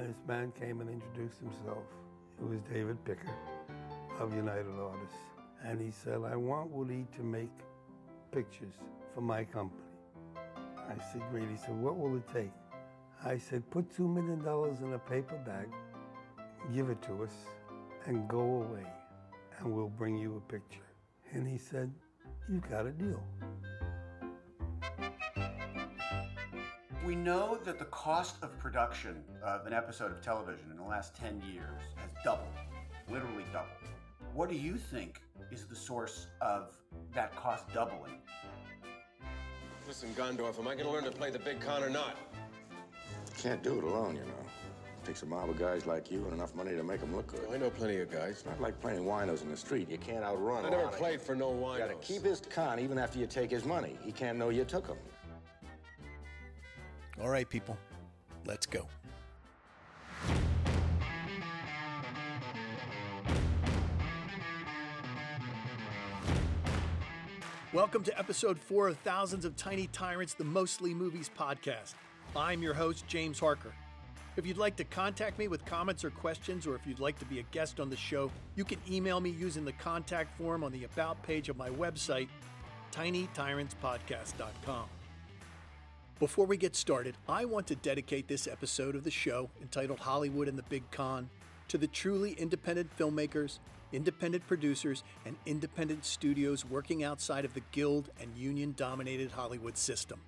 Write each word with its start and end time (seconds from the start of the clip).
And 0.00 0.08
this 0.08 0.22
man 0.26 0.50
came 0.58 0.80
and 0.80 0.88
introduced 0.88 1.40
himself. 1.40 1.84
It 2.40 2.48
was 2.48 2.60
David 2.72 3.04
Picker 3.04 3.34
of 4.18 4.34
United 4.34 4.72
Artists. 4.80 5.18
And 5.62 5.78
he 5.78 5.90
said, 5.90 6.20
I 6.24 6.36
want 6.36 6.70
Woody 6.70 7.06
to 7.16 7.22
make 7.22 7.50
pictures 8.32 8.72
for 9.14 9.20
my 9.20 9.44
company. 9.44 9.82
I 10.88 10.94
said, 11.12 11.20
great. 11.30 11.50
He 11.50 11.56
said, 11.58 11.76
what 11.76 11.98
will 11.98 12.16
it 12.16 12.26
take? 12.32 12.50
I 13.26 13.36
said, 13.36 13.62
put 13.70 13.94
$2 13.94 14.08
million 14.08 14.40
in 14.82 14.94
a 14.94 14.98
paper 14.98 15.36
bag, 15.44 15.68
give 16.74 16.88
it 16.88 17.02
to 17.02 17.22
us, 17.22 17.34
and 18.06 18.26
go 18.26 18.40
away, 18.40 18.86
and 19.58 19.70
we'll 19.70 19.90
bring 19.90 20.16
you 20.16 20.42
a 20.42 20.50
picture. 20.50 20.88
And 21.34 21.46
he 21.46 21.58
said, 21.58 21.92
You've 22.48 22.68
got 22.70 22.86
a 22.86 22.90
deal. 22.90 23.22
We 27.10 27.16
know 27.16 27.58
that 27.64 27.80
the 27.80 27.86
cost 27.86 28.36
of 28.40 28.56
production 28.56 29.24
of 29.42 29.66
an 29.66 29.72
episode 29.72 30.12
of 30.12 30.22
television 30.22 30.70
in 30.70 30.76
the 30.76 30.84
last 30.84 31.16
10 31.16 31.42
years 31.52 31.80
has 31.96 32.12
doubled, 32.22 32.46
literally 33.10 33.42
doubled. 33.52 33.90
What 34.32 34.48
do 34.48 34.54
you 34.54 34.76
think 34.76 35.20
is 35.50 35.66
the 35.66 35.74
source 35.74 36.28
of 36.40 36.72
that 37.12 37.34
cost 37.34 37.64
doubling? 37.74 38.20
Listen, 39.88 40.14
Gondorff, 40.16 40.60
am 40.60 40.68
I 40.68 40.74
going 40.76 40.86
to 40.86 40.92
learn 40.92 41.02
to 41.02 41.10
play 41.10 41.32
the 41.32 41.40
big 41.40 41.60
con 41.60 41.82
or 41.82 41.90
not? 41.90 42.16
Can't 43.38 43.60
do 43.60 43.78
it 43.78 43.82
alone, 43.82 44.14
you 44.14 44.22
know. 44.22 44.46
It 45.02 45.04
Takes 45.04 45.24
a 45.24 45.26
mob 45.26 45.50
of 45.50 45.58
guys 45.58 45.86
like 45.86 46.12
you 46.12 46.22
and 46.26 46.32
enough 46.32 46.54
money 46.54 46.76
to 46.76 46.84
make 46.84 47.00
them 47.00 47.16
look 47.16 47.26
good. 47.26 47.52
I 47.52 47.56
know 47.56 47.70
plenty 47.70 47.96
of 47.96 48.08
guys. 48.08 48.34
It's 48.34 48.46
not 48.46 48.60
like 48.60 48.80
playing 48.80 49.00
winos 49.00 49.42
in 49.42 49.50
the 49.50 49.56
street. 49.56 49.90
You 49.90 49.98
can't 49.98 50.22
outrun 50.22 50.64
I 50.64 50.70
never 50.70 50.86
played 50.86 51.20
for 51.20 51.34
no 51.34 51.50
You 51.50 51.56
winos. 51.56 51.78
gotta 51.78 51.94
keep 51.94 52.22
his 52.22 52.40
con 52.40 52.78
even 52.78 52.98
after 52.98 53.18
you 53.18 53.26
take 53.26 53.50
his 53.50 53.64
money. 53.64 53.98
He 54.04 54.12
can't 54.12 54.38
know 54.38 54.50
you 54.50 54.64
took 54.64 54.86
him. 54.86 54.98
All 57.22 57.28
right, 57.28 57.48
people, 57.48 57.76
let's 58.46 58.64
go. 58.64 58.88
Welcome 67.74 68.02
to 68.04 68.18
episode 68.18 68.58
four 68.58 68.88
of 68.88 68.96
Thousands 68.98 69.44
of 69.44 69.54
Tiny 69.54 69.86
Tyrants, 69.88 70.32
the 70.34 70.44
Mostly 70.44 70.94
Movies 70.94 71.30
podcast. 71.38 71.94
I'm 72.34 72.62
your 72.62 72.74
host, 72.74 73.06
James 73.06 73.38
Harker. 73.38 73.72
If 74.36 74.46
you'd 74.46 74.56
like 74.56 74.76
to 74.76 74.84
contact 74.84 75.38
me 75.38 75.46
with 75.46 75.64
comments 75.66 76.04
or 76.04 76.10
questions, 76.10 76.66
or 76.66 76.74
if 76.74 76.86
you'd 76.86 77.00
like 77.00 77.18
to 77.18 77.26
be 77.26 77.38
a 77.38 77.44
guest 77.52 77.80
on 77.80 77.90
the 77.90 77.96
show, 77.96 78.30
you 78.56 78.64
can 78.64 78.78
email 78.90 79.20
me 79.20 79.28
using 79.30 79.64
the 79.66 79.72
contact 79.72 80.36
form 80.38 80.64
on 80.64 80.72
the 80.72 80.84
About 80.84 81.22
page 81.22 81.50
of 81.50 81.58
my 81.58 81.68
website, 81.68 82.28
tinytyrantspodcast.com. 82.92 84.88
Before 86.20 86.44
we 86.44 86.58
get 86.58 86.76
started, 86.76 87.16
I 87.26 87.46
want 87.46 87.66
to 87.68 87.74
dedicate 87.74 88.28
this 88.28 88.46
episode 88.46 88.94
of 88.94 89.04
the 89.04 89.10
show, 89.10 89.48
entitled 89.62 90.00
Hollywood 90.00 90.48
and 90.48 90.58
the 90.58 90.62
Big 90.64 90.82
Con, 90.90 91.30
to 91.68 91.78
the 91.78 91.86
truly 91.86 92.32
independent 92.32 92.94
filmmakers, 92.98 93.58
independent 93.90 94.46
producers, 94.46 95.02
and 95.24 95.34
independent 95.46 96.04
studios 96.04 96.62
working 96.62 97.02
outside 97.02 97.46
of 97.46 97.54
the 97.54 97.62
guild 97.72 98.10
and 98.20 98.36
union 98.36 98.74
dominated 98.76 99.30
Hollywood 99.30 99.78
system. 99.78 100.20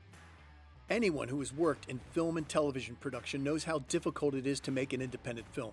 Anyone 0.88 1.28
who 1.28 1.40
has 1.40 1.52
worked 1.52 1.90
in 1.90 2.00
film 2.12 2.38
and 2.38 2.48
television 2.48 2.96
production 2.96 3.44
knows 3.44 3.64
how 3.64 3.80
difficult 3.80 4.34
it 4.34 4.46
is 4.46 4.60
to 4.60 4.70
make 4.70 4.94
an 4.94 5.02
independent 5.02 5.46
film. 5.52 5.72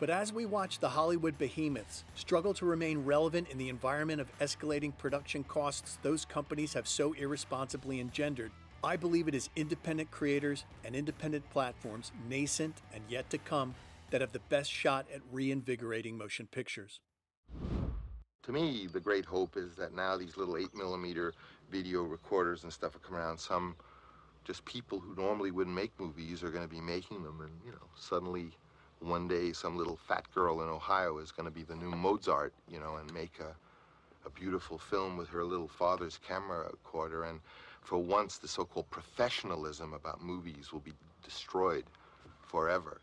But 0.00 0.10
as 0.10 0.32
we 0.32 0.44
watch 0.44 0.80
the 0.80 0.88
Hollywood 0.88 1.38
behemoths 1.38 2.02
struggle 2.16 2.52
to 2.54 2.66
remain 2.66 3.04
relevant 3.04 3.48
in 3.48 3.58
the 3.58 3.68
environment 3.68 4.20
of 4.20 4.36
escalating 4.40 4.98
production 4.98 5.44
costs 5.44 6.00
those 6.02 6.24
companies 6.24 6.74
have 6.74 6.88
so 6.88 7.12
irresponsibly 7.12 8.00
engendered, 8.00 8.50
I 8.84 8.96
believe 8.96 9.28
it 9.28 9.34
is 9.34 9.48
independent 9.54 10.10
creators 10.10 10.64
and 10.84 10.96
independent 10.96 11.48
platforms, 11.50 12.10
nascent 12.28 12.82
and 12.92 13.04
yet 13.08 13.30
to 13.30 13.38
come, 13.38 13.76
that 14.10 14.20
have 14.20 14.32
the 14.32 14.40
best 14.48 14.70
shot 14.70 15.06
at 15.14 15.20
reinvigorating 15.30 16.18
motion 16.18 16.48
pictures. 16.50 17.00
To 18.42 18.52
me, 18.52 18.88
the 18.92 18.98
great 18.98 19.24
hope 19.24 19.56
is 19.56 19.76
that 19.76 19.94
now 19.94 20.16
these 20.16 20.36
little 20.36 20.56
8 20.56 20.74
millimeter 20.74 21.32
video 21.70 22.02
recorders 22.02 22.64
and 22.64 22.72
stuff 22.72 22.96
are 22.96 22.98
coming 22.98 23.20
around. 23.20 23.38
Some 23.38 23.76
just 24.44 24.64
people 24.64 24.98
who 24.98 25.14
normally 25.14 25.52
wouldn't 25.52 25.76
make 25.76 25.92
movies 26.00 26.42
are 26.42 26.50
going 26.50 26.64
to 26.64 26.74
be 26.74 26.80
making 26.80 27.22
them. 27.22 27.40
And, 27.40 27.52
you 27.64 27.70
know, 27.70 27.86
suddenly 27.94 28.50
one 28.98 29.28
day 29.28 29.52
some 29.52 29.78
little 29.78 29.96
fat 29.96 30.26
girl 30.34 30.60
in 30.62 30.68
Ohio 30.68 31.18
is 31.18 31.30
going 31.30 31.46
to 31.46 31.54
be 31.54 31.62
the 31.62 31.76
new 31.76 31.90
Mozart, 31.90 32.52
you 32.68 32.80
know, 32.80 32.96
and 32.96 33.12
make 33.14 33.38
a, 33.40 33.54
a 34.26 34.30
beautiful 34.30 34.76
film 34.76 35.16
with 35.16 35.28
her 35.28 35.44
little 35.44 35.68
father's 35.68 36.18
camera 36.18 36.68
recorder. 36.70 37.24
And 37.24 37.38
for 37.82 37.98
once, 37.98 38.38
the 38.38 38.48
so 38.48 38.64
called 38.64 38.90
professionalism 38.90 39.92
about 39.92 40.22
movies 40.22 40.72
will 40.72 40.80
be 40.80 40.92
destroyed 41.22 41.84
forever. 42.40 43.02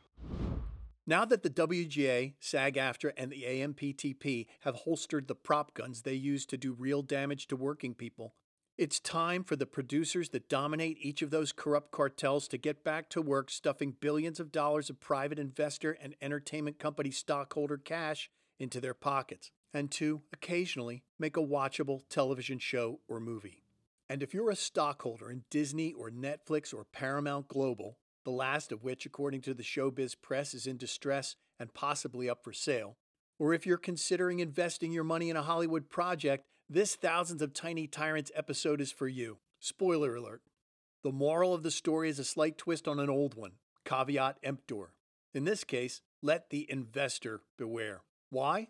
Now 1.06 1.26
that 1.26 1.44
the 1.44 1.50
WGA, 1.50 2.34
SAG 2.40 2.76
AFTRA, 2.76 3.14
and 3.18 3.32
the 3.32 3.44
AMPTP 3.44 4.46
have 4.62 4.76
holstered 4.76 5.28
the 5.28 5.36
prop 5.36 5.74
guns 5.74 6.02
they 6.02 6.14
use 6.14 6.46
to 6.46 6.58
do 6.58 6.74
real 6.74 7.02
damage 7.02 7.48
to 7.48 7.56
working 7.56 7.96
people, 7.96 8.36
it's 8.78 9.00
time 9.00 9.44
for 9.44 9.58
the 9.58 9.66
producers 9.66 10.30
that 10.30 10.48
dominate 10.48 10.98
each 11.02 11.22
of 11.22 11.32
those 11.32 11.52
corrupt 11.52 11.92
cartels 11.92 12.48
to 12.48 12.58
get 12.58 12.84
back 12.84 13.10
to 13.10 13.22
work 13.22 13.50
stuffing 13.50 13.96
billions 14.00 14.40
of 14.40 14.54
dollars 14.54 14.90
of 14.90 15.02
private 15.02 15.38
investor 15.38 15.98
and 16.02 16.16
entertainment 16.22 16.80
company 16.80 17.12
stockholder 17.12 17.78
cash 17.78 18.30
into 18.58 18.80
their 18.80 18.94
pockets, 18.94 19.52
and 19.74 19.92
to, 19.92 20.22
occasionally, 20.32 21.04
make 21.18 21.36
a 21.36 21.42
watchable 21.42 22.04
television 22.08 22.60
show 22.60 23.00
or 23.10 23.20
movie. 23.20 23.64
And 24.10 24.24
if 24.24 24.34
you're 24.34 24.50
a 24.50 24.56
stockholder 24.56 25.30
in 25.30 25.44
Disney 25.52 25.94
or 25.94 26.10
Netflix 26.10 26.74
or 26.74 26.84
Paramount 26.84 27.48
Global, 27.48 28.00
the 28.26 28.32
last 28.32 28.72
of 28.72 28.84
which, 28.84 29.06
according 29.06 29.42
to 29.42 29.54
the 29.54 29.64
showbiz 29.64 30.16
press, 30.20 30.56
is 30.56 30.66
in 30.66 30.78
distress 30.78 31.36
and 31.60 31.74
possibly 31.76 32.28
up 32.28 32.44
for 32.44 32.52
sale, 32.52 32.98
or 33.38 33.54
if 33.54 33.68
you're 33.68 33.78
considering 33.78 34.40
investing 34.40 34.92
your 34.92 35.04
money 35.04 35.30
in 35.30 35.38
a 35.38 35.44
Hollywood 35.44 35.90
project, 35.90 36.44
this 36.68 36.96
Thousands 36.96 37.42
of 37.42 37.54
Tiny 37.54 37.86
Tyrants 37.86 38.32
episode 38.36 38.82
is 38.82 38.92
for 38.92 39.08
you. 39.08 39.38
Spoiler 39.60 40.16
alert. 40.16 40.42
The 41.04 41.12
moral 41.12 41.54
of 41.54 41.64
the 41.64 41.72
story 41.72 42.10
is 42.10 42.20
a 42.20 42.24
slight 42.24 42.58
twist 42.58 42.88
on 42.88 43.00
an 43.00 43.10
old 43.10 43.36
one. 43.36 43.54
Caveat 43.86 44.38
emptor. 44.44 44.94
In 45.34 45.46
this 45.46 45.64
case, 45.64 46.02
let 46.22 46.50
the 46.50 46.70
investor 46.70 47.42
beware. 47.58 48.02
Why? 48.30 48.70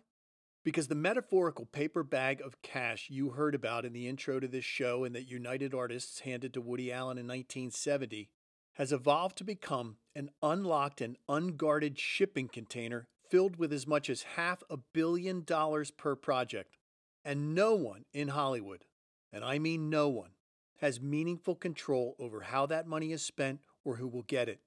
Because 0.62 0.88
the 0.88 0.94
metaphorical 0.94 1.64
paper 1.64 2.02
bag 2.02 2.40
of 2.42 2.60
cash 2.62 3.08
you 3.08 3.30
heard 3.30 3.54
about 3.54 3.84
in 3.84 3.92
the 3.92 4.06
intro 4.06 4.40
to 4.40 4.48
this 4.48 4.64
show 4.64 5.04
and 5.04 5.14
that 5.14 5.28
United 5.28 5.74
Artists 5.74 6.20
handed 6.20 6.52
to 6.54 6.60
Woody 6.60 6.92
Allen 6.92 7.16
in 7.16 7.26
1970 7.26 8.28
has 8.74 8.92
evolved 8.92 9.36
to 9.38 9.44
become 9.44 9.96
an 10.14 10.30
unlocked 10.42 11.00
and 11.00 11.16
unguarded 11.28 11.98
shipping 11.98 12.48
container 12.48 13.08
filled 13.28 13.56
with 13.56 13.72
as 13.72 13.86
much 13.86 14.10
as 14.10 14.22
half 14.22 14.62
a 14.68 14.76
billion 14.76 15.44
dollars 15.44 15.90
per 15.90 16.14
project. 16.16 16.76
And 17.24 17.54
no 17.54 17.74
one 17.74 18.04
in 18.12 18.28
Hollywood, 18.28 18.84
and 19.32 19.44
I 19.44 19.58
mean 19.58 19.90
no 19.90 20.08
one, 20.08 20.30
has 20.78 21.00
meaningful 21.00 21.54
control 21.54 22.16
over 22.18 22.40
how 22.40 22.66
that 22.66 22.86
money 22.86 23.12
is 23.12 23.22
spent 23.22 23.60
or 23.84 23.96
who 23.96 24.08
will 24.08 24.22
get 24.22 24.48
it. 24.48 24.60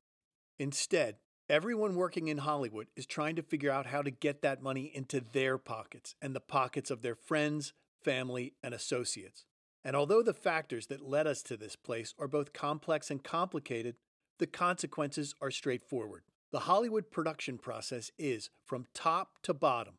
Instead, 0.59 1.15
everyone 1.49 1.95
working 1.95 2.27
in 2.27 2.39
Hollywood 2.39 2.87
is 2.95 3.05
trying 3.05 3.35
to 3.35 3.41
figure 3.41 3.71
out 3.71 3.87
how 3.87 4.01
to 4.01 4.11
get 4.11 4.41
that 4.41 4.61
money 4.61 4.91
into 4.93 5.19
their 5.19 5.57
pockets 5.57 6.15
and 6.21 6.35
the 6.35 6.39
pockets 6.39 6.89
of 6.89 7.01
their 7.01 7.15
friends, 7.15 7.73
family, 8.03 8.53
and 8.63 8.73
associates. 8.73 9.45
And 9.83 9.95
although 9.95 10.23
the 10.23 10.33
factors 10.33 10.87
that 10.87 11.07
led 11.07 11.27
us 11.27 11.43
to 11.43 11.57
this 11.57 11.75
place 11.75 12.13
are 12.17 12.27
both 12.27 12.53
complex 12.53 13.11
and 13.11 13.23
complicated, 13.23 13.95
the 14.39 14.47
consequences 14.47 15.35
are 15.41 15.51
straightforward. 15.51 16.23
The 16.51 16.59
Hollywood 16.59 17.11
production 17.11 17.57
process 17.57 18.11
is, 18.17 18.49
from 18.65 18.85
top 18.93 19.39
to 19.43 19.53
bottom, 19.53 19.95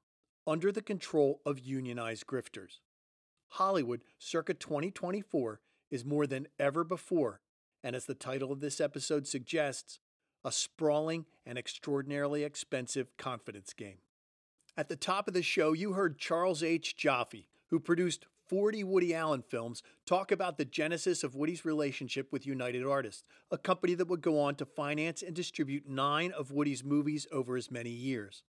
under 0.47 0.73
the 0.73 0.83
control 0.83 1.41
of 1.45 1.59
unionized 1.59 2.27
grifters. 2.27 2.79
Hollywood, 3.49 4.03
circa 4.19 4.55
2024, 4.55 5.61
is 5.91 6.05
more 6.05 6.27
than 6.27 6.49
ever 6.59 6.85
before, 6.85 7.41
and 7.83 7.95
as 7.95 8.07
the 8.07 8.15
title 8.15 8.51
of 8.51 8.61
this 8.61 8.81
episode 8.81 9.27
suggests, 9.27 10.01
a 10.45 10.53
sprawling 10.53 11.27
and 11.47 11.59
extraordinarily 11.59 12.45
expensive 12.45 13.17
confidence 13.17 13.73
game. 13.73 13.99
At 14.77 14.89
the 14.89 14.97
top 14.97 15.29
of 15.29 15.35
the 15.35 15.43
show, 15.43 15.73
you 15.73 15.93
heard 15.93 16.19
Charles 16.19 16.63
H. 16.63 16.97
Joffe, 16.97 17.47
who 17.71 17.79
produced 17.79 18.27
40 18.49 18.85
Woody 18.85 19.15
Allen 19.15 19.43
films, 19.43 19.83
talk 20.05 20.31
about 20.31 20.59
the 20.59 20.65
genesis 20.65 21.25
of 21.25 21.35
Woody's 21.35 21.65
relationship 21.65 22.31
with 22.33 22.47
United 22.47 22.85
Artists, 22.85 23.25
a 23.51 23.57
company 23.57 23.95
that 23.95 24.09
would 24.09 24.21
go 24.21 24.39
on 24.41 24.55
to 24.57 24.67
finance 24.67 25.23
and 25.23 25.35
distribute 25.35 25.89
nine 25.89 26.33
of 26.33 26.51
Woody's 26.51 26.85
movies 26.85 27.27
over 27.33 27.57
as 27.57 27.71
many 27.71 27.91
years. 27.91 28.43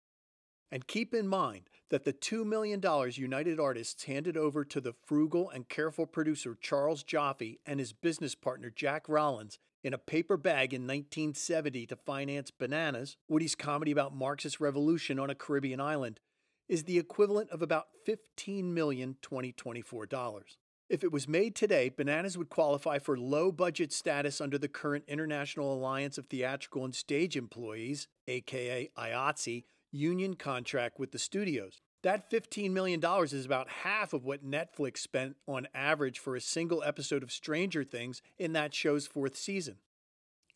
And 0.71 0.87
keep 0.87 1.13
in 1.13 1.29
mind 1.29 1.69
that 1.91 2.05
the 2.05 2.15
$2 2.15 2.47
million 2.47 2.81
United 3.15 3.61
Artists 3.61 4.05
handed 4.05 4.39
over 4.39 4.65
to 4.65 4.81
the 4.81 4.95
frugal 5.05 5.51
and 5.51 5.69
careful 5.69 6.07
producer 6.07 6.57
Charles 6.59 7.05
Joffe 7.05 7.59
and 7.67 7.79
his 7.79 7.93
business 7.93 8.35
partner 8.35 8.71
Jack 8.71 9.07
Rollins 9.07 9.59
in 9.83 9.95
a 9.95 9.99
paper 9.99 10.37
bag 10.37 10.73
in 10.73 10.83
1970 10.83 11.87
to 11.87 11.97
finance 11.97 12.51
Bananas, 12.51 13.17
Woody's 13.29 13.55
comedy 13.55 13.91
about 13.91 14.15
Marxist 14.15 14.61
revolution 14.61 15.19
on 15.19 15.31
a 15.31 15.35
Caribbean 15.35 15.81
island, 15.81 16.21
is 16.69 16.85
the 16.85 16.99
equivalent 16.99 17.51
of 17.51 17.63
about 17.63 17.87
$15 18.09 18.65
million 18.65 19.17
2024 19.23 20.07
dollars. 20.07 20.59
If 20.89 21.03
it 21.03 21.11
was 21.11 21.27
made 21.27 21.55
today, 21.55 21.89
Bananas 21.89 22.37
would 22.37 22.51
qualify 22.51 22.99
for 22.99 23.17
low 23.17 23.51
budget 23.51 23.95
status 23.95 24.43
under 24.43 24.59
the 24.59 24.69
current 24.69 25.05
International 25.09 25.73
Alliance 25.73 26.19
of 26.19 26.27
Theatrical 26.27 26.85
and 26.85 26.95
Stage 26.95 27.35
Employees, 27.35 28.09
aka 28.29 28.91
IATSE, 28.99 29.65
union 29.91 30.35
contract 30.35 30.99
with 30.99 31.13
the 31.13 31.19
studios. 31.19 31.81
That 32.03 32.29
$15 32.31 32.73
million 32.73 33.01
is 33.23 33.47
about 33.47 33.69
half 33.69 34.13
of 34.13 34.25
what 34.25 34.45
Netflix 34.45 34.99
spent 34.99 35.37
on 35.47 35.69
average 35.73 36.19
for 36.19 36.35
a 36.35 36.41
single 36.41 36.83
episode 36.83 37.23
of 37.23 37.31
Stranger 37.31 37.85
Things 37.85 38.23
in 38.39 38.55
that 38.55 38.75
show's 38.75 39.07
fourth 39.07 39.37
season. 39.37 39.77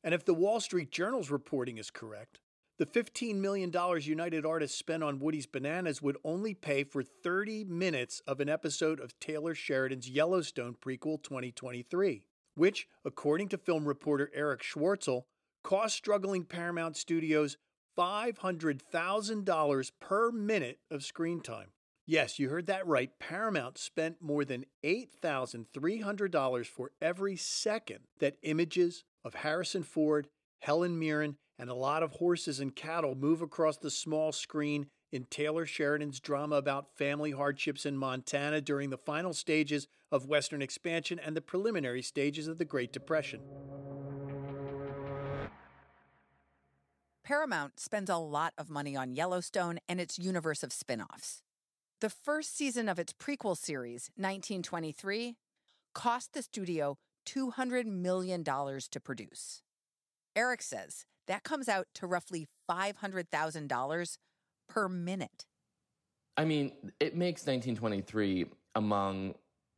And 0.03 0.13
if 0.13 0.25
the 0.25 0.35
Wall 0.35 0.59
Street 0.59 0.91
Journal's 0.91 1.31
reporting 1.31 1.79
is 1.79 1.91
correct, 1.91 2.41
the 2.79 2.87
$15 2.87 3.37
million 3.37 3.73
United 4.01 4.45
Artists 4.45 4.77
spent 4.77 5.05
on 5.05 5.21
Woody's 5.21 5.47
Bananas 5.47 6.03
would 6.03 6.19
only 6.25 6.53
pay 6.53 6.83
for 6.83 7.05
30 7.05 7.65
minutes 7.65 8.21
of 8.27 8.41
an 8.41 8.49
episode 8.49 8.99
of 9.01 9.19
Taylor 9.21 9.55
Sheridan's 9.55 10.11
Yellowstone 10.11 10.75
prequel 10.75 11.23
2023, 11.23 12.25
which, 12.57 12.89
according 13.05 13.49
to 13.51 13.57
film 13.57 13.87
reporter 13.87 14.31
Erich 14.35 14.63
Schwartzel, 14.63 15.23
cost 15.63 15.97
struggling 15.97 16.45
Paramount 16.45 16.97
Studios 16.97 17.57
$500,000 17.97 19.91
per 20.01 20.31
minute 20.31 20.79
of 20.91 21.05
screen 21.05 21.41
time. 21.41 21.69
Yes, 22.07 22.39
you 22.39 22.51
heard 22.51 22.67
that 22.67 22.87
right. 22.87 23.11
Paramount 23.19 23.79
spent 23.79 24.23
more 24.23 24.45
than 24.45 24.65
$8,300 24.85 26.67
for 26.67 26.93
every 27.03 27.37
second 27.37 28.01
that 28.21 28.37
images 28.43 29.03
of 29.25 29.35
Harrison 29.35 29.83
Ford, 29.83 30.29
Helen 30.61 30.99
Mirren, 30.99 31.37
and 31.59 31.69
a 31.69 31.75
lot 31.75 32.05
of 32.05 32.13
horses 32.13 32.61
and 32.61 32.77
cattle 32.77 33.17
move 33.17 33.43
across 33.43 33.79
the 33.79 33.91
small 33.91 34.31
screen 34.31 34.87
in 35.11 35.25
Taylor 35.25 35.67
Sheridan's 35.67 36.21
drama 36.21 36.57
about 36.57 36.97
family 36.97 37.33
hardships 37.33 37.87
in 37.87 37.97
Montana 37.97 38.61
during 38.61 38.91
the 38.91 38.99
final 38.99 39.33
stages 39.33 39.89
of 40.13 40.27
Western 40.27 40.63
expansion 40.63 41.19
and 41.19 41.37
the 41.37 41.41
preliminary 41.41 42.03
stages 42.03 42.47
of 42.47 42.59
the 42.59 42.65
Great 42.65 42.93
Depression. 42.93 43.41
Paramount 47.27 47.81
spends 47.81 48.09
a 48.09 48.19
lot 48.19 48.53
of 48.57 48.71
money 48.71 48.95
on 48.95 49.13
Yellowstone 49.13 49.81
and 49.89 50.01
its 50.01 50.17
universe 50.17 50.63
of 50.63 50.73
spin 50.73 51.03
offs. 51.03 51.43
The 52.01 52.09
first 52.09 52.57
season 52.57 52.89
of 52.89 53.01
its 53.01 53.13
prequel 53.13 53.57
series, 53.57 54.11
1923, 54.15 55.35
cost 55.93 56.35
the 56.35 56.43
studio 56.43 56.99
$200 57.27 57.85
million 57.87 58.45
to 58.45 59.01
produce. 59.03 59.63
Eric 60.37 60.63
says 60.63 61.05
that 61.27 61.43
comes 61.43 61.69
out 61.69 61.89
to 61.97 62.07
roughly 62.07 62.47
$500,000 62.71 64.19
per 64.69 64.89
minute. 64.89 65.47
I 66.37 66.45
mean, 66.45 66.71
it 67.01 67.17
makes 67.17 67.41
1923 67.43 68.47
among 68.77 69.35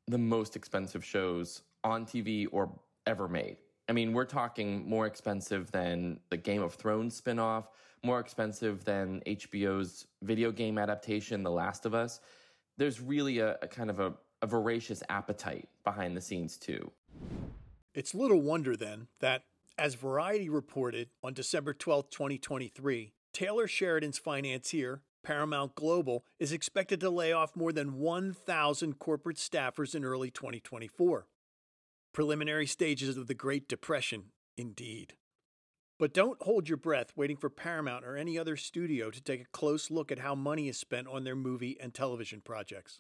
the 0.07 0.19
most 0.19 0.55
expensive 0.55 1.03
shows 1.03 1.63
on 1.83 2.05
TV 2.05 2.47
or 2.53 2.71
ever 3.07 3.27
made. 3.27 3.57
I 3.89 3.93
mean, 3.93 4.13
we're 4.13 4.27
talking 4.27 4.89
more 4.89 5.07
expensive 5.07 5.71
than 5.73 6.21
the 6.29 6.37
Game 6.37 6.63
of 6.63 6.75
Thrones 6.75 7.19
spinoff, 7.19 7.69
more 8.05 8.21
expensive 8.21 8.85
than 8.85 9.23
HBO's 9.27 10.07
video 10.23 10.53
game 10.53 10.77
adaptation, 10.77 11.43
The 11.43 11.51
Last 11.51 11.87
of 11.87 11.95
Us. 11.95 12.21
There's 12.77 13.01
really 13.01 13.39
a, 13.39 13.57
a 13.63 13.67
kind 13.67 13.89
of 13.89 13.99
a, 13.99 14.13
a 14.43 14.47
voracious 14.47 15.03
appetite 15.09 15.69
behind 15.85 16.17
the 16.17 16.21
scenes, 16.21 16.59
too. 16.59 16.91
It's 17.95 18.15
little 18.15 18.43
wonder 18.43 18.77
then 18.77 19.09
that, 19.21 19.45
as 19.79 19.95
Variety 19.95 20.51
reported 20.51 21.09
on 21.25 21.33
December 21.33 21.73
12, 21.73 22.11
2023, 22.11 23.15
Taylor 23.33 23.67
Sheridan's 23.67 24.19
financier, 24.19 25.01
Paramount 25.23 25.75
Global, 25.75 26.25
is 26.39 26.53
expected 26.53 27.01
to 27.01 27.11
lay 27.11 27.33
off 27.33 27.57
more 27.57 27.73
than 27.73 27.99
1,000 27.99 28.99
corporate 28.99 29.39
staffers 29.39 29.95
in 29.95 30.05
early 30.05 30.31
2024. 30.31 31.27
Preliminary 32.19 32.67
stages 32.67 33.17
of 33.17 33.29
the 33.29 33.33
Great 33.35 33.69
Depression, 33.69 34.33
indeed. 34.57 35.15
But 36.01 36.13
don't 36.13 36.43
hold 36.43 36.69
your 36.69 36.77
breath 36.77 37.13
waiting 37.15 37.37
for 37.37 37.49
Paramount 37.49 38.05
or 38.05 38.17
any 38.17 38.37
other 38.37 38.57
studio 38.57 39.13
to 39.13 39.21
take 39.21 39.43
a 39.43 39.53
close 39.53 39.89
look 39.89 40.11
at 40.11 40.19
how 40.19 40.35
money 40.35 40.69
is 40.69 40.77
spent 40.77 41.07
on 41.07 41.23
their 41.23 41.37
movie 41.37 41.77
and 41.81 41.95
television 41.95 42.41
projects. 42.41 42.99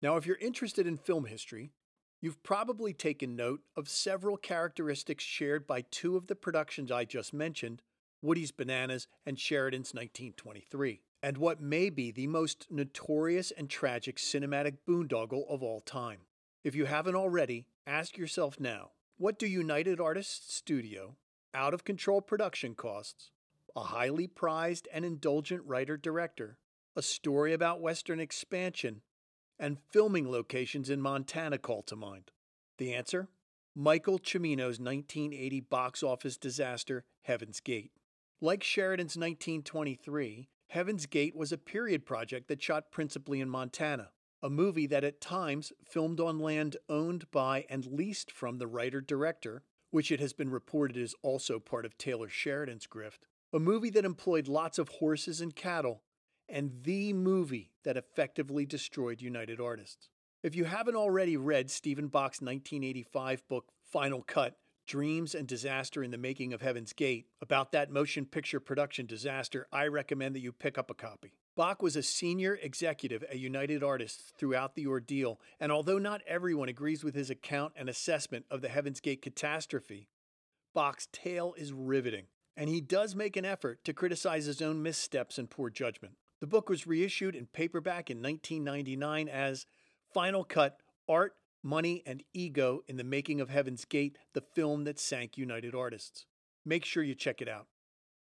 Now, 0.00 0.16
if 0.16 0.26
you're 0.26 0.36
interested 0.36 0.86
in 0.86 0.96
film 0.96 1.24
history, 1.24 1.72
you've 2.22 2.40
probably 2.44 2.92
taken 2.92 3.34
note 3.34 3.62
of 3.76 3.88
several 3.88 4.36
characteristics 4.36 5.24
shared 5.24 5.66
by 5.66 5.80
two 5.80 6.16
of 6.16 6.28
the 6.28 6.36
productions 6.36 6.92
I 6.92 7.04
just 7.04 7.34
mentioned 7.34 7.82
Woody's 8.22 8.52
Bananas 8.52 9.08
and 9.26 9.40
Sheridan's 9.40 9.92
1923, 9.92 11.00
and 11.20 11.36
what 11.36 11.60
may 11.60 11.90
be 11.90 12.12
the 12.12 12.28
most 12.28 12.68
notorious 12.70 13.50
and 13.50 13.68
tragic 13.68 14.18
cinematic 14.18 14.76
boondoggle 14.88 15.50
of 15.50 15.64
all 15.64 15.80
time. 15.80 16.20
If 16.62 16.76
you 16.76 16.84
haven't 16.84 17.16
already, 17.16 17.66
ask 17.86 18.18
yourself 18.18 18.58
now 18.58 18.90
what 19.18 19.38
do 19.38 19.46
United 19.46 20.00
Artists 20.00 20.54
Studio, 20.54 21.16
out 21.54 21.72
of 21.72 21.84
control 21.84 22.20
production 22.20 22.74
costs, 22.74 23.30
a 23.74 23.80
highly 23.80 24.26
prized 24.26 24.88
and 24.92 25.04
indulgent 25.04 25.62
writer 25.64 25.96
director, 25.96 26.58
a 26.94 27.00
story 27.02 27.54
about 27.54 27.80
Western 27.80 28.20
expansion, 28.20 29.00
and 29.58 29.78
filming 29.90 30.30
locations 30.30 30.90
in 30.90 31.00
Montana 31.00 31.56
call 31.56 31.82
to 31.84 31.96
mind? 31.96 32.30
The 32.76 32.92
answer? 32.92 33.28
Michael 33.74 34.18
Cimino's 34.18 34.80
1980 34.80 35.60
box 35.60 36.02
office 36.02 36.36
disaster, 36.36 37.04
Heaven's 37.22 37.60
Gate. 37.60 37.92
Like 38.40 38.62
Sheridan's 38.62 39.16
1923, 39.16 40.48
Heaven's 40.68 41.06
Gate 41.06 41.36
was 41.36 41.52
a 41.52 41.58
period 41.58 42.04
project 42.04 42.48
that 42.48 42.62
shot 42.62 42.90
principally 42.90 43.40
in 43.40 43.48
Montana 43.48 44.10
a 44.46 44.48
movie 44.48 44.86
that 44.86 45.02
at 45.02 45.20
times 45.20 45.72
filmed 45.84 46.20
on 46.20 46.38
land 46.38 46.76
owned 46.88 47.28
by 47.32 47.66
and 47.68 47.84
leased 47.84 48.30
from 48.30 48.58
the 48.58 48.66
writer 48.68 49.00
director, 49.00 49.64
which 49.90 50.12
it 50.12 50.20
has 50.20 50.32
been 50.32 50.48
reported 50.48 50.96
is 50.96 51.16
also 51.20 51.58
part 51.58 51.84
of 51.84 51.98
Taylor 51.98 52.28
Sheridan's 52.28 52.86
grift, 52.86 53.24
a 53.52 53.58
movie 53.58 53.90
that 53.90 54.04
employed 54.04 54.46
lots 54.46 54.78
of 54.78 54.88
horses 54.88 55.40
and 55.40 55.56
cattle, 55.56 56.00
and 56.48 56.70
the 56.84 57.12
movie 57.12 57.72
that 57.82 57.96
effectively 57.96 58.64
destroyed 58.64 59.20
United 59.20 59.60
Artists. 59.60 60.10
If 60.44 60.54
you 60.54 60.62
haven't 60.62 60.94
already 60.94 61.36
read 61.36 61.68
Steven 61.68 62.06
Bach's 62.06 62.40
1985 62.40 63.48
book, 63.48 63.72
Final 63.82 64.22
Cut 64.22 64.56
Dreams 64.86 65.34
and 65.34 65.48
Disaster 65.48 66.04
in 66.04 66.12
the 66.12 66.18
Making 66.18 66.52
of 66.52 66.62
Heaven's 66.62 66.92
Gate, 66.92 67.26
about 67.42 67.72
that 67.72 67.90
motion 67.90 68.26
picture 68.26 68.60
production 68.60 69.06
disaster, 69.06 69.66
I 69.72 69.88
recommend 69.88 70.36
that 70.36 70.40
you 70.40 70.52
pick 70.52 70.78
up 70.78 70.88
a 70.88 70.94
copy. 70.94 71.32
Bach 71.56 71.80
was 71.80 71.96
a 71.96 72.02
senior 72.02 72.58
executive 72.62 73.22
at 73.22 73.38
United 73.38 73.82
Artists 73.82 74.34
throughout 74.38 74.74
the 74.74 74.86
ordeal, 74.86 75.40
and 75.58 75.72
although 75.72 75.98
not 75.98 76.20
everyone 76.26 76.68
agrees 76.68 77.02
with 77.02 77.14
his 77.14 77.30
account 77.30 77.72
and 77.76 77.88
assessment 77.88 78.44
of 78.50 78.60
the 78.60 78.68
Heaven's 78.68 79.00
Gate 79.00 79.22
catastrophe, 79.22 80.06
Bach's 80.74 81.08
tale 81.12 81.54
is 81.56 81.72
riveting, 81.72 82.26
and 82.58 82.68
he 82.68 82.82
does 82.82 83.14
make 83.14 83.38
an 83.38 83.46
effort 83.46 83.82
to 83.84 83.94
criticize 83.94 84.44
his 84.44 84.60
own 84.60 84.82
missteps 84.82 85.38
and 85.38 85.48
poor 85.48 85.70
judgment. 85.70 86.16
The 86.40 86.46
book 86.46 86.68
was 86.68 86.86
reissued 86.86 87.34
in 87.34 87.46
paperback 87.46 88.10
in 88.10 88.18
1999 88.18 89.26
as 89.26 89.64
Final 90.12 90.44
Cut 90.44 90.76
Art, 91.08 91.36
Money, 91.62 92.02
and 92.04 92.22
Ego 92.34 92.82
in 92.86 92.98
the 92.98 93.04
Making 93.04 93.40
of 93.40 93.48
Heaven's 93.48 93.86
Gate, 93.86 94.18
the 94.34 94.42
film 94.42 94.84
that 94.84 94.98
sank 94.98 95.38
United 95.38 95.74
Artists. 95.74 96.26
Make 96.66 96.84
sure 96.84 97.02
you 97.02 97.14
check 97.14 97.40
it 97.40 97.48
out. 97.48 97.66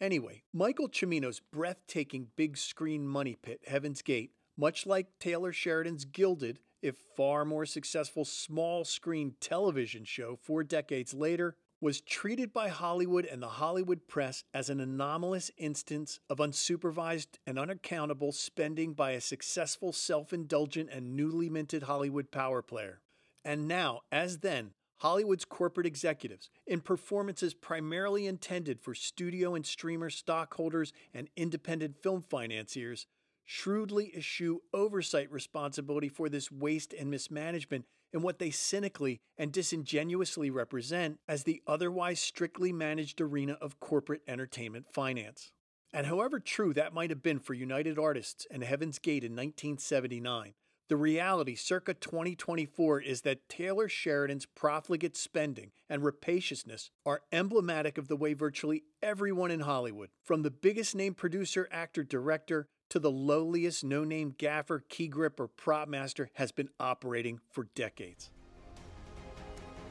Anyway, 0.01 0.43
Michael 0.53 0.89
Cimino's 0.89 1.41
breathtaking 1.41 2.29
big 2.35 2.57
screen 2.57 3.07
money 3.07 3.37
pit, 3.41 3.61
Heaven's 3.67 4.01
Gate, 4.01 4.33
much 4.57 4.87
like 4.87 5.19
Taylor 5.19 5.53
Sheridan's 5.53 6.07
Gilded, 6.07 6.59
if 6.81 6.97
far 7.17 7.45
more 7.45 7.67
successful 7.67 8.25
small 8.25 8.87
screen 8.87 9.35
television 9.41 10.05
show 10.05 10.39
four 10.43 10.65
decades 10.65 11.13
later, 11.13 11.55
was 11.83 12.01
treated 12.01 12.53
by 12.53 12.69
Hollywood 12.69 13.27
and 13.27 13.43
the 13.43 13.49
Hollywood 13.49 14.09
press 14.09 14.45
as 14.55 14.71
an 14.71 14.81
anomalous 14.81 15.51
instance 15.59 16.19
of 16.31 16.39
unsupervised 16.39 17.39
and 17.47 17.59
unaccountable 17.59 18.33
spending 18.33 18.95
by 18.95 19.13
a 19.13 19.21
successful, 19.21 19.93
self 19.93 20.33
indulgent, 20.33 20.89
and 20.91 21.15
newly 21.15 21.51
minted 21.51 21.83
Hollywood 21.83 22.31
power 22.31 22.63
player. 22.63 23.01
And 23.45 23.69
now, 23.69 24.01
as 24.13 24.39
then, 24.39 24.73
Hollywood's 25.01 25.47
corporate 25.47 25.87
executives, 25.87 26.51
in 26.67 26.81
performances 26.81 27.55
primarily 27.55 28.27
intended 28.27 28.81
for 28.81 28.95
studio 28.95 29.55
and 29.55 29.65
streamer 29.65 30.11
stockholders 30.11 30.93
and 31.15 31.29
independent 31.37 31.97
film 32.03 32.23
financiers, 32.29 33.07
shrewdly 33.47 34.13
eschew 34.15 34.61
oversight 34.75 35.33
responsibility 35.33 36.09
for 36.09 36.29
this 36.29 36.53
waste 36.53 36.93
and 36.93 37.11
mismanagement 37.11 37.87
in 38.13 38.21
what 38.21 38.39
they 38.39 38.51
cynically 38.51 39.21
and 39.39 39.53
disingenuously 39.53 40.51
represent 40.51 41.19
as 41.27 41.45
the 41.45 41.63
otherwise 41.67 42.21
strictly 42.21 42.71
managed 42.71 43.21
arena 43.23 43.57
of 43.61 43.81
corporate 43.81 44.23
entertainment 44.29 44.85
finance. 44.93 45.51
And 45.95 46.07
however 46.07 46.39
true 46.39 46.75
that 46.75 46.93
might 46.93 47.11
have 47.11 47.23
been 47.23 47.39
for 47.39 47.55
United 47.55 47.99
Artists 47.99 48.47
and 48.51 48.63
Heaven's 48.63 48.99
Gate 48.99 49.25
in 49.25 49.33
1979, 49.33 50.53
the 50.91 50.97
reality 50.97 51.55
circa 51.55 51.95
2024 51.95 53.01
is 53.01 53.21
that 53.21 53.49
Taylor 53.49 53.89
Sheridan's 53.89 54.45
profligate 54.45 55.17
spending 55.17 55.71
and 55.89 56.03
rapaciousness 56.03 56.91
are 57.07 57.23
emblematic 57.31 57.97
of 57.97 58.09
the 58.09 58.17
way 58.17 58.35
virtually 58.35 58.83
everyone 59.01 59.53
in 59.53 59.61
Hollywood, 59.61 60.11
from 60.25 60.43
the 60.43 60.51
biggest 60.51 60.97
name 60.97 61.15
producer, 61.15 61.69
actor, 61.71 62.03
director, 62.03 62.67
to 62.89 62.99
the 62.99 63.11
lowliest 63.11 63.85
no 63.85 64.03
name 64.03 64.35
gaffer, 64.37 64.83
key 64.89 65.07
grip, 65.07 65.39
or 65.39 65.47
prop 65.47 65.87
master, 65.87 66.29
has 66.35 66.51
been 66.51 66.71
operating 66.81 67.39
for 67.53 67.69
decades. 67.77 68.33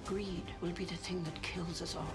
greed 0.03 0.51
will 0.59 0.71
be 0.71 0.83
the 0.83 0.95
thing 0.95 1.23
that 1.23 1.41
kills 1.41 1.81
us 1.81 1.95
all. 1.95 2.13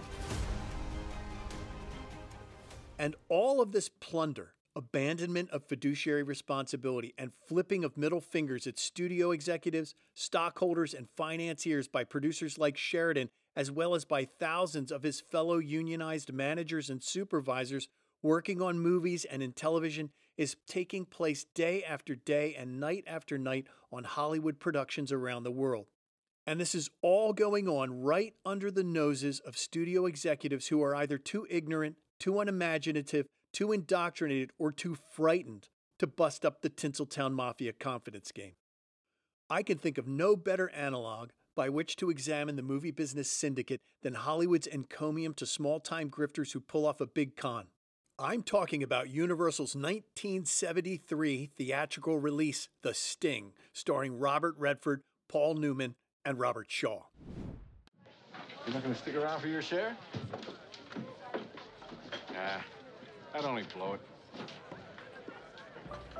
And 2.98 3.16
all 3.30 3.62
of 3.62 3.72
this 3.72 3.88
plunder, 3.88 4.53
abandonment 4.76 5.50
of 5.50 5.64
fiduciary 5.64 6.22
responsibility, 6.22 7.14
and 7.16 7.32
flipping 7.46 7.84
of 7.84 7.96
middle 7.96 8.20
fingers 8.20 8.66
at 8.66 8.78
studio 8.78 9.30
executives, 9.30 9.94
stockholders, 10.14 10.94
and 10.94 11.08
financiers 11.16 11.88
by 11.88 12.04
producers 12.04 12.58
like 12.58 12.76
Sheridan, 12.76 13.30
as 13.56 13.70
well 13.70 13.94
as 13.94 14.04
by 14.04 14.24
thousands 14.24 14.90
of 14.90 15.02
his 15.02 15.20
fellow 15.20 15.58
unionized 15.58 16.32
managers 16.32 16.90
and 16.90 17.02
supervisors 17.02 17.88
working 18.22 18.60
on 18.62 18.78
movies 18.78 19.24
and 19.24 19.42
in 19.42 19.52
television, 19.52 20.10
is 20.36 20.56
taking 20.66 21.04
place 21.04 21.44
day 21.54 21.84
after 21.84 22.14
day 22.16 22.54
and 22.58 22.80
night 22.80 23.04
after 23.06 23.38
night 23.38 23.66
on 23.92 24.02
Hollywood 24.02 24.58
productions 24.58 25.12
around 25.12 25.44
the 25.44 25.50
world. 25.50 25.86
And 26.46 26.60
this 26.60 26.74
is 26.74 26.90
all 27.00 27.32
going 27.32 27.68
on 27.68 28.02
right 28.02 28.34
under 28.44 28.70
the 28.70 28.84
noses 28.84 29.40
of 29.40 29.56
studio 29.56 30.06
executives 30.06 30.68
who 30.68 30.82
are 30.82 30.94
either 30.94 31.16
too 31.16 31.46
ignorant, 31.48 31.96
too 32.18 32.40
unimaginative, 32.40 33.26
too 33.54 33.72
indoctrinated, 33.72 34.50
or 34.58 34.70
too 34.70 34.98
frightened 35.12 35.68
to 35.98 36.06
bust 36.06 36.44
up 36.44 36.60
the 36.60 36.68
Tinseltown 36.68 37.32
Mafia 37.32 37.72
confidence 37.72 38.32
game. 38.32 38.56
I 39.48 39.62
can 39.62 39.78
think 39.78 39.96
of 39.96 40.06
no 40.06 40.36
better 40.36 40.68
analog 40.70 41.30
by 41.56 41.68
which 41.68 41.96
to 41.96 42.10
examine 42.10 42.56
the 42.56 42.62
movie 42.62 42.90
business 42.90 43.30
syndicate 43.30 43.80
than 44.02 44.14
Hollywood's 44.14 44.66
encomium 44.66 45.34
to 45.34 45.46
small 45.46 45.80
time 45.80 46.10
grifters 46.10 46.52
who 46.52 46.60
pull 46.60 46.84
off 46.84 47.00
a 47.00 47.06
big 47.06 47.36
con. 47.36 47.66
I'm 48.18 48.42
talking 48.42 48.82
about 48.82 49.10
Universal's 49.10 49.74
1973 49.74 51.50
theatrical 51.56 52.18
release, 52.18 52.68
The 52.82 52.94
Sting, 52.94 53.52
starring 53.72 54.18
Robert 54.18 54.54
Redford, 54.58 55.02
Paul 55.28 55.54
Newman, 55.54 55.94
and 56.24 56.38
Robert 56.38 56.66
Shaw. 56.68 57.02
You're 58.66 58.74
not 58.74 58.82
going 58.82 58.94
to 58.94 59.00
stick 59.00 59.16
around 59.16 59.40
for 59.40 59.48
your 59.48 59.62
share? 59.62 59.96
Nah, 62.32 62.60
Only 63.34 63.64
blow 63.74 63.94
it. 63.94 64.00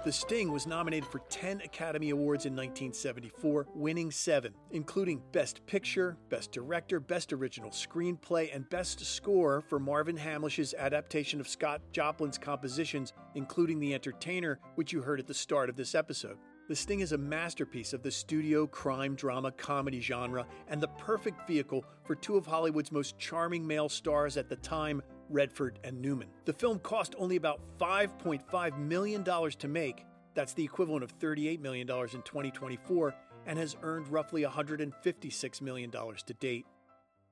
The 0.05 0.13
Sting 0.13 0.53
was 0.53 0.67
nominated 0.67 1.09
for 1.09 1.21
10 1.31 1.63
Academy 1.63 2.11
Awards 2.11 2.45
in 2.45 2.53
1974, 2.53 3.69
winning 3.75 4.11
seven, 4.11 4.53
including 4.73 5.23
Best 5.33 5.65
Picture, 5.65 6.19
Best 6.29 6.53
Director, 6.53 7.01
Best 7.01 7.33
Original 7.33 7.71
Screenplay, 7.71 8.55
and 8.55 8.69
Best 8.69 9.01
Score 9.01 9.63
for 9.63 9.79
Marvin 9.79 10.19
Hamlish's 10.19 10.75
adaptation 10.75 11.41
of 11.41 11.49
Scott 11.49 11.81
Joplin's 11.93 12.37
compositions, 12.37 13.15
including 13.35 13.79
The 13.79 13.95
Entertainer, 13.95 14.59
which 14.75 14.93
you 14.93 15.01
heard 15.01 15.21
at 15.21 15.27
the 15.27 15.33
start 15.33 15.71
of 15.71 15.77
this 15.77 15.95
episode. 15.95 16.37
The 16.69 16.77
Sting 16.77 17.01
is 17.01 17.13
a 17.13 17.19
masterpiece 17.19 17.95
of 17.95 18.03
the 18.03 18.11
studio 18.11 18.67
crime 18.67 19.15
drama 19.15 19.53
comedy 19.53 20.01
genre 20.01 20.47
and 20.69 20.83
the 20.83 20.89
perfect 20.89 21.47
vehicle 21.47 21.85
for 22.05 22.15
two 22.15 22.37
of 22.37 22.47
Hollywood's 22.47 22.93
most 22.93 23.19
charming 23.19 23.67
male 23.67 23.89
stars 23.89 24.37
at 24.37 24.49
the 24.49 24.57
time, 24.57 25.03
Redford 25.35 25.81
and 25.83 26.01
Newman. 26.01 26.29
The 26.45 26.53
film 26.53 26.79
cost 26.79 27.17
only 27.19 27.35
about 27.35 27.61
$5.5 27.81 28.79
million 28.79 29.25
to 29.25 29.69
make. 29.69 30.07
That's 30.35 30.55
the 30.55 30.63
equivalent 30.63 31.03
of 31.03 31.19
$38 31.19 31.61
million 31.61 31.91
in 31.91 32.23
2024 32.23 33.15
and 33.47 33.59
has 33.59 33.77
earned 33.83 34.07
roughly 34.09 34.45
$156 34.45 35.61
million 35.61 35.91
to 35.91 36.35
date. 36.35 36.67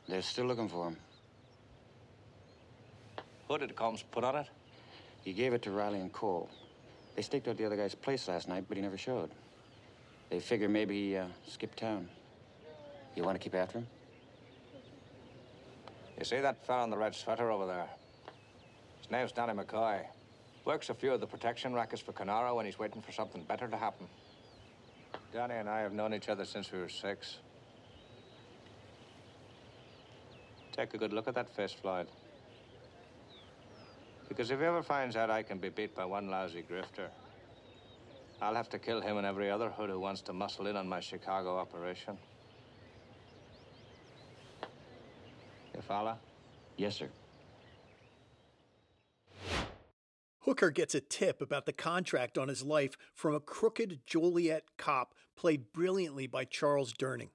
They're 0.07 0.21
still 0.21 0.45
looking 0.45 0.69
for 0.69 0.87
him. 0.87 0.97
What 3.47 3.59
did 3.59 3.75
Combs 3.75 4.01
put 4.11 4.23
on 4.23 4.37
it? 4.37 4.47
He 5.23 5.33
gave 5.33 5.51
it 5.53 5.61
to 5.63 5.71
Riley 5.71 5.99
and 5.99 6.13
Cole. 6.13 6.49
They 7.21 7.25
staked 7.25 7.47
out 7.47 7.55
the 7.55 7.65
other 7.65 7.75
guy's 7.75 7.93
place 7.93 8.27
last 8.27 8.49
night, 8.49 8.65
but 8.67 8.77
he 8.77 8.81
never 8.81 8.97
showed. 8.97 9.29
They 10.31 10.39
figure 10.39 10.67
maybe 10.67 11.09
he 11.09 11.17
uh, 11.17 11.27
skipped 11.47 11.77
town. 11.77 12.09
You 13.15 13.21
want 13.21 13.39
to 13.39 13.43
keep 13.43 13.53
after 13.53 13.77
him? 13.77 13.87
You 16.17 16.25
see 16.25 16.39
that 16.39 16.65
fellow 16.65 16.83
in 16.83 16.89
the 16.89 16.97
red 16.97 17.13
sweater 17.13 17.51
over 17.51 17.67
there? 17.67 17.85
His 19.03 19.11
name's 19.11 19.31
Danny 19.31 19.53
McCoy. 19.53 20.03
Works 20.65 20.89
a 20.89 20.95
few 20.95 21.13
of 21.13 21.19
the 21.19 21.27
protection 21.27 21.75
rackets 21.75 22.01
for 22.01 22.11
Canara 22.11 22.55
when 22.55 22.65
he's 22.65 22.79
waiting 22.79 23.03
for 23.03 23.11
something 23.11 23.43
better 23.43 23.67
to 23.67 23.77
happen. 23.77 24.07
Danny 25.31 25.53
and 25.53 25.69
I 25.69 25.81
have 25.81 25.93
known 25.93 26.15
each 26.15 26.27
other 26.27 26.43
since 26.43 26.71
we 26.71 26.79
were 26.79 26.89
six. 26.89 27.37
Take 30.71 30.95
a 30.95 30.97
good 30.97 31.13
look 31.13 31.27
at 31.27 31.35
that 31.35 31.55
fist, 31.55 31.77
Floyd. 31.83 32.07
Because 34.31 34.49
if 34.49 34.59
he 34.59 34.65
ever 34.65 34.81
finds 34.81 35.17
out 35.17 35.29
I 35.29 35.43
can 35.43 35.57
be 35.57 35.67
beat 35.67 35.93
by 35.93 36.05
one 36.05 36.29
lousy 36.29 36.63
grifter, 36.63 37.09
I'll 38.41 38.55
have 38.55 38.69
to 38.69 38.79
kill 38.79 39.01
him 39.01 39.17
and 39.17 39.27
every 39.27 39.51
other 39.51 39.67
hood 39.67 39.89
who 39.89 39.99
wants 39.99 40.21
to 40.21 40.31
muscle 40.31 40.67
in 40.67 40.77
on 40.77 40.87
my 40.87 41.01
Chicago 41.01 41.57
operation. 41.57 42.17
You 45.75 45.81
follow? 45.81 46.15
Yes, 46.77 46.95
sir. 46.95 47.09
Hooker 50.39 50.71
gets 50.71 50.95
a 50.95 51.01
tip 51.01 51.41
about 51.41 51.65
the 51.65 51.73
contract 51.73 52.37
on 52.37 52.47
his 52.47 52.63
life 52.63 52.95
from 53.13 53.35
a 53.35 53.41
crooked 53.41 53.99
Joliet 54.05 54.63
cop 54.77 55.13
played 55.35 55.73
brilliantly 55.73 56.25
by 56.25 56.45
Charles 56.45 56.93
Durning. 56.93 57.31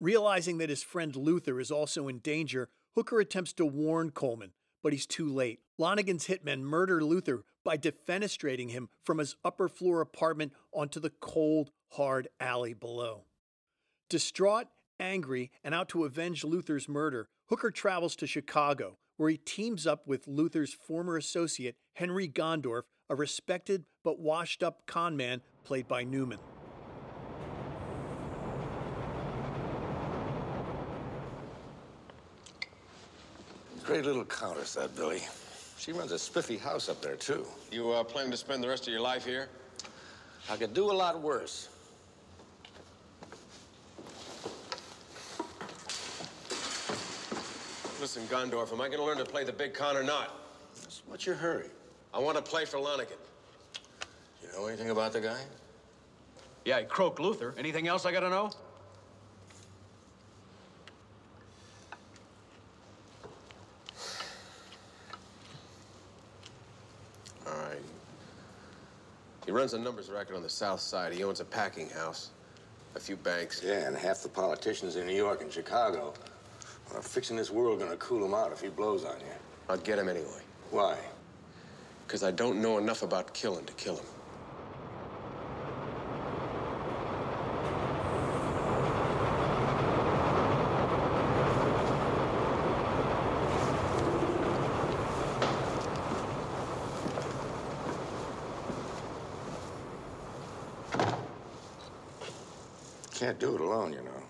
Realizing 0.00 0.58
that 0.58 0.70
his 0.70 0.84
friend 0.84 1.16
Luther 1.16 1.58
is 1.58 1.72
also 1.72 2.06
in 2.06 2.20
danger, 2.20 2.68
Hooker 2.94 3.18
attempts 3.18 3.52
to 3.54 3.66
warn 3.66 4.10
Coleman, 4.10 4.52
but 4.84 4.92
he's 4.92 5.06
too 5.06 5.28
late. 5.28 5.58
Lonnegan's 5.82 6.28
hitmen 6.28 6.60
murder 6.60 7.02
Luther 7.02 7.42
by 7.64 7.76
defenestrating 7.76 8.70
him 8.70 8.88
from 9.02 9.18
his 9.18 9.34
upper 9.44 9.68
floor 9.68 10.00
apartment 10.00 10.52
onto 10.72 11.00
the 11.00 11.10
cold, 11.10 11.72
hard 11.94 12.28
alley 12.38 12.72
below. 12.72 13.24
Distraught, 14.08 14.68
angry, 15.00 15.50
and 15.64 15.74
out 15.74 15.88
to 15.88 16.04
avenge 16.04 16.44
Luther's 16.44 16.88
murder, 16.88 17.30
Hooker 17.48 17.72
travels 17.72 18.14
to 18.14 18.28
Chicago, 18.28 18.96
where 19.16 19.28
he 19.28 19.36
teams 19.36 19.84
up 19.84 20.06
with 20.06 20.28
Luther's 20.28 20.72
former 20.72 21.16
associate, 21.16 21.74
Henry 21.94 22.28
Gondorff, 22.28 22.84
a 23.10 23.16
respected 23.16 23.84
but 24.04 24.20
washed 24.20 24.62
up 24.62 24.86
conman 24.86 25.40
played 25.64 25.88
by 25.88 26.04
Newman. 26.04 26.38
Great 33.82 34.04
little 34.04 34.24
countess, 34.24 34.74
that 34.74 34.94
Billy. 34.94 35.22
She 35.82 35.90
runs 35.90 36.12
a 36.12 36.18
spiffy 36.18 36.58
house 36.58 36.88
up 36.88 37.02
there, 37.02 37.16
too. 37.16 37.44
You 37.72 37.90
uh, 37.90 38.04
planning 38.04 38.30
to 38.30 38.36
spend 38.36 38.62
the 38.62 38.68
rest 38.68 38.86
of 38.86 38.92
your 38.92 39.00
life 39.00 39.26
here? 39.26 39.48
I 40.48 40.56
could 40.56 40.74
do 40.74 40.88
a 40.88 40.92
lot 40.92 41.20
worse. 41.20 41.70
Listen, 48.00 48.22
Gondorff, 48.28 48.72
am 48.72 48.80
I 48.80 48.86
going 48.86 49.00
to 49.00 49.04
learn 49.04 49.18
to 49.18 49.24
play 49.24 49.42
the 49.42 49.52
big 49.52 49.74
con 49.74 49.96
or 49.96 50.04
not? 50.04 50.30
What's 51.08 51.26
your 51.26 51.34
hurry? 51.34 51.66
I 52.14 52.20
want 52.20 52.36
to 52.36 52.42
play 52.44 52.64
for 52.64 52.78
Lonnegan. 52.78 53.18
You 54.40 54.52
know 54.56 54.68
anything 54.68 54.90
about 54.90 55.12
the 55.12 55.20
guy? 55.20 55.40
Yeah, 56.64 56.78
he 56.78 56.86
croaked 56.86 57.18
Luther. 57.18 57.54
Anything 57.58 57.88
else 57.88 58.06
I 58.06 58.12
gotta 58.12 58.30
know? 58.30 58.52
He 69.44 69.50
runs 69.50 69.74
a 69.74 69.78
numbers 69.78 70.08
racket 70.08 70.36
on 70.36 70.42
the 70.42 70.48
south 70.48 70.80
side. 70.80 71.12
He 71.12 71.24
owns 71.24 71.40
a 71.40 71.44
packing 71.44 71.88
house, 71.90 72.30
a 72.94 73.00
few 73.00 73.16
banks. 73.16 73.62
Yeah, 73.64 73.86
and 73.86 73.96
half 73.96 74.22
the 74.22 74.28
politicians 74.28 74.96
in 74.96 75.06
New 75.06 75.16
York 75.16 75.42
and 75.42 75.52
Chicago 75.52 76.14
are 76.94 77.02
fixing 77.02 77.36
this 77.36 77.50
world 77.50 77.80
gonna 77.80 77.96
cool 77.96 78.24
him 78.24 78.34
out 78.34 78.52
if 78.52 78.60
he 78.60 78.68
blows 78.68 79.04
on 79.04 79.18
you. 79.18 79.26
I'll 79.68 79.78
get 79.78 79.98
him 79.98 80.08
anyway. 80.08 80.42
Why? 80.70 80.96
Because 82.06 82.22
I 82.22 82.30
don't 82.30 82.62
know 82.62 82.78
enough 82.78 83.02
about 83.02 83.34
killing 83.34 83.64
to 83.64 83.72
kill 83.74 83.96
him. 83.96 84.06
Can't 103.32 103.40
do 103.40 103.54
it 103.54 103.60
alone, 103.62 103.94
you 103.94 104.02
know. 104.02 104.22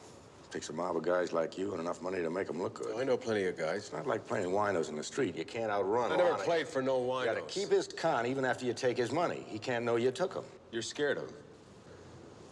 Takes 0.52 0.68
a 0.68 0.72
mob 0.72 0.96
of 0.96 1.02
guys 1.02 1.32
like 1.32 1.58
you 1.58 1.72
and 1.72 1.80
enough 1.80 2.00
money 2.02 2.22
to 2.22 2.30
make 2.30 2.46
them 2.46 2.62
look 2.62 2.74
good. 2.74 2.92
Oh, 2.94 3.00
I 3.00 3.04
know 3.04 3.16
plenty 3.16 3.46
of 3.46 3.58
guys. 3.58 3.78
It's 3.78 3.92
not 3.92 4.06
like 4.06 4.26
playing 4.28 4.46
winos 4.48 4.90
in 4.90 4.96
the 4.96 5.02
street. 5.02 5.34
You 5.34 5.44
can't 5.44 5.72
outrun 5.72 6.12
I 6.12 6.16
never 6.16 6.34
played 6.34 6.68
for 6.68 6.82
no 6.82 7.00
winos. 7.00 7.20
You 7.20 7.26
gotta 7.26 7.46
keep 7.48 7.70
his 7.70 7.88
con 7.88 8.26
even 8.26 8.44
after 8.44 8.64
you 8.64 8.74
take 8.74 8.96
his 8.96 9.10
money. 9.10 9.44
He 9.48 9.58
can't 9.58 9.84
know 9.84 9.96
you 9.96 10.12
took 10.12 10.34
him. 10.34 10.44
You're 10.70 10.82
scared 10.82 11.16
of 11.16 11.24
him. 11.24 11.34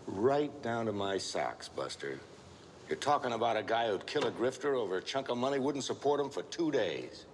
Right 0.07 0.63
down 0.63 0.87
to 0.87 0.93
my 0.93 1.19
socks, 1.19 1.69
Buster. 1.69 2.19
You're 2.89 2.99
talking 2.99 3.33
about 3.33 3.57
a 3.57 3.63
guy 3.63 3.89
who'd 3.89 4.07
kill 4.07 4.27
a 4.27 4.33
grifter 4.33 4.75
over 4.75 4.97
a 4.97 5.03
chunk 5.03 5.29
of 5.29 5.39
money, 5.39 5.61
wouldn't 5.61 5.85
support 5.85 6.19
him 6.19 6.31
for 6.31 6.43
two 6.45 6.73
days. 6.73 7.27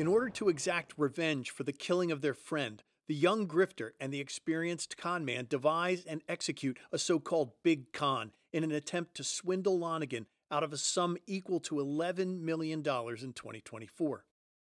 In 0.00 0.06
order 0.06 0.30
to 0.30 0.48
exact 0.48 0.94
revenge 0.96 1.50
for 1.50 1.62
the 1.62 1.74
killing 1.74 2.10
of 2.10 2.22
their 2.22 2.32
friend, 2.32 2.82
the 3.06 3.14
young 3.14 3.46
grifter 3.46 3.90
and 4.00 4.10
the 4.10 4.18
experienced 4.18 4.96
con 4.96 5.26
man 5.26 5.46
devise 5.46 6.06
and 6.06 6.22
execute 6.26 6.78
a 6.90 6.96
so 6.96 7.20
called 7.20 7.52
big 7.62 7.92
con 7.92 8.32
in 8.50 8.64
an 8.64 8.72
attempt 8.72 9.14
to 9.16 9.24
swindle 9.24 9.78
Lonnegan 9.78 10.24
out 10.50 10.62
of 10.62 10.72
a 10.72 10.78
sum 10.78 11.18
equal 11.26 11.60
to 11.60 11.74
$11 11.74 12.40
million 12.40 12.78
in 12.78 12.82
2024. 12.82 14.24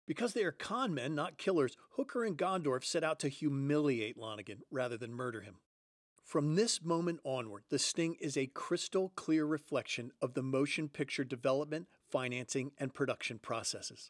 Because 0.07 0.33
they 0.33 0.43
are 0.43 0.51
con 0.51 0.95
men, 0.95 1.13
not 1.13 1.38
killers, 1.38 1.77
Hooker 1.91 2.24
and 2.24 2.36
Gondorff 2.36 2.83
set 2.83 3.03
out 3.03 3.19
to 3.19 3.29
humiliate 3.29 4.17
Lonnegan 4.17 4.62
rather 4.71 4.98
than 4.98 5.13
murder 5.13 5.41
him. 5.41 5.57
From 6.24 6.55
this 6.55 6.81
moment 6.81 7.19
onward, 7.24 7.65
The 7.69 7.77
Sting 7.77 8.15
is 8.19 8.36
a 8.36 8.48
crystal 8.48 9.12
clear 9.15 9.45
reflection 9.45 10.09
of 10.24 10.33
the 10.33 10.41
motion 10.41 10.89
picture 10.89 11.24
development, 11.24 11.86
financing, 12.09 12.71
and 12.79 12.95
production 12.95 13.38
processes. 13.38 14.09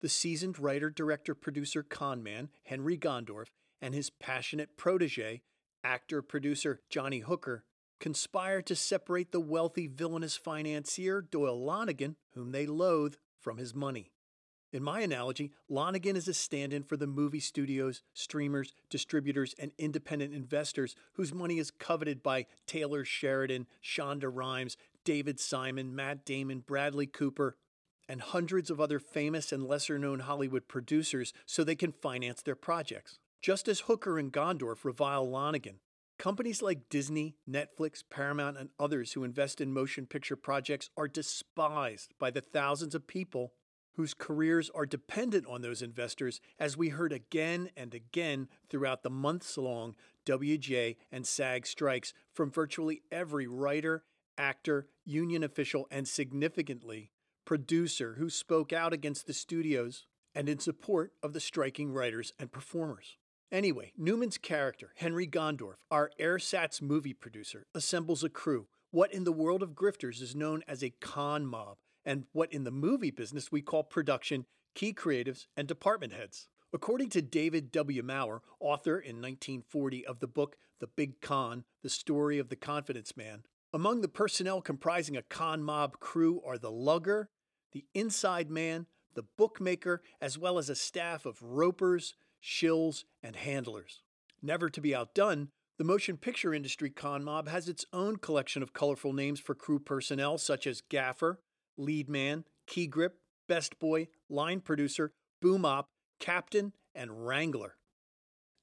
The 0.00 0.08
seasoned 0.08 0.58
writer, 0.58 0.88
director, 0.88 1.34
producer, 1.34 1.82
con 1.82 2.22
man, 2.22 2.48
Henry 2.64 2.96
Gondorff, 2.96 3.50
and 3.82 3.94
his 3.94 4.08
passionate 4.10 4.76
protege, 4.76 5.42
actor, 5.84 6.22
producer 6.22 6.80
Johnny 6.88 7.18
Hooker, 7.18 7.64
conspire 7.98 8.62
to 8.62 8.74
separate 8.74 9.30
the 9.30 9.40
wealthy 9.40 9.86
villainous 9.86 10.36
financier 10.36 11.20
Doyle 11.20 11.60
Lonnegan, 11.60 12.16
whom 12.34 12.52
they 12.52 12.66
loathe, 12.66 13.16
from 13.38 13.58
his 13.58 13.74
money. 13.74 14.12
In 14.72 14.82
my 14.82 15.00
analogy, 15.00 15.52
Lonnegan 15.68 16.16
is 16.16 16.28
a 16.28 16.34
stand 16.34 16.72
in 16.72 16.84
for 16.84 16.96
the 16.96 17.06
movie 17.06 17.40
studios, 17.40 18.02
streamers, 18.14 18.72
distributors, 18.88 19.54
and 19.58 19.72
independent 19.78 20.32
investors 20.32 20.94
whose 21.14 21.34
money 21.34 21.58
is 21.58 21.72
coveted 21.72 22.22
by 22.22 22.46
Taylor 22.66 23.04
Sheridan, 23.04 23.66
Shonda 23.82 24.30
Rhimes, 24.32 24.76
David 25.04 25.40
Simon, 25.40 25.94
Matt 25.94 26.24
Damon, 26.24 26.60
Bradley 26.60 27.06
Cooper, 27.06 27.56
and 28.10 28.20
hundreds 28.20 28.70
of 28.70 28.80
other 28.80 28.98
famous 28.98 29.52
and 29.52 29.64
lesser 29.64 29.96
known 29.96 30.18
Hollywood 30.18 30.66
producers 30.66 31.32
so 31.46 31.62
they 31.62 31.76
can 31.76 31.92
finance 31.92 32.42
their 32.42 32.56
projects. 32.56 33.20
Just 33.40 33.68
as 33.68 33.80
Hooker 33.80 34.18
and 34.18 34.32
Gondorff 34.32 34.84
revile 34.84 35.24
Lonnegan, 35.24 35.76
companies 36.18 36.60
like 36.60 36.88
Disney, 36.88 37.36
Netflix, 37.48 38.02
Paramount, 38.10 38.58
and 38.58 38.70
others 38.80 39.12
who 39.12 39.22
invest 39.22 39.60
in 39.60 39.72
motion 39.72 40.06
picture 40.06 40.34
projects 40.34 40.90
are 40.96 41.06
despised 41.06 42.12
by 42.18 42.32
the 42.32 42.40
thousands 42.40 42.96
of 42.96 43.06
people 43.06 43.52
whose 43.94 44.12
careers 44.12 44.70
are 44.74 44.86
dependent 44.86 45.46
on 45.46 45.62
those 45.62 45.80
investors, 45.80 46.40
as 46.58 46.76
we 46.76 46.88
heard 46.88 47.12
again 47.12 47.70
and 47.76 47.94
again 47.94 48.48
throughout 48.68 49.04
the 49.04 49.10
months 49.10 49.56
long 49.56 49.94
WGA 50.26 50.96
and 51.12 51.24
SAG 51.24 51.64
strikes 51.64 52.12
from 52.32 52.50
virtually 52.50 53.02
every 53.12 53.46
writer, 53.46 54.02
actor, 54.36 54.88
union 55.04 55.44
official, 55.44 55.86
and 55.92 56.08
significantly, 56.08 57.12
producer 57.50 58.14
who 58.16 58.30
spoke 58.30 58.72
out 58.72 58.92
against 58.92 59.26
the 59.26 59.32
studios 59.32 60.06
and 60.36 60.48
in 60.48 60.60
support 60.60 61.10
of 61.20 61.32
the 61.32 61.40
striking 61.40 61.90
writers 61.90 62.32
and 62.38 62.52
performers. 62.52 63.16
Anyway, 63.50 63.90
Newman's 63.98 64.38
character, 64.38 64.92
Henry 64.98 65.26
Gondorff, 65.26 65.78
our 65.90 66.12
airsats 66.20 66.80
movie 66.80 67.12
producer, 67.12 67.66
assembles 67.74 68.22
a 68.22 68.28
crew, 68.28 68.68
what 68.92 69.12
in 69.12 69.24
the 69.24 69.32
world 69.32 69.64
of 69.64 69.74
grifters 69.74 70.22
is 70.22 70.36
known 70.36 70.62
as 70.68 70.84
a 70.84 70.94
con 71.00 71.44
mob, 71.44 71.78
and 72.04 72.22
what 72.30 72.52
in 72.52 72.62
the 72.62 72.70
movie 72.70 73.10
business 73.10 73.50
we 73.50 73.62
call 73.62 73.82
production, 73.82 74.46
key 74.76 74.92
creatives, 74.92 75.46
and 75.56 75.66
department 75.66 76.12
heads. 76.12 76.46
According 76.72 77.08
to 77.08 77.20
David 77.20 77.72
W. 77.72 78.04
Maurer, 78.04 78.42
author 78.60 78.96
in 78.96 79.16
1940 79.16 80.06
of 80.06 80.20
the 80.20 80.28
book 80.28 80.54
The 80.78 80.86
Big 80.86 81.20
Con 81.20 81.64
The 81.82 81.90
Story 81.90 82.38
of 82.38 82.48
the 82.48 82.54
Confidence 82.54 83.16
Man, 83.16 83.42
among 83.72 84.02
the 84.02 84.08
personnel 84.08 84.60
comprising 84.60 85.16
a 85.16 85.22
con 85.22 85.64
mob 85.64 85.98
crew 85.98 86.40
are 86.46 86.56
the 86.56 86.70
lugger, 86.70 87.28
the 87.72 87.84
inside 87.94 88.50
man, 88.50 88.86
the 89.14 89.24
bookmaker, 89.36 90.02
as 90.20 90.38
well 90.38 90.58
as 90.58 90.68
a 90.68 90.74
staff 90.74 91.26
of 91.26 91.42
ropers, 91.42 92.14
shills, 92.42 93.04
and 93.22 93.36
handlers. 93.36 94.02
Never 94.42 94.68
to 94.70 94.80
be 94.80 94.94
outdone, 94.94 95.48
the 95.78 95.84
motion 95.84 96.16
picture 96.16 96.52
industry 96.52 96.90
con 96.90 97.24
mob 97.24 97.48
has 97.48 97.68
its 97.68 97.84
own 97.92 98.16
collection 98.16 98.62
of 98.62 98.72
colorful 98.72 99.12
names 99.12 99.40
for 99.40 99.54
crew 99.54 99.78
personnel 99.78 100.38
such 100.38 100.66
as 100.66 100.82
gaffer, 100.82 101.40
lead 101.76 102.08
man, 102.08 102.44
key 102.66 102.86
grip, 102.86 103.18
best 103.48 103.78
boy, 103.78 104.08
line 104.28 104.60
producer, 104.60 105.12
boom 105.40 105.64
op, 105.64 105.88
captain, 106.18 106.72
and 106.94 107.26
wrangler. 107.26 107.76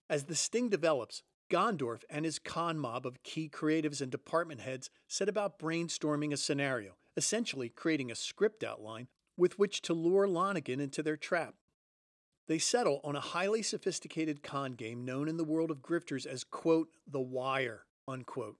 As 0.09 0.25
the 0.25 0.35
sting 0.35 0.69
develops, 0.69 1.23
Gondorff 1.49 2.03
and 2.09 2.25
his 2.25 2.39
con 2.39 2.77
mob 2.77 3.05
of 3.05 3.23
key 3.23 3.49
creatives 3.49 4.01
and 4.01 4.11
department 4.11 4.61
heads 4.61 4.89
set 5.07 5.29
about 5.29 5.59
brainstorming 5.59 6.33
a 6.33 6.37
scenario, 6.37 6.97
essentially 7.17 7.67
creating 7.67 8.11
a 8.11 8.15
script 8.15 8.63
outline 8.63 9.07
with 9.35 9.59
which 9.59 9.81
to 9.81 9.93
lure 9.93 10.27
Lonnegan 10.27 10.79
into 10.79 11.03
their 11.03 11.17
trap. 11.17 11.55
They 12.47 12.59
settle 12.59 13.01
on 13.03 13.15
a 13.15 13.21
highly 13.21 13.61
sophisticated 13.61 14.41
con 14.41 14.73
game 14.73 15.03
known 15.03 15.27
in 15.27 15.35
the 15.35 15.43
world 15.43 15.69
of 15.69 15.81
grifters 15.81 16.25
as, 16.25 16.45
quote, 16.45 16.87
the 17.05 17.19
wire, 17.19 17.85
unquote. 18.07 18.57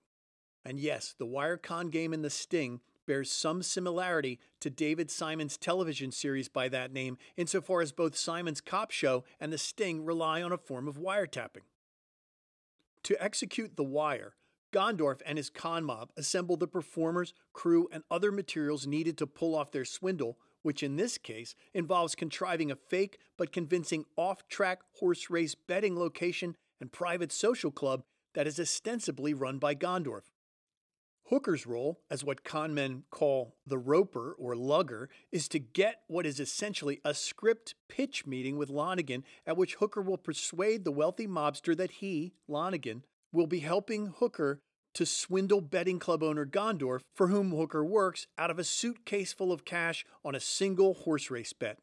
And 0.64 0.78
yes, 0.78 1.14
the 1.18 1.24
wire 1.24 1.56
con 1.56 1.88
game 1.88 2.12
in 2.12 2.20
the 2.20 2.28
Sting 2.28 2.80
bears 3.06 3.30
some 3.30 3.62
similarity 3.62 4.38
to 4.60 4.68
David 4.68 5.10
Simon's 5.10 5.56
television 5.56 6.12
series 6.12 6.48
by 6.48 6.68
that 6.68 6.92
name, 6.92 7.16
insofar 7.38 7.80
as 7.80 7.90
both 7.90 8.16
Simon's 8.16 8.60
cop 8.60 8.90
show 8.90 9.24
and 9.40 9.50
the 9.50 9.56
Sting 9.56 10.04
rely 10.04 10.42
on 10.42 10.52
a 10.52 10.58
form 10.58 10.86
of 10.86 10.98
wiretapping. 10.98 11.64
To 13.04 13.22
execute 13.22 13.76
the 13.76 13.84
wire, 13.84 14.34
Gondorff 14.72 15.20
and 15.24 15.38
his 15.38 15.50
con 15.50 15.84
mob 15.84 16.10
assemble 16.16 16.56
the 16.56 16.66
performers, 16.66 17.32
crew, 17.52 17.88
and 17.90 18.02
other 18.10 18.30
materials 18.30 18.86
needed 18.86 19.16
to 19.18 19.26
pull 19.26 19.54
off 19.54 19.72
their 19.72 19.84
swindle, 19.84 20.38
which 20.62 20.82
in 20.82 20.96
this 20.96 21.18
case 21.18 21.54
involves 21.72 22.14
contriving 22.14 22.70
a 22.70 22.76
fake 22.76 23.18
but 23.36 23.52
convincing 23.52 24.04
off 24.16 24.46
track 24.48 24.80
horse 24.98 25.30
race 25.30 25.54
betting 25.54 25.98
location 25.98 26.56
and 26.80 26.92
private 26.92 27.32
social 27.32 27.70
club 27.70 28.02
that 28.34 28.46
is 28.46 28.60
ostensibly 28.60 29.32
run 29.32 29.58
by 29.58 29.74
Gondorff. 29.74 30.30
Hooker's 31.30 31.66
role, 31.66 32.00
as 32.10 32.24
what 32.24 32.42
con 32.42 32.72
men 32.72 33.04
call 33.10 33.54
the 33.66 33.76
roper 33.76 34.34
or 34.38 34.56
lugger, 34.56 35.10
is 35.30 35.46
to 35.48 35.58
get 35.58 36.02
what 36.06 36.24
is 36.24 36.40
essentially 36.40 37.00
a 37.04 37.12
script 37.12 37.74
pitch 37.88 38.26
meeting 38.26 38.56
with 38.56 38.70
Lonnegan, 38.70 39.24
at 39.46 39.56
which 39.56 39.74
Hooker 39.74 40.00
will 40.00 40.16
persuade 40.16 40.84
the 40.84 40.92
wealthy 40.92 41.26
mobster 41.26 41.76
that 41.76 41.90
he, 41.90 42.32
Lonnegan, 42.48 43.02
will 43.32 43.46
be 43.46 43.60
helping 43.60 44.14
Hooker 44.18 44.60
to 44.94 45.06
swindle 45.06 45.60
betting 45.60 45.98
club 45.98 46.22
owner 46.22 46.46
Gondorff, 46.46 47.02
for 47.14 47.28
whom 47.28 47.50
Hooker 47.50 47.84
works, 47.84 48.26
out 48.36 48.50
of 48.50 48.58
a 48.58 48.64
suitcase 48.64 49.32
full 49.32 49.52
of 49.52 49.64
cash 49.64 50.04
on 50.24 50.34
a 50.34 50.40
single 50.40 50.94
horse 50.94 51.30
race 51.30 51.52
bet. 51.52 51.78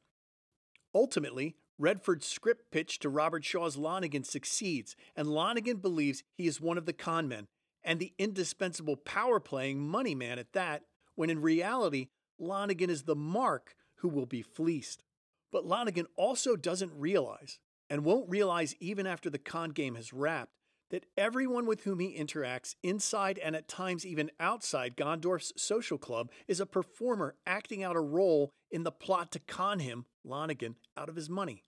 Ultimately, 0.93 1.55
Redford's 1.77 2.25
script 2.25 2.71
pitch 2.71 2.99
to 2.99 3.10
Robert 3.10 3.43
Shaw's 3.43 3.75
Lonnegan 3.75 4.25
succeeds, 4.25 4.95
and 5.15 5.27
Lonnegan 5.27 5.81
believes 5.81 6.23
he 6.34 6.47
is 6.47 6.62
one 6.62 6.77
of 6.77 6.86
the 6.86 6.93
con 6.93 7.27
men 7.27 7.47
and 7.86 7.99
the 7.99 8.13
indispensable 8.17 8.97
power 8.97 9.39
playing 9.39 9.79
money 9.79 10.15
man 10.15 10.39
at 10.39 10.53
that, 10.53 10.81
when 11.15 11.29
in 11.29 11.41
reality, 11.41 12.08
Lonnegan 12.41 12.89
is 12.89 13.03
the 13.03 13.15
mark 13.15 13.75
who 13.97 14.10
will 14.10 14.25
be 14.25 14.41
fleeced. 14.41 15.03
But 15.51 15.65
Lonnegan 15.65 16.08
also 16.17 16.55
doesn't 16.55 16.91
realize, 16.95 17.60
and 17.89 18.03
won't 18.03 18.29
realize 18.29 18.75
even 18.79 19.05
after 19.05 19.29
the 19.29 19.38
con 19.38 19.69
game 19.69 19.95
has 19.95 20.12
wrapped, 20.12 20.51
that 20.89 21.06
everyone 21.17 21.65
with 21.65 21.84
whom 21.84 22.00
he 22.00 22.17
interacts 22.17 22.76
inside 22.84 23.39
and 23.39 23.56
at 23.56 23.67
times 23.67 24.06
even 24.06 24.32
outside 24.39 24.95
Gondorff's 24.95 25.54
social 25.56 25.98
club 25.98 26.30
is 26.48 26.60
a 26.60 26.65
performer 26.65 27.36
acting 27.45 27.84
out 27.84 27.95
a 27.95 28.02
role 28.02 28.52
in 28.71 28.84
the 28.84 28.91
plot 28.91 29.32
to 29.32 29.39
con 29.39 29.80
him, 29.80 30.06
Lonnegan, 30.26 30.76
out 30.98 31.10
of 31.10 31.15
his 31.15 31.30
money. 31.30 31.63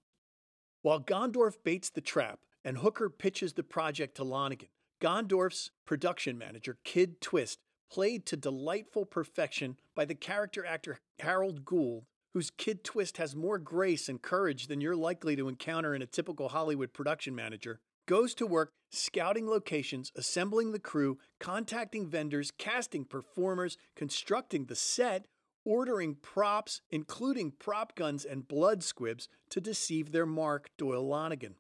While 0.81 0.99
Gondorff 0.99 1.63
baits 1.63 1.89
the 1.89 2.01
trap 2.01 2.39
and 2.63 2.77
Hooker 2.77 3.09
pitches 3.09 3.53
the 3.53 3.63
project 3.63 4.15
to 4.17 4.23
Lonnegan, 4.23 4.69
Gondorff's 5.01 5.71
production 5.85 6.37
manager, 6.37 6.77
Kid 6.83 7.21
Twist, 7.21 7.59
played 7.89 8.25
to 8.25 8.37
delightful 8.37 9.05
perfection 9.05 9.77
by 9.95 10.05
the 10.05 10.15
character 10.15 10.65
actor 10.65 10.99
Harold 11.19 11.65
Gould, 11.65 12.05
whose 12.33 12.51
Kid 12.51 12.83
Twist 12.83 13.17
has 13.17 13.35
more 13.35 13.57
grace 13.57 14.09
and 14.09 14.21
courage 14.21 14.67
than 14.67 14.81
you're 14.81 14.95
likely 14.95 15.35
to 15.35 15.47
encounter 15.47 15.95
in 15.95 16.01
a 16.01 16.07
typical 16.07 16.49
Hollywood 16.49 16.93
production 16.93 17.33
manager, 17.33 17.79
goes 18.07 18.33
to 18.33 18.47
work 18.47 18.71
scouting 18.89 19.47
locations, 19.47 20.11
assembling 20.15 20.71
the 20.71 20.79
crew, 20.79 21.19
contacting 21.39 22.07
vendors, 22.07 22.51
casting 22.57 23.05
performers, 23.05 23.77
constructing 23.95 24.65
the 24.65 24.75
set, 24.75 25.27
ordering 25.65 26.15
props, 26.15 26.81
including 26.89 27.51
prop 27.51 27.93
guns 27.95 28.25
and 28.25 28.47
blood 28.47 28.81
squibs, 28.81 29.27
to 29.49 29.61
deceive 29.61 30.11
their 30.11 30.25
mark, 30.25 30.69
Doyle 30.77 31.05
Lonnegan. 31.05 31.55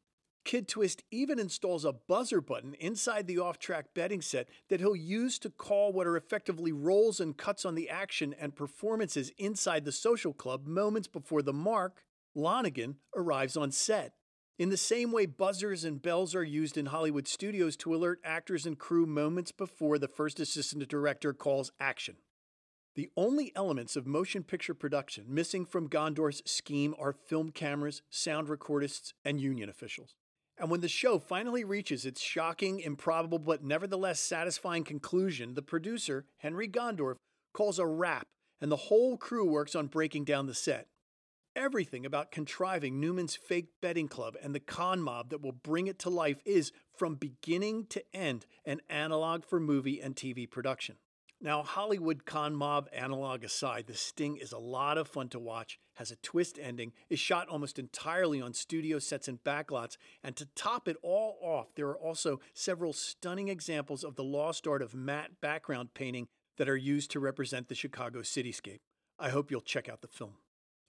Kid 0.45 0.69
Twist 0.69 1.03
even 1.11 1.39
installs 1.39 1.83
a 1.83 1.91
buzzer 1.91 2.39
button 2.39 2.73
inside 2.75 3.27
the 3.27 3.37
off 3.37 3.59
track 3.59 3.87
betting 3.93 4.21
set 4.21 4.47
that 4.69 4.79
he'll 4.79 4.95
use 4.95 5.37
to 5.39 5.49
call 5.49 5.91
what 5.91 6.07
are 6.07 6.15
effectively 6.15 6.71
rolls 6.71 7.19
and 7.19 7.35
cuts 7.35 7.65
on 7.65 7.75
the 7.75 7.89
action 7.89 8.33
and 8.39 8.55
performances 8.55 9.33
inside 9.37 9.83
the 9.83 9.91
social 9.91 10.31
club 10.31 10.65
moments 10.65 11.09
before 11.09 11.41
the 11.41 11.51
mark, 11.51 12.01
Lonnegan, 12.33 12.95
arrives 13.13 13.57
on 13.57 13.71
set. 13.71 14.13
In 14.57 14.69
the 14.69 14.77
same 14.77 15.11
way 15.11 15.27
buzzers 15.27 15.83
and 15.83 16.01
bells 16.01 16.33
are 16.33 16.43
used 16.43 16.77
in 16.77 16.87
Hollywood 16.87 17.27
studios 17.27 17.77
to 17.77 17.93
alert 17.93 18.19
actors 18.23 18.65
and 18.65 18.77
crew 18.77 19.05
moments 19.05 19.51
before 19.51 19.99
the 19.99 20.07
first 20.07 20.39
assistant 20.39 20.87
director 20.89 21.31
calls 21.31 21.71
action. 21.79 22.15
The 22.95 23.11
only 23.15 23.51
elements 23.55 23.95
of 23.95 24.07
motion 24.07 24.41
picture 24.41 24.73
production 24.73 25.25
missing 25.27 25.63
from 25.63 25.87
Gondorff's 25.87 26.41
scheme 26.51 26.95
are 26.99 27.13
film 27.13 27.51
cameras, 27.51 28.01
sound 28.09 28.47
recordists, 28.47 29.13
and 29.23 29.39
union 29.39 29.69
officials. 29.69 30.15
And 30.57 30.71
when 30.71 30.81
the 30.81 30.87
show 30.87 31.19
finally 31.19 31.63
reaches 31.63 32.03
its 32.03 32.19
shocking, 32.19 32.79
improbable, 32.79 33.37
but 33.37 33.63
nevertheless 33.63 34.19
satisfying 34.19 34.83
conclusion, 34.83 35.53
the 35.53 35.61
producer, 35.61 36.25
Henry 36.37 36.67
Gondorff, 36.67 37.17
calls 37.53 37.77
a 37.77 37.85
wrap, 37.85 38.25
and 38.59 38.71
the 38.71 38.75
whole 38.75 39.17
crew 39.17 39.47
works 39.47 39.75
on 39.75 39.85
breaking 39.85 40.23
down 40.23 40.47
the 40.47 40.55
set. 40.55 40.87
Everything 41.57 42.05
about 42.05 42.29
contriving 42.29 42.99
Newman's 42.99 43.35
fake 43.35 43.69
betting 43.81 44.07
club 44.07 44.35
and 44.43 44.53
the 44.53 44.59
con 44.59 45.01
mob 45.01 45.31
that 45.31 45.41
will 45.41 45.51
bring 45.51 45.87
it 45.87 45.97
to 45.97 46.09
life 46.11 46.39
is, 46.45 46.71
from 46.95 47.15
beginning 47.15 47.87
to 47.87 48.03
end, 48.15 48.45
an 48.63 48.79
analog 48.91 49.43
for 49.43 49.59
movie 49.59 49.99
and 49.99 50.15
TV 50.15 50.47
production. 50.47 50.97
Now, 51.41 51.63
Hollywood 51.63 52.25
con 52.25 52.55
mob 52.55 52.87
analog 52.93 53.43
aside, 53.43 53.87
The 53.87 53.95
Sting 53.95 54.37
is 54.37 54.51
a 54.51 54.59
lot 54.59 54.99
of 54.99 55.07
fun 55.07 55.29
to 55.29 55.39
watch, 55.39 55.79
has 55.95 56.11
a 56.11 56.15
twist 56.17 56.59
ending, 56.61 56.93
is 57.09 57.17
shot 57.17 57.49
almost 57.49 57.79
entirely 57.79 58.39
on 58.39 58.53
studio 58.53 58.99
sets 58.99 59.27
and 59.27 59.43
backlots, 59.43 59.97
and 60.23 60.35
to 60.35 60.45
top 60.53 60.87
it 60.87 60.97
all 61.01 61.39
off, 61.41 61.73
there 61.73 61.87
are 61.87 61.97
also 61.97 62.39
several 62.53 62.93
stunning 62.93 63.47
examples 63.47 64.03
of 64.03 64.15
the 64.15 64.23
lost 64.23 64.67
art 64.67 64.83
of 64.83 64.93
matte 64.93 65.41
background 65.41 65.95
painting 65.95 66.27
that 66.57 66.69
are 66.69 66.77
used 66.77 67.09
to 67.09 67.19
represent 67.19 67.67
the 67.67 67.73
Chicago 67.73 68.19
cityscape. 68.19 68.81
I 69.17 69.29
hope 69.29 69.49
you'll 69.49 69.61
check 69.61 69.89
out 69.89 70.01
the 70.01 70.07
film. 70.07 70.35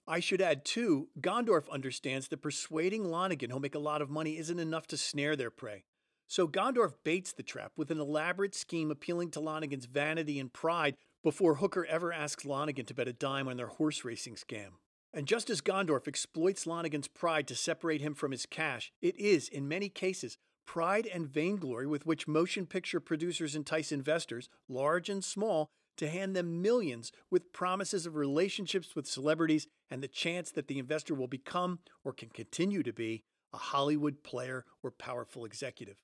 I 0.09 0.19
should 0.19 0.41
add, 0.41 0.65
too, 0.65 1.09
Gondorff 1.21 1.69
understands 1.69 2.29
that 2.29 2.41
persuading 2.41 3.05
Lonnegan 3.05 3.49
he'll 3.49 3.59
make 3.59 3.75
a 3.75 3.79
lot 3.79 4.01
of 4.01 4.09
money 4.09 4.39
isn't 4.39 4.57
enough 4.57 4.87
to 4.87 4.97
snare 4.97 5.35
their 5.35 5.51
prey. 5.51 5.83
So 6.27 6.47
Gondorff 6.47 6.93
baits 7.03 7.31
the 7.31 7.43
trap 7.43 7.73
with 7.77 7.91
an 7.91 7.99
elaborate 7.99 8.55
scheme 8.55 8.89
appealing 8.89 9.29
to 9.31 9.39
Lonnegan's 9.39 9.85
vanity 9.85 10.39
and 10.39 10.51
pride 10.51 10.95
before 11.23 11.55
Hooker 11.55 11.85
ever 11.85 12.11
asks 12.11 12.43
Lonnegan 12.43 12.87
to 12.87 12.93
bet 12.95 13.07
a 13.07 13.13
dime 13.13 13.47
on 13.47 13.57
their 13.57 13.67
horse 13.67 14.03
racing 14.03 14.33
scam. 14.33 14.79
And 15.13 15.27
just 15.27 15.47
as 15.51 15.61
Gondorff 15.61 16.07
exploits 16.07 16.65
Lonnegan's 16.65 17.07
pride 17.07 17.47
to 17.47 17.55
separate 17.55 18.01
him 18.01 18.15
from 18.15 18.31
his 18.31 18.47
cash, 18.47 18.91
it 19.03 19.15
is, 19.15 19.47
in 19.47 19.67
many 19.67 19.89
cases, 19.89 20.37
pride 20.65 21.07
and 21.07 21.27
vainglory 21.27 21.85
with 21.85 22.07
which 22.07 22.27
motion 22.27 22.65
picture 22.65 22.99
producers 22.99 23.55
entice 23.55 23.91
investors, 23.91 24.49
large 24.67 25.07
and 25.07 25.23
small, 25.23 25.69
to 25.99 26.09
hand 26.09 26.35
them 26.35 26.61
millions 26.61 27.11
with 27.29 27.53
promises 27.53 28.05
of 28.05 28.15
relationships 28.15 28.95
with 28.95 29.05
celebrities 29.05 29.67
and 29.89 30.01
the 30.01 30.07
chance 30.07 30.51
that 30.51 30.67
the 30.67 30.79
investor 30.79 31.13
will 31.13 31.27
become, 31.27 31.79
or 32.03 32.11
can 32.11 32.29
continue 32.29 32.81
to 32.83 32.93
be, 32.93 33.23
a 33.53 33.57
Hollywood 33.57 34.23
player 34.23 34.65
or 34.83 34.91
powerful 34.91 35.45
executive. 35.45 35.97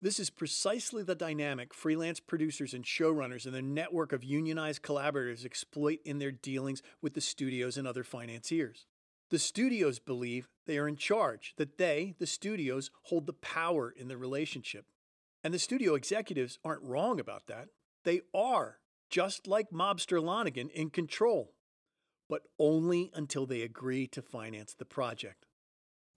This 0.00 0.18
is 0.18 0.30
precisely 0.30 1.02
the 1.02 1.14
dynamic 1.14 1.72
freelance 1.72 2.18
producers 2.18 2.74
and 2.74 2.84
showrunners 2.84 3.46
and 3.46 3.54
their 3.54 3.62
network 3.62 4.12
of 4.12 4.24
unionized 4.24 4.82
collaborators 4.82 5.44
exploit 5.44 6.00
in 6.04 6.18
their 6.18 6.32
dealings 6.32 6.82
with 7.00 7.14
the 7.14 7.20
studios 7.20 7.76
and 7.76 7.86
other 7.86 8.02
financiers. 8.02 8.86
The 9.30 9.38
studios 9.38 9.98
believe 9.98 10.48
they 10.66 10.76
are 10.78 10.88
in 10.88 10.96
charge, 10.96 11.54
that 11.56 11.78
they, 11.78 12.14
the 12.18 12.26
studios, 12.26 12.90
hold 13.04 13.26
the 13.26 13.32
power 13.32 13.94
in 13.96 14.08
the 14.08 14.18
relationship. 14.18 14.86
And 15.42 15.54
the 15.54 15.58
studio 15.58 15.94
executives 15.94 16.58
aren't 16.64 16.82
wrong 16.82 17.18
about 17.18 17.46
that. 17.46 17.68
They 18.04 18.20
are, 18.34 18.78
just 19.12 19.46
like 19.46 19.70
mobster 19.70 20.20
Lonnegan, 20.20 20.70
in 20.70 20.88
control, 20.88 21.52
but 22.30 22.42
only 22.58 23.10
until 23.14 23.44
they 23.44 23.60
agree 23.60 24.06
to 24.06 24.22
finance 24.22 24.74
the 24.74 24.86
project. 24.86 25.44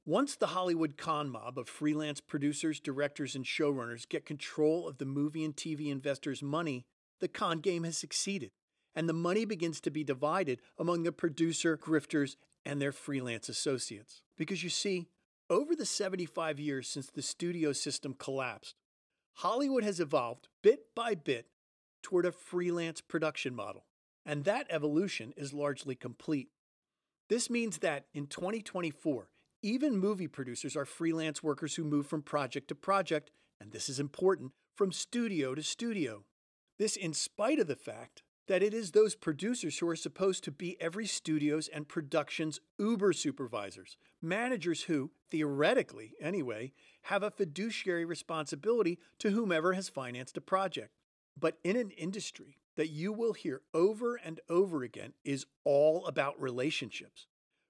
Once 0.06 0.36
the 0.36 0.48
Hollywood 0.48 0.98
con 0.98 1.30
mob 1.30 1.60
of 1.60 1.68
freelance 1.68 2.22
producers, 2.22 2.80
directors, 2.80 3.36
and 3.36 3.44
showrunners 3.44 4.08
get 4.08 4.26
control 4.26 4.88
of 4.88 4.98
the 4.98 5.06
movie 5.06 5.44
and 5.44 5.56
TV 5.56 5.92
investors' 5.92 6.42
money, 6.42 6.86
the 7.20 7.28
con 7.28 7.60
game 7.60 7.84
has 7.84 7.98
succeeded, 7.98 8.52
and 8.96 9.10
the 9.10 9.14
money 9.14 9.44
begins 9.44 9.82
to 9.82 9.92
be 9.92 10.04
divided 10.04 10.62
among 10.80 11.04
the 11.04 11.12
producer, 11.12 11.78
grifters, 11.78 12.38
and 12.66 12.82
their 12.82 12.94
freelance 12.94 13.50
associates. 13.50 14.22
Because 14.38 14.64
you 14.64 14.70
see, 14.70 15.10
over 15.50 15.76
the 15.76 15.86
75 15.86 16.62
years 16.62 16.88
since 16.88 17.08
the 17.08 17.22
studio 17.22 17.74
system 17.74 18.16
collapsed, 18.18 18.76
Hollywood 19.40 19.84
has 19.84 20.00
evolved 20.00 20.48
bit 20.64 20.96
by 20.96 21.14
bit 21.14 21.48
toward 22.06 22.24
a 22.24 22.32
freelance 22.32 23.02
production 23.02 23.56
model, 23.56 23.84
and 24.28 24.44
that 24.44 24.68
evolution 24.70 25.34
is 25.36 25.56
largely 25.56 25.96
complete. 25.96 26.50
This 27.30 27.50
means 27.50 27.80
that 27.80 28.06
in 28.14 28.28
2024, 28.28 29.28
even 29.64 29.98
movie 29.98 30.28
producers 30.28 30.76
are 30.76 30.86
freelance 30.86 31.42
workers 31.42 31.74
who 31.74 31.84
move 31.84 32.06
from 32.06 32.22
project 32.22 32.68
to 32.68 32.76
project, 32.76 33.32
and 33.60 33.72
this 33.72 33.90
is 33.90 34.00
important, 34.00 34.52
from 34.76 34.92
studio 34.92 35.56
to 35.56 35.64
studio. 35.64 36.26
This, 36.78 36.96
in 36.96 37.12
spite 37.12 37.58
of 37.58 37.66
the 37.66 37.76
fact 37.76 38.22
that 38.48 38.62
it 38.62 38.72
is 38.72 38.92
those 38.92 39.16
producers 39.16 39.80
who 39.80 39.90
are 39.90 39.96
supposed 39.96 40.44
to 40.44 40.52
be 40.52 40.80
every 40.80 41.08
studio's 41.08 41.68
and 41.70 41.88
production's 41.88 42.60
uber 42.78 43.14
supervisors, 43.14 43.98
managers 44.22 44.84
who, 44.84 45.10
theoretically 45.32 46.14
anyway, 46.22 46.72
have 47.06 47.24
a 47.24 47.32
fiduciary 47.32 48.06
responsibility 48.06 49.00
to 49.18 49.32
whomever 49.32 49.74
has 49.74 49.90
financed 49.90 50.38
a 50.38 50.42
project. 50.42 50.92
But 51.38 51.58
in 51.64 51.76
an 51.76 51.92
industry 51.92 52.60
that 52.78 52.90
you 52.90 53.12
will 53.12 53.34
hear 53.34 53.62
over 53.74 54.16
and 54.16 54.40
over 54.50 54.84
again 54.84 55.14
is 55.24 55.46
all 55.64 56.06
about 56.06 56.40
relationships, 56.42 57.28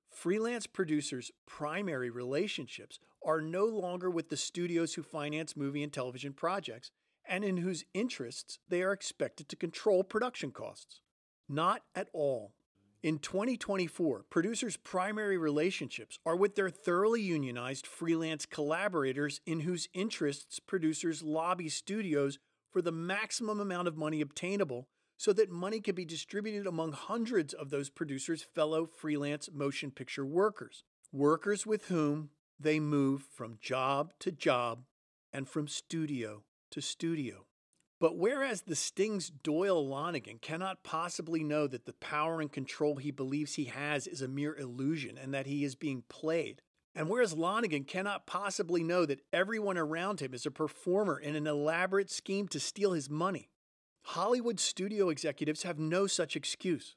freelance 0.10 0.68
producers' 0.68 1.32
primary 1.46 2.10
relationships 2.10 3.00
are 3.26 3.42
no 3.42 3.66
longer 3.66 4.10
with 4.10 4.30
the 4.30 4.38
studios 4.38 4.94
who 4.94 5.04
finance 5.04 5.58
movie 5.58 5.84
and 5.84 5.92
television 5.92 6.34
projects 6.34 6.92
and 7.28 7.44
in 7.44 7.58
whose 7.58 7.86
interests 7.94 8.60
they 8.70 8.84
are 8.84 8.92
expected 8.92 9.50
to 9.50 9.56
control 9.56 10.04
production 10.04 10.52
costs. 10.52 11.02
Not 11.50 11.82
at 11.96 12.08
all. 12.14 12.54
In 13.02 13.20
2024, 13.20 14.26
producers' 14.32 14.78
primary 14.78 15.38
relationships 15.38 16.18
are 16.26 16.36
with 16.36 16.56
their 16.56 16.72
thoroughly 16.72 17.22
unionized 17.22 17.86
freelance 17.86 18.48
collaborators 18.48 19.42
in 19.46 19.60
whose 19.60 19.88
interests 19.94 20.60
producers 20.60 21.22
lobby 21.22 21.70
studios 21.70 22.40
for 22.76 22.82
the 22.82 22.92
maximum 22.92 23.62
amount 23.62 23.88
of 23.88 23.96
money 23.96 24.20
obtainable 24.20 24.90
so 25.16 25.32
that 25.32 25.50
money 25.50 25.80
could 25.80 25.96
be 25.96 26.04
distributed 26.04 26.68
among 26.68 26.92
hundreds 26.92 27.54
of 27.54 27.70
those 27.70 27.90
producers' 27.90 28.44
fellow 28.44 28.86
freelance 28.86 29.50
motion 29.54 29.92
picture 29.92 30.26
workers, 30.26 30.84
workers 31.10 31.66
with 31.66 31.86
whom 31.86 32.32
they 32.60 32.78
move 32.78 33.30
from 33.34 33.58
job 33.62 34.12
to 34.20 34.30
job 34.30 34.84
and 35.32 35.48
from 35.48 35.70
studio 35.70 36.44
to 36.70 36.82
studio. 36.82 37.46
But 38.02 38.18
whereas 38.18 38.64
the 38.64 38.76
Sting's 38.76 39.30
Doyle 39.30 39.88
Lonnegan 39.88 40.42
cannot 40.42 40.84
possibly 40.84 41.46
know 41.46 41.68
that 41.68 41.86
the 41.86 41.94
power 41.94 42.42
and 42.42 42.52
control 42.52 42.98
he 42.98 43.10
believes 43.10 43.54
he 43.54 43.66
has 43.66 44.06
is 44.06 44.22
a 44.22 44.28
mere 44.28 44.54
illusion 44.58 45.18
and 45.18 45.34
that 45.34 45.46
he 45.46 45.64
is 45.64 45.76
being 45.76 46.04
played, 46.10 46.62
and 46.96 47.10
whereas 47.10 47.34
Lonnegan 47.36 47.86
cannot 47.86 48.26
possibly 48.26 48.84
know 48.84 49.06
that 49.06 49.22
everyone 49.34 49.78
around 49.78 50.22
him 50.22 50.34
is 50.34 50.46
a 50.46 50.52
performer 50.52 51.20
in 51.20 51.36
an 51.36 51.46
elaborate 51.46 52.10
scheme 52.10 52.48
to 52.48 52.60
steal 52.60 52.94
his 52.94 53.10
money, 53.10 53.50
Hollywood 54.10 54.60
studio 54.60 55.10
executives 55.10 55.64
have 55.64 55.80
no 55.80 56.06
such 56.06 56.36
excuse. 56.36 56.96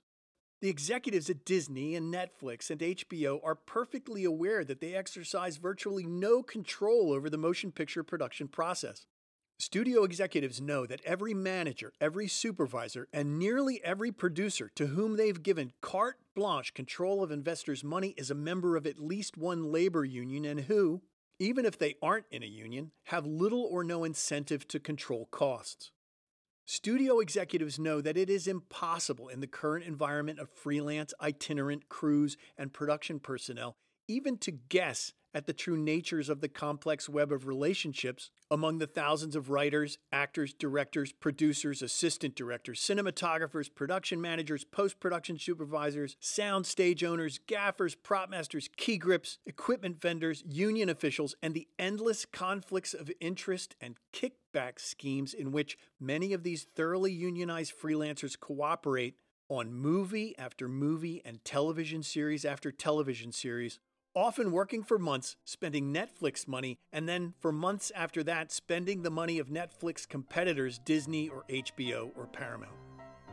The 0.60 0.68
executives 0.68 1.30
at 1.30 1.46
Disney 1.46 1.94
and 1.94 2.12
Netflix 2.12 2.70
and 2.70 2.80
HBO 2.80 3.40
are 3.42 3.54
perfectly 3.54 4.24
aware 4.24 4.62
that 4.62 4.80
they 4.80 4.94
exercise 4.94 5.56
virtually 5.56 6.04
no 6.04 6.42
control 6.42 7.12
over 7.12 7.30
the 7.30 7.38
motion 7.38 7.72
picture 7.72 8.02
production 8.02 8.46
process. 8.46 9.06
Studio 9.60 10.04
executives 10.04 10.60
know 10.60 10.86
that 10.86 11.00
every 11.04 11.34
manager, 11.34 11.92
every 12.00 12.28
supervisor, 12.28 13.08
and 13.12 13.40
nearly 13.40 13.82
every 13.82 14.12
producer 14.12 14.70
to 14.76 14.86
whom 14.86 15.16
they've 15.16 15.42
given 15.42 15.72
carte 15.80 16.20
blanche 16.36 16.72
control 16.74 17.24
of 17.24 17.32
investors' 17.32 17.82
money 17.82 18.14
is 18.16 18.30
a 18.30 18.36
member 18.36 18.76
of 18.76 18.86
at 18.86 19.00
least 19.00 19.36
one 19.36 19.72
labor 19.72 20.04
union 20.04 20.44
and 20.44 20.60
who, 20.60 21.02
even 21.40 21.66
if 21.66 21.76
they 21.76 21.96
aren't 22.00 22.26
in 22.30 22.44
a 22.44 22.46
union, 22.46 22.92
have 23.06 23.26
little 23.26 23.64
or 23.64 23.82
no 23.82 24.04
incentive 24.04 24.68
to 24.68 24.78
control 24.78 25.26
costs. 25.32 25.90
Studio 26.64 27.18
executives 27.18 27.80
know 27.80 28.00
that 28.00 28.16
it 28.16 28.30
is 28.30 28.46
impossible 28.46 29.26
in 29.26 29.40
the 29.40 29.48
current 29.48 29.84
environment 29.84 30.38
of 30.38 30.48
freelance, 30.50 31.12
itinerant 31.20 31.88
crews 31.88 32.36
and 32.56 32.72
production 32.72 33.18
personnel 33.18 33.74
even 34.08 34.38
to 34.38 34.50
guess 34.50 35.12
at 35.34 35.46
the 35.46 35.52
true 35.52 35.76
natures 35.76 36.28
of 36.28 36.40
the 36.40 36.48
complex 36.48 37.08
web 37.08 37.32
of 37.32 37.46
relationships 37.46 38.30
among 38.50 38.78
the 38.78 38.86
thousands 38.86 39.36
of 39.36 39.50
writers, 39.50 39.98
actors, 40.12 40.52
directors, 40.52 41.12
producers, 41.12 41.82
assistant 41.82 42.34
directors, 42.34 42.80
cinematographers, 42.80 43.72
production 43.74 44.20
managers, 44.20 44.64
post 44.64 45.00
production 45.00 45.38
supervisors, 45.38 46.16
sound 46.20 46.66
stage 46.66 47.04
owners, 47.04 47.38
gaffers, 47.46 47.94
prop 47.94 48.30
masters, 48.30 48.68
key 48.76 48.96
grips, 48.96 49.38
equipment 49.46 50.00
vendors, 50.00 50.42
union 50.46 50.88
officials, 50.88 51.34
and 51.42 51.54
the 51.54 51.68
endless 51.78 52.24
conflicts 52.24 52.94
of 52.94 53.10
interest 53.20 53.76
and 53.80 53.96
kickback 54.12 54.78
schemes 54.78 55.34
in 55.34 55.52
which 55.52 55.78
many 56.00 56.32
of 56.32 56.42
these 56.42 56.64
thoroughly 56.74 57.12
unionized 57.12 57.74
freelancers 57.78 58.38
cooperate 58.38 59.16
on 59.48 59.72
movie 59.72 60.34
after 60.38 60.68
movie 60.68 61.22
and 61.24 61.42
television 61.44 62.02
series 62.02 62.44
after 62.44 62.70
television 62.70 63.32
series, 63.32 63.78
often 64.14 64.52
working 64.52 64.82
for 64.82 64.98
months, 64.98 65.36
spending 65.44 65.92
Netflix 65.92 66.48
money, 66.48 66.78
and 66.92 67.08
then 67.08 67.34
for 67.40 67.52
months 67.52 67.92
after 67.94 68.22
that, 68.24 68.50
spending 68.50 69.02
the 69.02 69.10
money 69.10 69.38
of 69.38 69.48
Netflix 69.48 70.08
competitors 70.08 70.78
Disney 70.78 71.28
or 71.28 71.44
HBO 71.48 72.10
or 72.16 72.26
Paramount. 72.26 72.72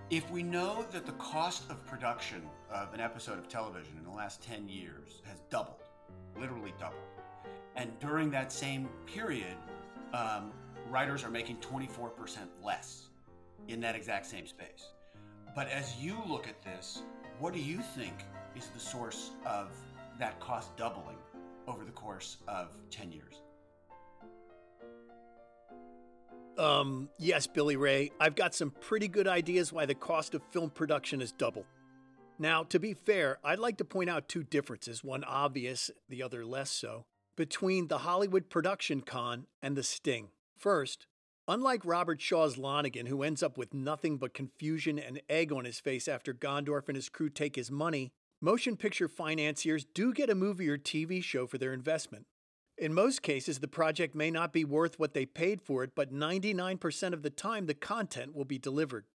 If 0.09 0.29
we 0.29 0.43
know 0.43 0.85
that 0.91 1.05
the 1.05 1.13
cost 1.13 1.69
of 1.69 1.83
production 1.87 2.43
of 2.71 2.93
an 2.93 2.99
episode 2.99 3.39
of 3.39 3.47
television 3.47 3.97
in 3.97 4.03
the 4.03 4.15
last 4.15 4.41
10 4.43 4.67
years 4.69 5.21
has 5.25 5.41
doubled, 5.49 5.83
literally 6.39 6.73
doubled, 6.79 6.99
and 7.75 7.91
during 7.99 8.29
that 8.31 8.51
same 8.51 8.87
period, 9.05 9.57
um, 10.13 10.51
writers 10.89 11.23
are 11.23 11.31
making 11.31 11.57
24% 11.57 12.11
less 12.63 13.07
in 13.67 13.79
that 13.81 13.95
exact 13.95 14.25
same 14.25 14.45
space. 14.45 14.91
But 15.55 15.69
as 15.69 15.95
you 15.97 16.17
look 16.27 16.47
at 16.47 16.61
this, 16.61 17.01
what 17.39 17.53
do 17.53 17.59
you 17.59 17.79
think 17.79 18.13
is 18.55 18.67
the 18.67 18.79
source 18.79 19.31
of 19.45 19.71
that 20.19 20.39
cost 20.39 20.75
doubling 20.77 21.17
over 21.67 21.83
the 21.83 21.91
course 21.91 22.37
of 22.47 22.75
10 22.91 23.11
years? 23.11 23.41
Um, 26.57 27.09
yes, 27.19 27.47
Billy 27.47 27.75
Ray, 27.75 28.11
I've 28.19 28.35
got 28.35 28.55
some 28.55 28.71
pretty 28.71 29.07
good 29.07 29.27
ideas 29.27 29.73
why 29.73 29.85
the 29.85 29.95
cost 29.95 30.33
of 30.33 30.41
film 30.51 30.69
production 30.69 31.19
has 31.19 31.33
doubled. 31.33 31.65
Now, 32.39 32.63
to 32.63 32.79
be 32.79 32.93
fair, 32.93 33.39
I'd 33.43 33.59
like 33.59 33.77
to 33.77 33.85
point 33.85 34.09
out 34.09 34.29
two 34.29 34.43
differences, 34.43 35.03
one 35.03 35.23
obvious, 35.23 35.91
the 36.07 36.23
other 36.23 36.45
less 36.45 36.71
so, 36.71 37.05
between 37.35 37.87
the 37.87 37.99
Hollywood 37.99 38.49
Production 38.49 39.01
Con 39.01 39.47
and 39.61 39.75
the 39.75 39.83
Sting. 39.83 40.29
First, 40.57 41.07
Unlike 41.47 41.85
Robert 41.85 42.19
Shaw's 42.19 42.57
Lonnegan, 42.57 43.07
who 43.07 43.21
ends 43.21 43.43
up 43.43 43.55
with 43.55 43.71
nothing 43.71 44.17
but 44.17 44.33
confusion 44.33 44.97
and 44.97 45.21
egg 45.29 45.51
on 45.51 45.63
his 45.63 45.79
face 45.79 46.07
after 46.07 46.33
Gondorff 46.33 46.87
and 46.87 46.95
his 46.95 47.07
crew 47.07 47.29
take 47.29 47.55
his 47.55 47.69
money, 47.69 48.11
motion 48.41 48.77
picture 48.77 49.07
financiers 49.07 49.85
do 49.85 50.13
get 50.13 50.29
a 50.29 50.35
movie 50.35 50.69
or 50.69 50.77
TV 50.77 51.23
show 51.23 51.47
for 51.47 51.57
their 51.57 51.73
investment. 51.73 52.25
In 52.77 52.93
most 52.93 53.21
cases, 53.21 53.59
the 53.59 53.67
project 53.67 54.15
may 54.15 54.29
not 54.29 54.51
be 54.51 54.65
worth 54.65 54.99
what 54.99 55.13
they 55.13 55.25
paid 55.25 55.61
for 55.61 55.83
it, 55.83 55.91
but 55.95 56.13
99% 56.13 57.13
of 57.13 57.23
the 57.23 57.29
time, 57.29 57.67
the 57.67 57.73
content 57.73 58.35
will 58.35 58.45
be 58.45 58.57
delivered. 58.57 59.05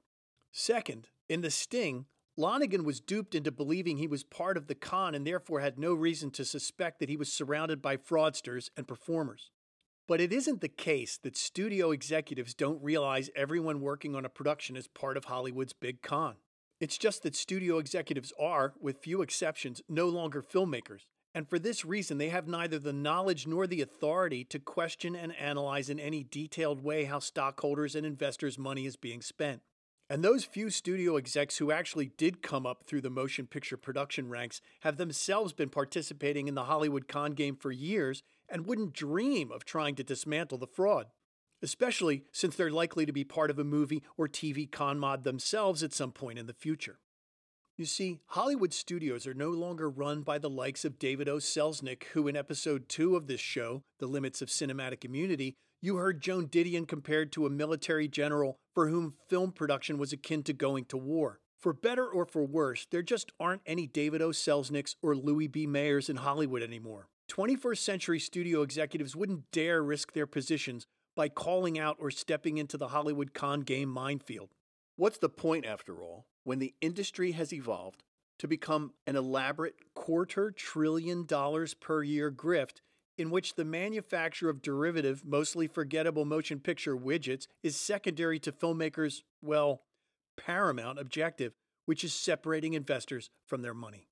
Second, 0.51 1.09
in 1.29 1.43
The 1.43 1.51
Sting, 1.51 2.07
Lonnegan 2.39 2.85
was 2.85 3.01
duped 3.01 3.35
into 3.35 3.53
believing 3.53 3.99
he 3.99 4.07
was 4.07 4.25
part 4.25 4.57
of 4.57 4.67
the 4.67 4.75
con 4.75 5.15
and 5.15 5.27
therefore 5.27 5.61
had 5.61 5.79
no 5.79 5.93
reason 5.93 6.31
to 6.31 6.45
suspect 6.45 6.99
that 6.99 7.11
he 7.11 7.17
was 7.17 7.31
surrounded 7.31 7.83
by 7.83 7.99
fraudsters 7.99 8.71
and 8.77 8.89
performers. 8.89 9.51
But 10.09 10.23
it 10.23 10.33
isn't 10.33 10.63
the 10.63 10.69
case 10.69 11.19
that 11.19 11.37
studio 11.37 11.91
executives 11.91 12.55
don't 12.55 12.83
realize 12.83 13.31
everyone 13.37 13.83
working 13.83 14.17
on 14.17 14.25
a 14.25 14.31
production 14.31 14.75
is 14.75 14.89
part 14.89 15.17
of 15.17 15.27
Hollywood's 15.27 15.75
big 15.75 16.01
con. 16.01 16.37
It's 16.81 16.97
just 16.97 17.23
that 17.25 17.37
studio 17.37 17.77
executives 17.77 18.33
are, 18.41 18.73
with 18.81 19.03
few 19.03 19.21
exceptions, 19.21 19.83
no 19.87 20.09
longer 20.09 20.43
filmmakers. 20.43 21.01
And 21.35 21.47
for 21.47 21.59
this 21.59 21.85
reason, 21.85 22.17
they 22.17 22.31
have 22.31 22.49
neither 22.49 22.79
the 22.79 22.93
knowledge 22.93 23.47
nor 23.47 23.67
the 23.67 23.83
authority 23.83 24.45
to 24.45 24.59
question 24.59 25.15
and 25.15 25.37
analyze 25.37 25.91
in 25.91 26.01
any 26.01 26.25
detailed 26.25 26.83
way 26.83 27.05
how 27.05 27.19
stockholders 27.19 27.95
and 27.95 28.07
investors' 28.07 28.59
money 28.59 28.87
is 28.87 28.97
being 28.97 29.21
spent. 29.21 29.61
And 30.09 30.25
those 30.25 30.45
few 30.45 30.71
studio 30.71 31.19
execs 31.19 31.59
who 31.59 31.71
actually 31.71 32.13
did 32.17 32.43
come 32.43 32.67
up 32.67 32.85
through 32.87 33.03
the 33.03 33.11
motion 33.11 33.47
picture 33.47 33.77
production 33.77 34.31
ranks 34.31 34.63
have 34.81 34.97
themselves 34.97 35.53
been 35.53 35.69
participating 35.69 36.49
in 36.49 36.55
the 36.55 36.65
Hollywood 36.65 37.07
con 37.07 37.33
game 37.33 37.57
for 37.57 37.71
years 37.71 38.23
and 38.49 38.67
wouldn't 38.67 38.95
dream 38.95 39.53
of 39.53 39.67
trying 39.67 39.95
to 39.97 40.03
dismantle 40.03 40.59
the 40.59 40.67
fraud, 40.67 41.07
especially 41.63 42.25
since 42.33 42.57
they're 42.57 42.71
likely 42.71 43.07
to 43.07 43.13
be 43.13 43.25
part 43.25 43.51
of 43.51 43.59
a 43.59 43.65
movie 43.65 44.03
or 44.17 44.29
TV 44.29 44.71
con 44.71 44.99
mob 44.99 45.25
themselves 45.25 45.83
at 45.83 45.93
some 45.93 46.13
point 46.13 46.39
in 46.39 46.47
the 46.47 46.55
future. 46.55 46.99
You 47.77 47.87
see, 47.87 48.21
Hollywood 48.27 48.75
studios 48.75 49.27
are 49.27 49.33
no 49.33 49.51
longer 49.51 49.89
run 49.89 50.21
by 50.21 50.39
the 50.39 50.51
likes 50.51 50.85
of 50.85 50.99
David 50.99 51.29
O. 51.29 51.37
Selznick, 51.37 52.05
who 52.13 52.29
in 52.29 52.37
episode 52.37 52.89
2 52.91 53.17
of 53.17 53.27
this 53.27 53.41
show, 53.41 53.83
The 54.01 54.07
Limits 54.07 54.43
of 54.43 54.49
Cinematic 54.49 55.05
Immunity, 55.05 55.55
you 55.81 55.97
heard 55.97 56.21
Joan 56.21 56.47
Didion 56.47 56.87
compared 56.87 57.33
to 57.33 57.47
a 57.47 57.51
military 57.51 58.07
general 58.07 58.59
for 58.75 58.89
whom 58.89 59.15
film 59.31 59.53
production 59.53 59.97
was 59.97 60.13
akin 60.13 60.43
to 60.43 60.53
going 60.53 60.85
to 60.87 60.99
war. 60.99 61.41
For 61.59 61.73
better 61.73 62.07
or 62.07 62.27
for 62.27 62.45
worse, 62.45 62.87
there 62.91 63.03
just 63.03 63.33
aren't 63.41 63.63
any 63.65 63.87
David 63.87 64.21
O. 64.21 64.29
Selznicks 64.29 64.97
or 65.03 65.17
Louis 65.17 65.49
B. 65.49 65.67
Mayers 65.67 66.11
in 66.11 66.17
Hollywood 66.17 66.63
anymore. 66.63 67.09
21st 67.31 67.79
century 67.79 68.19
studio 68.19 68.61
executives 68.61 69.17
wouldn't 69.17 69.51
dare 69.53 69.83
risk 69.83 70.13
their 70.13 70.27
positions 70.27 70.85
by 71.21 71.29
calling 71.29 71.79
out 71.79 71.99
or 72.01 72.11
stepping 72.11 72.57
into 72.57 72.79
the 72.79 72.89
Hollywood 72.89 73.35
con 73.35 73.61
game 73.61 73.91
minefield. 73.91 74.49
What's 74.97 75.19
the 75.19 75.29
point, 75.29 75.67
after 75.67 76.03
all, 76.03 76.25
when 76.45 76.61
the 76.61 76.73
industry 76.81 77.33
has 77.33 77.53
evolved 77.53 78.05
to 78.39 78.49
become 78.49 78.95
an 79.07 79.17
elaborate 79.17 79.75
quarter 79.95 80.51
trillion 80.51 81.27
dollars 81.27 81.75
per 81.75 82.03
year 82.03 82.31
grift 82.31 82.81
in 83.19 83.31
which 83.31 83.57
the 83.57 83.67
manufacture 83.67 84.49
of 84.49 84.63
derivative, 84.63 85.23
mostly 85.23 85.67
forgettable 85.67 86.25
motion 86.25 86.59
picture 86.59 86.97
widgets 86.97 87.47
is 87.63 87.77
secondary 87.77 88.39
to 88.39 88.51
filmmakers' 88.51 89.21
well, 89.43 89.83
paramount 90.39 90.99
objective, 90.99 91.53
which 91.85 92.03
is 92.03 92.15
separating 92.15 92.73
investors 92.73 93.29
from 93.47 93.61
their 93.61 93.75
money. 93.75 94.10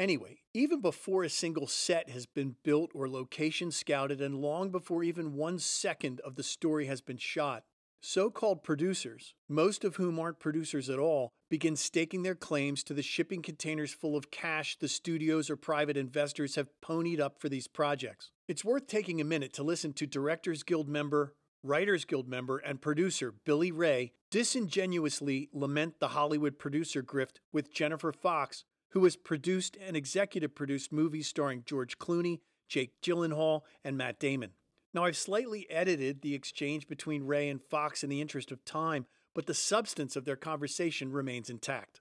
Anyway, 0.00 0.38
even 0.54 0.80
before 0.80 1.24
a 1.24 1.28
single 1.28 1.66
set 1.66 2.08
has 2.08 2.24
been 2.24 2.56
built 2.64 2.90
or 2.94 3.06
location 3.06 3.70
scouted, 3.70 4.18
and 4.18 4.34
long 4.34 4.70
before 4.70 5.02
even 5.02 5.34
one 5.34 5.58
second 5.58 6.20
of 6.20 6.36
the 6.36 6.42
story 6.42 6.86
has 6.86 7.02
been 7.02 7.18
shot, 7.18 7.64
so 8.00 8.30
called 8.30 8.62
producers, 8.62 9.34
most 9.46 9.84
of 9.84 9.96
whom 9.96 10.18
aren't 10.18 10.40
producers 10.40 10.88
at 10.88 10.98
all, 10.98 11.28
begin 11.50 11.76
staking 11.76 12.22
their 12.22 12.34
claims 12.34 12.82
to 12.82 12.94
the 12.94 13.02
shipping 13.02 13.42
containers 13.42 13.92
full 13.92 14.16
of 14.16 14.30
cash 14.30 14.78
the 14.78 14.88
studios 14.88 15.50
or 15.50 15.56
private 15.56 15.98
investors 15.98 16.54
have 16.54 16.70
ponied 16.80 17.20
up 17.20 17.38
for 17.38 17.50
these 17.50 17.68
projects. 17.68 18.30
It's 18.48 18.64
worth 18.64 18.86
taking 18.86 19.20
a 19.20 19.24
minute 19.24 19.52
to 19.52 19.62
listen 19.62 19.92
to 19.92 20.06
Directors 20.06 20.62
Guild 20.62 20.88
member, 20.88 21.34
Writers 21.62 22.06
Guild 22.06 22.26
member, 22.26 22.56
and 22.56 22.80
producer 22.80 23.34
Billy 23.44 23.70
Ray 23.70 24.14
disingenuously 24.30 25.50
lament 25.52 26.00
the 26.00 26.08
Hollywood 26.08 26.58
producer 26.58 27.02
grift 27.02 27.36
with 27.52 27.70
Jennifer 27.70 28.12
Fox 28.12 28.64
who 28.90 29.04
has 29.04 29.16
produced 29.16 29.76
and 29.84 29.96
executive 29.96 30.54
produced 30.54 30.92
movies 30.92 31.28
starring 31.28 31.62
George 31.64 31.98
Clooney, 31.98 32.40
Jake 32.68 33.00
Gyllenhaal, 33.02 33.62
and 33.84 33.96
Matt 33.96 34.18
Damon. 34.18 34.50
Now, 34.92 35.04
I've 35.04 35.16
slightly 35.16 35.70
edited 35.70 36.22
the 36.22 36.34
exchange 36.34 36.88
between 36.88 37.24
Ray 37.24 37.48
and 37.48 37.62
Fox 37.62 38.02
in 38.02 38.10
the 38.10 38.20
interest 38.20 38.50
of 38.50 38.64
time, 38.64 39.06
but 39.34 39.46
the 39.46 39.54
substance 39.54 40.16
of 40.16 40.24
their 40.24 40.36
conversation 40.36 41.12
remains 41.12 41.48
intact. 41.48 42.00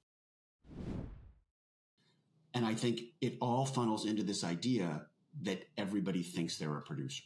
And 2.53 2.65
I 2.65 2.73
think 2.73 3.01
it 3.21 3.37
all 3.39 3.65
funnels 3.65 4.05
into 4.05 4.23
this 4.23 4.43
idea 4.43 5.05
that 5.43 5.67
everybody 5.77 6.23
thinks 6.23 6.57
they're 6.57 6.77
a 6.77 6.81
producer. 6.81 7.23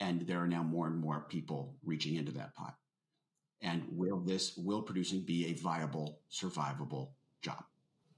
And 0.00 0.26
there 0.26 0.38
are 0.38 0.46
now 0.46 0.62
more 0.62 0.86
and 0.86 1.00
more 1.00 1.24
people 1.30 1.76
reaching 1.82 2.16
into 2.16 2.32
that 2.32 2.54
pot. 2.54 2.74
And 3.62 3.84
will 3.90 4.20
this, 4.20 4.54
will 4.56 4.82
producing 4.82 5.20
be 5.24 5.46
a 5.46 5.54
viable, 5.54 6.18
survivable 6.30 7.12
job? 7.40 7.64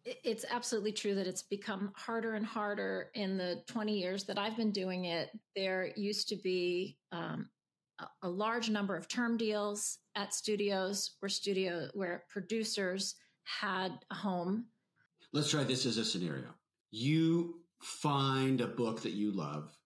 It's 0.07 0.45
absolutely 0.49 0.93
true 0.93 1.15
that 1.15 1.27
it's 1.27 1.43
become 1.43 1.93
harder 1.97 2.35
and 2.35 2.47
harder 2.47 3.11
in 3.15 3.37
the 3.37 3.63
20 3.67 3.99
years 3.99 4.25
that 4.25 4.39
I've 4.39 4.57
been 4.57 4.71
doing 4.71 5.07
it. 5.07 5.31
There 5.57 5.91
used 5.97 6.29
to 6.29 6.37
be 6.37 6.97
um, 7.11 7.49
a, 8.23 8.29
large 8.29 8.71
number 8.71 8.97
of 8.97 9.09
term 9.09 9.37
deals 9.37 9.99
at 10.15 10.33
studios 10.33 11.17
where 11.21 11.29
studio 11.29 11.89
where 11.95 12.25
producers 12.29 13.17
had 13.45 13.99
a 14.11 14.15
home. 14.15 14.67
Let's 15.33 15.51
try 15.51 15.65
this 15.65 15.87
as 15.87 15.97
a 15.97 16.05
scenario. 16.05 16.55
You 16.93 17.61
find 17.83 18.61
a 18.61 18.67
book 18.67 19.03
that 19.03 19.13
you 19.13 19.33
love 19.33 19.77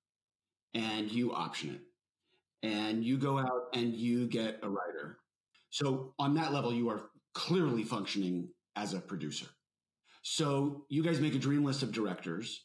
and 0.75 1.11
you 1.11 1.33
option 1.33 1.71
it 1.71 2.67
and 2.67 3.03
you 3.03 3.17
go 3.17 3.39
out 3.39 3.69
and 3.73 3.95
you 3.95 4.27
get 4.27 4.59
a 4.63 4.69
writer. 4.69 5.19
So 5.71 6.15
on 6.19 6.35
that 6.35 6.53
level, 6.53 6.75
you 6.75 6.91
are 6.91 7.11
clearly 7.33 7.85
functioning 7.85 8.49
as 8.77 8.93
a 8.93 9.01
producer 9.01 9.47
so 10.23 10.85
you 10.89 11.03
guys 11.03 11.21
make 11.21 11.35
a 11.35 11.39
dream 11.39 11.65
list 11.65 11.83
of 11.83 11.93
directors 11.93 12.65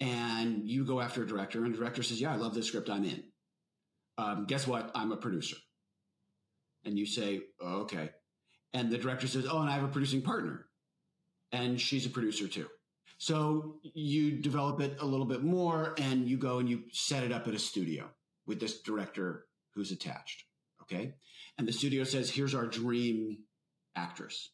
and 0.00 0.68
you 0.68 0.84
go 0.84 1.00
after 1.00 1.22
a 1.22 1.26
director 1.26 1.64
and 1.64 1.72
the 1.72 1.78
director 1.78 2.02
says, 2.02 2.20
yeah, 2.20 2.32
I 2.32 2.36
love 2.36 2.54
this 2.54 2.66
script. 2.66 2.90
I'm 2.90 3.04
in. 3.04 3.22
Um, 4.18 4.44
guess 4.46 4.66
what? 4.66 4.90
I'm 4.94 5.12
a 5.12 5.16
producer. 5.16 5.56
And 6.84 6.98
you 6.98 7.06
say, 7.06 7.42
oh, 7.60 7.82
okay. 7.82 8.10
And 8.74 8.90
the 8.90 8.98
director 8.98 9.26
says, 9.26 9.46
oh, 9.48 9.60
and 9.60 9.70
I 9.70 9.74
have 9.74 9.84
a 9.84 9.88
producing 9.88 10.22
partner 10.22 10.66
and 11.52 11.80
she's 11.80 12.06
a 12.06 12.10
producer 12.10 12.48
too. 12.48 12.66
So 13.18 13.76
you 13.82 14.42
develop 14.42 14.80
it 14.80 14.98
a 15.00 15.06
little 15.06 15.26
bit 15.26 15.42
more 15.42 15.94
and 15.98 16.28
you 16.28 16.36
go 16.36 16.58
and 16.58 16.68
you 16.68 16.82
set 16.92 17.22
it 17.22 17.32
up 17.32 17.46
at 17.46 17.54
a 17.54 17.58
studio 17.58 18.10
with 18.46 18.60
this 18.60 18.82
director 18.82 19.46
who's 19.74 19.92
attached. 19.92 20.44
Okay. 20.82 21.14
And 21.56 21.66
the 21.66 21.72
studio 21.72 22.04
says, 22.04 22.28
here's 22.28 22.54
our 22.54 22.66
dream 22.66 23.38
actress. 23.96 24.50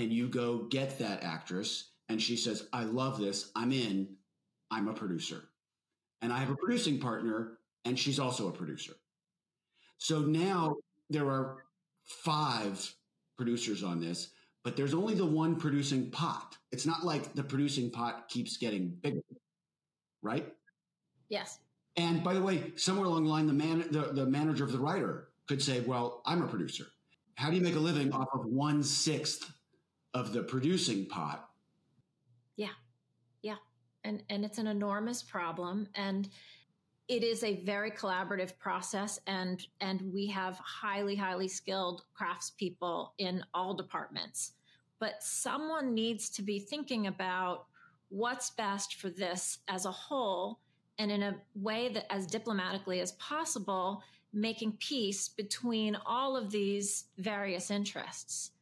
And 0.00 0.10
you 0.10 0.28
go 0.28 0.60
get 0.70 0.98
that 1.00 1.22
actress 1.22 1.90
and 2.08 2.22
she 2.22 2.34
says, 2.34 2.66
I 2.72 2.84
love 2.84 3.18
this. 3.18 3.50
I'm 3.54 3.70
in. 3.70 4.08
I'm 4.70 4.88
a 4.88 4.94
producer. 4.94 5.42
And 6.22 6.32
I 6.32 6.38
have 6.38 6.48
a 6.48 6.56
producing 6.56 6.98
partner 6.98 7.58
and 7.84 7.98
she's 7.98 8.18
also 8.18 8.48
a 8.48 8.50
producer. 8.50 8.94
So 9.98 10.20
now 10.20 10.76
there 11.10 11.26
are 11.26 11.64
five 12.06 12.94
producers 13.36 13.82
on 13.82 14.00
this, 14.00 14.30
but 14.64 14.74
there's 14.74 14.94
only 14.94 15.12
the 15.12 15.26
one 15.26 15.56
producing 15.56 16.10
pot. 16.10 16.56
It's 16.72 16.86
not 16.86 17.04
like 17.04 17.34
the 17.34 17.42
producing 17.42 17.90
pot 17.90 18.26
keeps 18.30 18.56
getting 18.56 18.88
bigger, 19.02 19.20
right? 20.22 20.50
Yes. 21.28 21.58
And 21.98 22.24
by 22.24 22.32
the 22.32 22.42
way, 22.42 22.72
somewhere 22.76 23.04
along 23.04 23.24
the 23.24 23.30
line, 23.30 23.46
the 23.46 23.52
man, 23.52 23.84
the, 23.90 24.12
the 24.14 24.24
manager 24.24 24.64
of 24.64 24.72
the 24.72 24.78
writer 24.78 25.28
could 25.46 25.60
say, 25.60 25.80
"Well, 25.80 26.22
I'm 26.24 26.42
a 26.42 26.46
producer. 26.46 26.86
How 27.34 27.50
do 27.50 27.56
you 27.56 27.62
make 27.62 27.74
a 27.74 27.80
living 27.80 28.12
off 28.12 28.28
of 28.32 28.46
one 28.46 28.82
sixth 28.82 29.50
of 30.14 30.32
the 30.32 30.42
producing 30.42 31.06
pot?" 31.06 31.50
Yeah, 32.56 32.74
yeah, 33.42 33.56
and 34.04 34.22
and 34.28 34.44
it's 34.44 34.58
an 34.58 34.66
enormous 34.66 35.22
problem, 35.22 35.88
and 35.94 36.28
it 37.08 37.24
is 37.24 37.42
a 37.42 37.64
very 37.64 37.90
collaborative 37.90 38.58
process, 38.58 39.18
and 39.26 39.66
and 39.80 40.00
we 40.12 40.26
have 40.28 40.56
highly 40.58 41.16
highly 41.16 41.48
skilled 41.48 42.04
craftspeople 42.18 43.10
in 43.18 43.44
all 43.52 43.74
departments. 43.74 44.52
But 44.98 45.22
someone 45.22 45.94
needs 45.94 46.28
to 46.30 46.42
be 46.42 46.58
thinking 46.58 47.06
about 47.06 47.66
what's 48.10 48.50
best 48.50 48.96
for 48.96 49.08
this 49.08 49.58
as 49.68 49.86
a 49.86 49.90
whole 49.90 50.60
and 50.98 51.10
in 51.10 51.22
a 51.22 51.36
way 51.54 51.88
that 51.88 52.12
as 52.12 52.26
diplomatically 52.26 53.00
as 53.00 53.12
possible 53.12 54.02
making 54.32 54.72
peace 54.72 55.28
between 55.28 55.96
all 56.06 56.36
of 56.36 56.50
these 56.50 57.06
various 57.18 57.70
interests. 57.70 58.52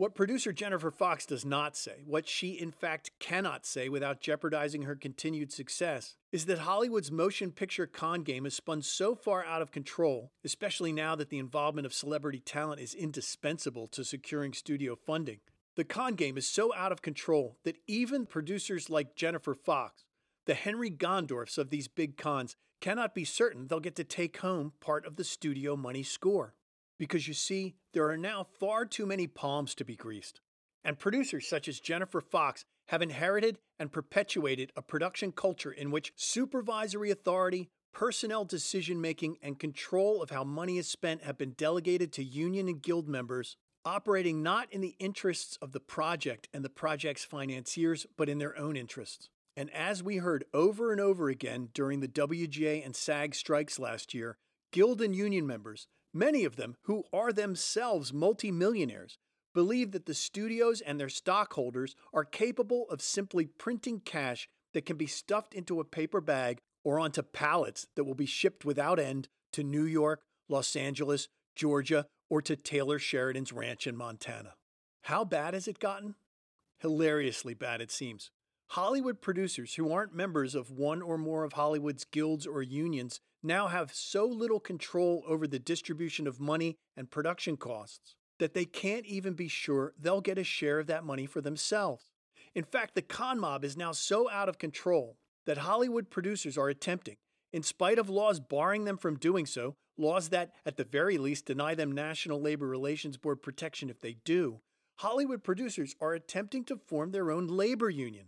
What 0.00 0.14
producer 0.14 0.50
Jennifer 0.50 0.90
Fox 0.90 1.26
does 1.26 1.44
not 1.44 1.76
say, 1.76 2.04
what 2.06 2.26
she 2.26 2.52
in 2.52 2.70
fact 2.70 3.10
cannot 3.18 3.66
say 3.66 3.90
without 3.90 4.22
jeopardizing 4.22 4.84
her 4.84 4.96
continued 4.96 5.52
success, 5.52 6.16
is 6.32 6.46
that 6.46 6.60
Hollywood's 6.60 7.12
motion 7.12 7.52
picture 7.52 7.86
con 7.86 8.22
game 8.22 8.44
has 8.44 8.54
spun 8.54 8.80
so 8.80 9.14
far 9.14 9.44
out 9.44 9.60
of 9.60 9.72
control, 9.72 10.32
especially 10.42 10.90
now 10.90 11.14
that 11.16 11.28
the 11.28 11.38
involvement 11.38 11.84
of 11.84 11.92
celebrity 11.92 12.40
talent 12.40 12.80
is 12.80 12.94
indispensable 12.94 13.86
to 13.88 14.02
securing 14.02 14.54
studio 14.54 14.96
funding. 14.96 15.40
The 15.76 15.84
con 15.84 16.14
game 16.14 16.38
is 16.38 16.46
so 16.46 16.74
out 16.74 16.92
of 16.92 17.02
control 17.02 17.58
that 17.64 17.76
even 17.86 18.24
producers 18.24 18.88
like 18.88 19.16
Jennifer 19.16 19.54
Fox, 19.54 20.06
the 20.46 20.54
Henry 20.54 20.90
Gondorffs 20.90 21.58
of 21.58 21.68
these 21.68 21.88
big 21.88 22.16
cons, 22.16 22.56
cannot 22.80 23.14
be 23.14 23.26
certain 23.26 23.66
they'll 23.66 23.80
get 23.80 23.96
to 23.96 24.04
take 24.04 24.38
home 24.38 24.72
part 24.80 25.04
of 25.04 25.16
the 25.16 25.24
studio 25.24 25.76
money 25.76 26.02
score. 26.02 26.54
Because 27.00 27.26
you 27.26 27.32
see, 27.32 27.76
there 27.94 28.10
are 28.10 28.18
now 28.18 28.46
far 28.60 28.84
too 28.84 29.06
many 29.06 29.26
palms 29.26 29.74
to 29.76 29.86
be 29.86 29.96
greased. 29.96 30.42
And 30.84 30.98
producers 30.98 31.48
such 31.48 31.66
as 31.66 31.80
Jennifer 31.80 32.20
Fox 32.20 32.66
have 32.88 33.00
inherited 33.00 33.56
and 33.78 33.90
perpetuated 33.90 34.70
a 34.76 34.82
production 34.82 35.32
culture 35.32 35.72
in 35.72 35.90
which 35.90 36.12
supervisory 36.14 37.10
authority, 37.10 37.70
personnel 37.94 38.44
decision 38.44 39.00
making, 39.00 39.38
and 39.42 39.58
control 39.58 40.22
of 40.22 40.28
how 40.28 40.44
money 40.44 40.76
is 40.76 40.88
spent 40.88 41.22
have 41.22 41.38
been 41.38 41.52
delegated 41.52 42.12
to 42.12 42.22
union 42.22 42.68
and 42.68 42.82
guild 42.82 43.08
members, 43.08 43.56
operating 43.86 44.42
not 44.42 44.70
in 44.70 44.82
the 44.82 44.96
interests 44.98 45.56
of 45.62 45.72
the 45.72 45.80
project 45.80 46.48
and 46.52 46.62
the 46.62 46.68
project's 46.68 47.24
financiers, 47.24 48.06
but 48.18 48.28
in 48.28 48.36
their 48.36 48.58
own 48.58 48.76
interests. 48.76 49.30
And 49.56 49.72
as 49.72 50.02
we 50.02 50.18
heard 50.18 50.44
over 50.52 50.92
and 50.92 51.00
over 51.00 51.30
again 51.30 51.70
during 51.72 52.00
the 52.00 52.08
WGA 52.08 52.84
and 52.84 52.94
SAG 52.94 53.34
strikes 53.34 53.78
last 53.78 54.12
year, 54.12 54.36
Guild 54.70 55.00
and 55.00 55.16
union 55.16 55.48
members, 55.48 55.88
many 56.12 56.44
of 56.44 56.56
them 56.56 56.76
who 56.82 57.04
are 57.12 57.32
themselves 57.32 58.12
multimillionaires, 58.12 59.18
believe 59.54 59.92
that 59.92 60.06
the 60.06 60.14
studios 60.14 60.80
and 60.80 60.98
their 60.98 61.08
stockholders 61.08 61.94
are 62.12 62.24
capable 62.24 62.86
of 62.88 63.02
simply 63.02 63.46
printing 63.46 64.00
cash 64.00 64.48
that 64.72 64.86
can 64.86 64.96
be 64.96 65.06
stuffed 65.06 65.54
into 65.54 65.80
a 65.80 65.84
paper 65.84 66.20
bag 66.20 66.58
or 66.84 66.98
onto 66.98 67.22
pallets 67.22 67.86
that 67.96 68.04
will 68.04 68.14
be 68.14 68.26
shipped 68.26 68.64
without 68.64 68.98
end 68.98 69.28
to 69.52 69.62
New 69.62 69.84
York, 69.84 70.20
Los 70.48 70.76
Angeles, 70.76 71.28
Georgia, 71.56 72.06
or 72.28 72.40
to 72.42 72.56
Taylor 72.56 72.98
Sheridan's 72.98 73.52
ranch 73.52 73.86
in 73.86 73.96
Montana. 73.96 74.54
How 75.02 75.24
bad 75.24 75.54
has 75.54 75.66
it 75.66 75.78
gotten? 75.78 76.14
Hilariously 76.78 77.54
bad, 77.54 77.80
it 77.80 77.90
seems. 77.90 78.30
Hollywood 78.74 79.20
producers 79.20 79.74
who 79.74 79.92
aren't 79.92 80.14
members 80.14 80.54
of 80.54 80.70
one 80.70 81.02
or 81.02 81.18
more 81.18 81.42
of 81.42 81.54
Hollywood's 81.54 82.04
guilds 82.04 82.46
or 82.46 82.62
unions 82.62 83.18
now 83.42 83.66
have 83.66 83.92
so 83.92 84.24
little 84.24 84.60
control 84.60 85.24
over 85.26 85.48
the 85.48 85.58
distribution 85.58 86.28
of 86.28 86.38
money 86.38 86.76
and 86.96 87.10
production 87.10 87.56
costs 87.56 88.14
that 88.38 88.54
they 88.54 88.64
can't 88.64 89.04
even 89.06 89.32
be 89.32 89.48
sure 89.48 89.92
they'll 89.98 90.20
get 90.20 90.38
a 90.38 90.44
share 90.44 90.78
of 90.78 90.86
that 90.86 91.02
money 91.02 91.26
for 91.26 91.40
themselves. 91.40 92.12
In 92.54 92.62
fact, 92.62 92.94
the 92.94 93.02
con 93.02 93.40
mob 93.40 93.64
is 93.64 93.76
now 93.76 93.90
so 93.90 94.30
out 94.30 94.48
of 94.48 94.58
control 94.58 95.16
that 95.46 95.58
Hollywood 95.58 96.08
producers 96.08 96.56
are 96.56 96.68
attempting, 96.68 97.16
in 97.52 97.64
spite 97.64 97.98
of 97.98 98.08
laws 98.08 98.38
barring 98.38 98.84
them 98.84 98.98
from 98.98 99.18
doing 99.18 99.46
so, 99.46 99.74
laws 99.98 100.28
that, 100.28 100.52
at 100.64 100.76
the 100.76 100.84
very 100.84 101.18
least, 101.18 101.44
deny 101.44 101.74
them 101.74 101.90
National 101.90 102.40
Labor 102.40 102.68
Relations 102.68 103.16
Board 103.16 103.42
protection 103.42 103.90
if 103.90 103.98
they 103.98 104.18
do, 104.24 104.60
Hollywood 104.98 105.42
producers 105.42 105.96
are 106.00 106.12
attempting 106.12 106.62
to 106.66 106.76
form 106.86 107.10
their 107.10 107.32
own 107.32 107.48
labor 107.48 107.90
union. 107.90 108.26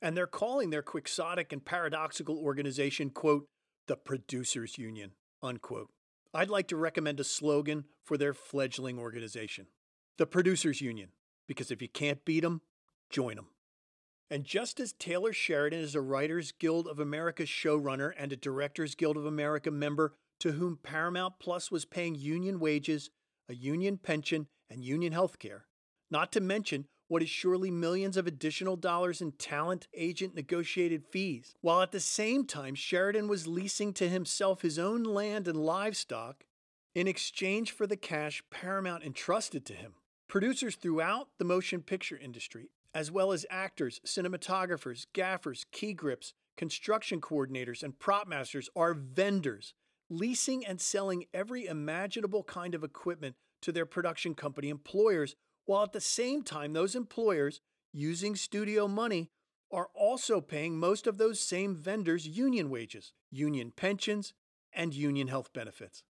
And 0.00 0.16
they're 0.16 0.26
calling 0.26 0.70
their 0.70 0.82
quixotic 0.82 1.52
and 1.52 1.64
paradoxical 1.64 2.38
organization, 2.38 3.10
quote, 3.10 3.46
the 3.86 3.96
Producers 3.96 4.78
Union, 4.78 5.12
unquote. 5.42 5.90
I'd 6.32 6.50
like 6.50 6.68
to 6.68 6.76
recommend 6.76 7.18
a 7.20 7.24
slogan 7.24 7.84
for 8.04 8.16
their 8.16 8.34
fledgling 8.34 8.98
organization 8.98 9.66
the 10.18 10.26
Producers 10.26 10.80
Union, 10.80 11.10
because 11.46 11.70
if 11.70 11.80
you 11.80 11.88
can't 11.88 12.24
beat 12.24 12.40
them, 12.40 12.60
join 13.08 13.36
them. 13.36 13.46
And 14.30 14.44
just 14.44 14.78
as 14.80 14.92
Taylor 14.92 15.32
Sheridan 15.32 15.78
is 15.78 15.94
a 15.94 16.00
Writers 16.00 16.52
Guild 16.52 16.86
of 16.86 16.98
America 16.98 17.44
showrunner 17.44 18.12
and 18.18 18.32
a 18.32 18.36
Directors 18.36 18.94
Guild 18.94 19.16
of 19.16 19.24
America 19.24 19.70
member 19.70 20.14
to 20.40 20.52
whom 20.52 20.78
Paramount 20.82 21.34
Plus 21.40 21.70
was 21.70 21.84
paying 21.84 22.14
union 22.14 22.60
wages, 22.60 23.10
a 23.48 23.54
union 23.54 23.96
pension, 23.96 24.48
and 24.68 24.84
union 24.84 25.12
health 25.12 25.38
care, 25.38 25.64
not 26.10 26.30
to 26.32 26.40
mention 26.40 26.86
what 27.08 27.22
is 27.22 27.30
surely 27.30 27.70
millions 27.70 28.16
of 28.16 28.26
additional 28.26 28.76
dollars 28.76 29.20
in 29.20 29.32
talent 29.32 29.88
agent 29.94 30.34
negotiated 30.34 31.04
fees, 31.04 31.54
while 31.60 31.82
at 31.82 31.90
the 31.90 32.00
same 32.00 32.44
time 32.44 32.74
Sheridan 32.74 33.28
was 33.28 33.46
leasing 33.46 33.92
to 33.94 34.08
himself 34.08 34.62
his 34.62 34.78
own 34.78 35.02
land 35.02 35.48
and 35.48 35.64
livestock 35.64 36.44
in 36.94 37.08
exchange 37.08 37.72
for 37.72 37.86
the 37.86 37.96
cash 37.96 38.42
Paramount 38.50 39.04
entrusted 39.04 39.64
to 39.66 39.72
him. 39.72 39.94
Producers 40.28 40.76
throughout 40.76 41.28
the 41.38 41.44
motion 41.44 41.80
picture 41.80 42.18
industry, 42.18 42.70
as 42.94 43.10
well 43.10 43.32
as 43.32 43.46
actors, 43.48 44.00
cinematographers, 44.04 45.06
gaffers, 45.14 45.64
key 45.72 45.94
grips, 45.94 46.34
construction 46.56 47.20
coordinators, 47.20 47.82
and 47.82 47.98
prop 47.98 48.28
masters, 48.28 48.68
are 48.76 48.92
vendors, 48.92 49.72
leasing 50.10 50.66
and 50.66 50.80
selling 50.80 51.24
every 51.32 51.66
imaginable 51.66 52.42
kind 52.42 52.74
of 52.74 52.84
equipment 52.84 53.36
to 53.62 53.72
their 53.72 53.86
production 53.86 54.34
company 54.34 54.68
employers 54.68 55.34
while 55.68 55.82
at 55.82 55.92
the 55.92 56.00
same 56.00 56.42
time, 56.42 56.72
those 56.72 56.94
employers 56.94 57.60
using 57.92 58.34
studio 58.34 58.88
money 58.88 59.28
are 59.70 59.90
also 59.94 60.40
paying 60.40 60.78
most 60.78 61.06
of 61.06 61.18
those 61.18 61.38
same 61.38 61.76
vendors 61.76 62.26
union 62.26 62.70
wages, 62.70 63.12
union 63.30 63.70
pensions, 63.76 64.32
and 64.72 64.94
union 64.94 65.28
health 65.28 65.52
benefits. 65.52 66.02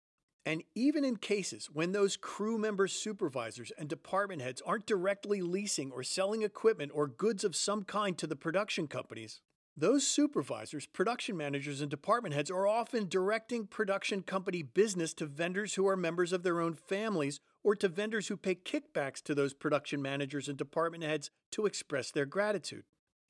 And 0.47 0.63
even 0.77 1.05
in 1.05 1.17
cases 1.17 1.69
when 1.73 1.91
those 1.91 2.17
crew 2.17 2.57
members, 2.57 2.93
supervisors, 2.93 3.73
and 3.77 3.89
department 3.89 4.43
heads 4.43 4.63
aren't 4.65 4.87
directly 4.87 5.43
leasing 5.43 5.91
or 5.91 6.05
selling 6.05 6.43
equipment 6.43 6.93
or 6.95 7.09
goods 7.09 7.43
of 7.43 7.57
some 7.57 7.83
kind 7.83 8.17
to 8.17 8.29
the 8.29 8.37
production 8.37 8.87
companies, 8.87 9.41
those 9.81 10.07
supervisors, 10.07 10.87
production 10.87 11.37
managers, 11.37 11.81
and 11.81 11.91
department 11.91 12.35
heads 12.35 12.51
are 12.51 12.67
often 12.67 13.09
directing 13.09 13.67
production 13.67 14.23
company 14.23 14.63
business 14.63 15.15
to 15.15 15.27
vendors 15.27 15.75
who 15.75 15.87
are 15.87 15.97
members 15.97 16.33
of 16.33 16.43
their 16.43 16.61
own 16.61 16.75
families 16.75 17.39
or 17.63 17.77
to 17.77 17.89
vendors 17.89 18.29
who 18.29 18.37
pay 18.37 18.57
kickbacks 18.57 19.23
to 19.23 19.35
those 19.35 19.55
production 19.55 20.03
managers 20.03 20.49
and 20.49 20.59
department 20.59 21.05
heads 21.05 21.31
to 21.53 21.65
express 21.65 22.11
their 22.11 22.27
gratitude. 22.27 22.85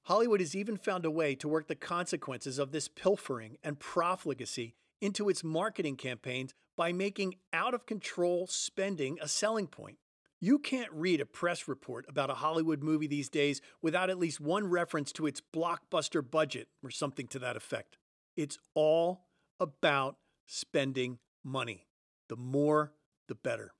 Hollywood 0.05 0.41
has 0.41 0.57
even 0.57 0.79
found 0.79 1.05
a 1.05 1.11
way 1.11 1.35
to 1.35 1.49
work 1.49 1.69
the 1.69 1.75
consequences 1.75 2.59
of 2.59 2.73
this 2.73 2.89
pilfering 2.89 3.59
and 3.63 3.79
profligacy 3.79 4.75
into 5.03 5.29
its 5.29 5.45
marketing 5.45 5.97
campaigns 5.97 6.55
by 6.77 6.93
making 6.93 7.35
out 7.53 7.75
of 7.75 7.85
control 7.85 8.47
spending 8.47 9.19
a 9.21 9.29
selling 9.29 9.67
point. 9.67 9.99
You 10.41 10.61
can't 10.61 10.93
read 10.93 11.21
a 11.21 11.27
press 11.27 11.67
report 11.67 12.07
about 12.09 12.31
a 12.31 12.35
Hollywood 12.35 12.81
movie 12.81 13.09
these 13.09 13.29
days 13.29 13.61
without 13.83 14.09
at 14.09 14.19
least 14.19 14.41
one 14.41 14.69
reference 14.69 15.11
to 15.13 15.27
its 15.27 15.43
blockbuster 15.53 16.29
budget 16.29 16.69
or 16.83 16.91
something 16.91 17.27
to 17.29 17.41
that 17.41 17.57
effect. 17.57 17.99
It's 18.37 18.59
all 18.75 19.27
about 19.59 20.17
spending 20.47 21.19
money. 21.43 21.87
The 22.29 22.37
more, 22.37 22.93
the 23.27 23.35
better. 23.35 23.73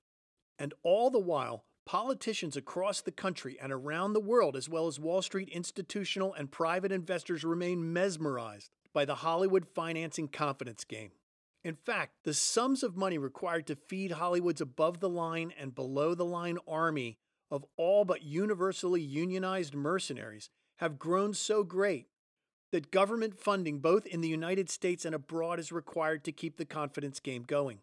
And 0.57 0.73
all 0.83 1.09
the 1.09 1.19
while, 1.19 1.63
politicians 1.85 2.57
across 2.57 2.99
the 2.99 3.11
country 3.11 3.57
and 3.61 3.71
around 3.71 4.11
the 4.11 4.19
world, 4.19 4.57
as 4.57 4.67
well 4.67 4.87
as 4.87 4.99
Wall 4.99 5.21
Street 5.21 5.47
institutional 5.49 6.33
and 6.33 6.51
private 6.51 6.91
investors, 6.91 7.45
remain 7.45 7.93
mesmerized 7.93 8.69
by 8.93 9.05
the 9.05 9.15
Hollywood 9.15 9.65
financing 9.65 10.27
confidence 10.27 10.83
game. 10.83 11.11
In 11.63 11.75
fact, 11.75 12.23
the 12.23 12.33
sums 12.33 12.83
of 12.83 12.95
money 12.95 13.17
required 13.17 13.67
to 13.67 13.75
feed 13.75 14.11
Hollywood's 14.11 14.61
above 14.61 14.99
the 14.99 15.09
line 15.09 15.53
and 15.59 15.75
below 15.75 16.15
the 16.15 16.25
line 16.25 16.57
army 16.67 17.17
of 17.51 17.65
all 17.75 18.05
but 18.05 18.23
universally 18.23 19.01
unionized 19.01 19.73
mercenaries 19.73 20.49
have 20.77 20.99
grown 20.99 21.33
so 21.33 21.63
great 21.63 22.07
that 22.71 22.91
government 22.91 23.37
funding 23.37 23.79
both 23.79 24.05
in 24.05 24.21
the 24.21 24.29
United 24.29 24.69
States 24.69 25.03
and 25.03 25.15
abroad 25.15 25.59
is 25.59 25.71
required 25.71 26.23
to 26.23 26.31
keep 26.31 26.57
the 26.57 26.65
confidence 26.65 27.19
game 27.19 27.43
going. 27.43 27.79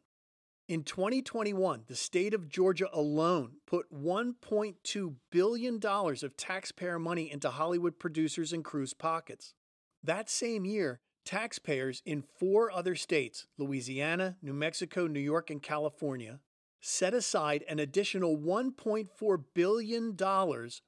In 0.69 0.83
2021, 0.83 1.85
the 1.87 1.95
state 1.95 2.35
of 2.35 2.49
Georgia 2.49 2.89
alone 2.93 3.57
put 3.67 3.93
$1.2 3.93 5.15
billion 5.31 5.81
of 5.85 6.37
taxpayer 6.37 6.99
money 6.99 7.31
into 7.31 7.51
Hollywood 7.51 7.99
producers 7.99 8.53
and 8.53 8.65
crews' 8.65 8.95
pockets. 8.95 9.55
That 10.03 10.29
same 10.29 10.65
year, 10.65 11.01
taxpayers 11.27 12.01
in 12.07 12.23
four 12.23 12.71
other 12.71 12.95
states 12.95 13.47
Louisiana, 13.59 14.37
New 14.41 14.55
Mexico, 14.55 15.07
New 15.07 15.21
York, 15.21 15.51
and 15.51 15.63
California 15.63 16.41
set 16.81 17.13
aside 17.13 17.65
an 17.69 17.81
additional 17.81 18.39
$1.4 18.39 19.45
billion 19.55 20.17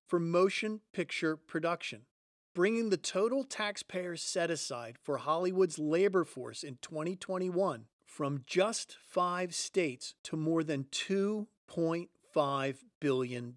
for 0.07 0.21
motion 0.21 0.81
picture 0.93 1.37
production, 1.37 2.03
bringing 2.55 2.91
the 2.91 2.97
total 2.97 3.43
taxpayers 3.43 4.23
set 4.23 4.51
aside 4.51 4.97
for 5.03 5.19
Hollywood's 5.19 5.79
labor 5.79 6.25
force 6.25 6.63
in 6.63 6.79
2021 6.81 7.87
from 8.05 8.45
just 8.47 8.97
five 9.07 9.55
states 9.55 10.15
to 10.23 10.37
more 10.37 10.63
than 10.63 10.85
$2.5 10.85 12.77
billion. 13.01 13.55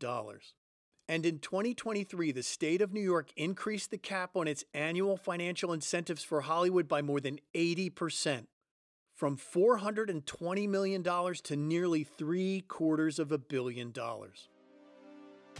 And 1.11 1.25
in 1.25 1.39
2023, 1.39 2.31
the 2.31 2.41
state 2.41 2.81
of 2.81 2.93
New 2.93 3.01
York 3.01 3.33
increased 3.35 3.91
the 3.91 3.97
cap 3.97 4.37
on 4.37 4.47
its 4.47 4.63
annual 4.73 5.17
financial 5.17 5.73
incentives 5.73 6.23
for 6.23 6.39
Hollywood 6.39 6.87
by 6.87 7.01
more 7.01 7.19
than 7.19 7.37
80%, 7.53 8.45
from 9.13 9.35
$420 9.35 10.69
million 10.69 11.03
to 11.03 11.55
nearly 11.57 12.05
three 12.05 12.63
quarters 12.69 13.19
of 13.19 13.33
a 13.33 13.37
billion 13.37 13.91
dollars. 13.91 14.47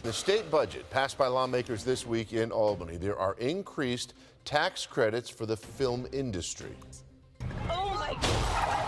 The 0.02 0.12
state 0.14 0.50
budget 0.50 0.88
passed 0.88 1.18
by 1.18 1.26
lawmakers 1.26 1.84
this 1.84 2.06
week 2.06 2.32
in 2.32 2.50
Albany. 2.50 2.96
There 2.96 3.18
are 3.18 3.34
increased 3.34 4.14
tax 4.46 4.86
credits 4.86 5.28
for 5.28 5.44
the 5.44 5.58
film 5.58 6.06
industry. 6.12 6.74
Oh 7.68 7.94
my 8.00 8.81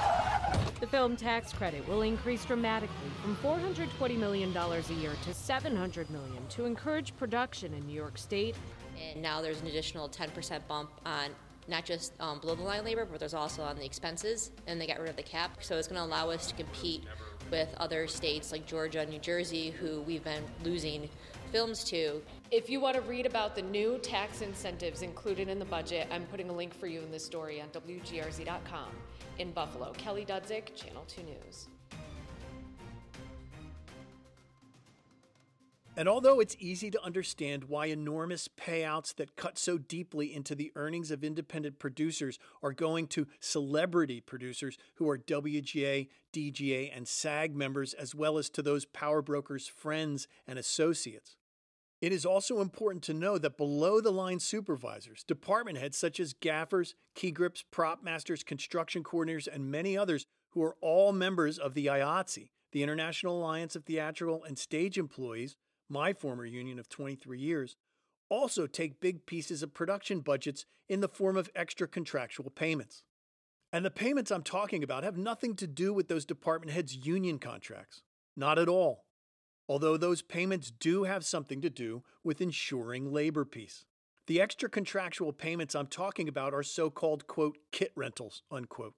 The 0.85 0.91
film 0.91 1.16
tax 1.16 1.51
credit 1.51 1.89
will 1.89 2.03
increase 2.03 2.45
dramatically 2.45 3.09
from 3.22 3.37
$420 3.37 4.18
million 4.18 4.55
a 4.55 4.93
year 5.01 5.12
to 5.24 5.32
700 5.32 6.11
million 6.11 6.47
to 6.51 6.66
encourage 6.66 7.16
production 7.16 7.72
in 7.72 7.87
New 7.87 7.95
York 7.95 8.18
State. 8.18 8.55
And 9.01 9.22
now 9.22 9.41
there's 9.41 9.62
an 9.62 9.66
additional 9.68 10.11
10% 10.11 10.61
bump 10.68 10.91
on 11.07 11.30
not 11.68 11.87
just 11.87 12.12
um, 12.20 12.39
below 12.39 12.55
the 12.55 12.62
line 12.62 12.85
labor, 12.85 13.07
but 13.11 13.18
there's 13.18 13.32
also 13.32 13.62
on 13.62 13.76
the 13.76 13.85
expenses, 13.87 14.51
and 14.66 14.78
they 14.78 14.87
got 14.87 15.01
rid 15.01 15.09
of 15.09 15.16
the 15.16 15.22
cap. 15.22 15.57
So 15.62 15.78
it's 15.78 15.89
going 15.89 15.99
to 15.99 16.07
allow 16.07 16.28
us 16.28 16.49
to 16.49 16.55
compete 16.55 17.05
with 17.51 17.74
other 17.78 18.07
states 18.07 18.53
like 18.53 18.66
Georgia 18.66 19.01
and 19.01 19.11
New 19.11 19.20
Jersey, 19.20 19.70
who 19.70 20.03
we've 20.03 20.22
been 20.22 20.45
losing 20.64 21.09
films 21.51 21.82
to. 21.85 22.20
If 22.51 22.68
you 22.68 22.78
want 22.78 22.97
to 22.97 23.01
read 23.01 23.24
about 23.24 23.55
the 23.55 23.62
new 23.62 23.97
tax 24.03 24.43
incentives 24.43 25.01
included 25.01 25.49
in 25.49 25.59
the 25.59 25.64
budget, 25.64 26.09
I'm 26.11 26.26
putting 26.26 26.51
a 26.51 26.53
link 26.53 26.78
for 26.78 26.89
you 26.89 27.01
in 27.01 27.11
this 27.11 27.24
story 27.24 27.62
on 27.62 27.68
WGRZ.com. 27.68 28.91
In 29.39 29.51
Buffalo, 29.51 29.93
Kelly 29.99 30.24
Dudzik, 30.24 30.74
Channel 30.76 31.05
2 31.09 31.22
News. 31.22 31.68
And 35.97 36.09
although 36.09 36.41
it's 36.41 36.57
easy 36.59 36.91
to 36.91 37.03
understand 37.05 37.64
why 37.64 37.87
enormous 37.87 38.49
payouts 38.49 39.14
that 39.16 39.37
cut 39.37 39.59
so 39.59 39.78
deeply 39.78 40.35
into 40.35 40.57
the 40.57 40.72
earnings 40.74 41.12
of 41.12 41.22
independent 41.22 41.78
producers 41.78 42.39
are 42.62 42.72
going 42.72 43.07
to 43.09 43.28
celebrity 43.39 44.20
producers 44.20 44.76
who 44.95 45.09
are 45.09 45.18
WGA, 45.18 46.09
DGA, 46.32 46.91
and 46.95 47.07
SAG 47.07 47.55
members, 47.55 47.95
as 47.95 48.12
well 48.12 48.39
as 48.39 48.51
to 48.51 48.62
those 48.62 48.85
power 48.87 49.22
brokers' 49.22 49.68
friends 49.68 50.26
and 50.49 50.59
associates, 50.59 51.37
it 52.05 52.13
is 52.13 52.27
also 52.27 52.61
important 52.61 53.03
to 53.05 53.15
know 53.15 53.39
that 53.39 53.57
below 53.57 53.99
the 53.99 54.13
line 54.13 54.39
supervisors, 54.39 55.25
department 55.25 55.79
heads 55.79 55.97
such 55.97 56.21
as 56.21 56.35
gaffers, 56.35 56.95
key 57.15 57.31
grips, 57.31 57.65
prop 57.71 58.05
masters, 58.05 58.43
construction 58.43 59.03
coordinators, 59.03 59.49
and 59.51 59.71
many 59.71 59.97
others 59.97 60.27
who 60.51 60.63
are 60.63 60.77
all 60.83 61.13
members 61.13 61.57
of 61.57 61.73
the 61.73 61.87
IATSE, 61.87 62.51
the 62.73 62.83
International 62.83 63.39
Alliance 63.39 63.75
of 63.75 63.85
Theatrical 63.85 64.45
and 64.45 64.59
Stage 64.59 64.99
Employees, 64.99 65.57
my 65.89 66.13
former 66.13 66.45
union 66.45 66.79
of 66.79 66.91
23 66.91 67.39
years, 67.39 67.75
also 68.29 68.67
take 68.67 69.01
big 69.01 69.25
pieces 69.25 69.63
of 69.63 69.73
production 69.73 70.21
budgets 70.21 70.67
in 70.91 71.01
the 71.01 71.09
form 71.09 71.39
of 71.39 71.49
extra 71.55 71.89
contractual 71.89 72.51
payments. 72.51 73.03
And 73.73 73.83
the 73.83 73.91
payments 73.91 74.31
I'm 74.31 74.43
talking 74.43 74.85
about 74.85 75.05
have 75.05 75.17
nothing 75.17 75.57
to 75.57 75.67
do 75.67 75.95
with 75.95 76.09
those 76.09 76.27
department 76.27 76.73
heads' 76.73 77.07
union 77.07 77.39
contracts. 77.39 78.03
Not 78.37 78.59
at 78.59 78.69
all. 78.69 79.07
Although 79.69 79.97
those 79.97 80.23
payments 80.23 80.71
do 80.71 81.05
have 81.05 81.25
something 81.25 81.61
to 81.62 81.71
do 81.71 82.03
with 82.23 82.41
ensuring 82.41 83.12
labor 83.12 83.45
peace. 83.45 83.87
The 84.27 84.41
extra 84.41 84.69
contractual 84.69 85.33
payments 85.33 85.75
I'm 85.75 85.87
talking 85.87 86.29
about 86.29 86.55
are 86.55 86.62
so 86.62 86.91
called, 86.91 87.27
quote, 87.27 87.59
kit 87.73 87.93
rentals, 87.95 88.43
unquote. 88.51 88.95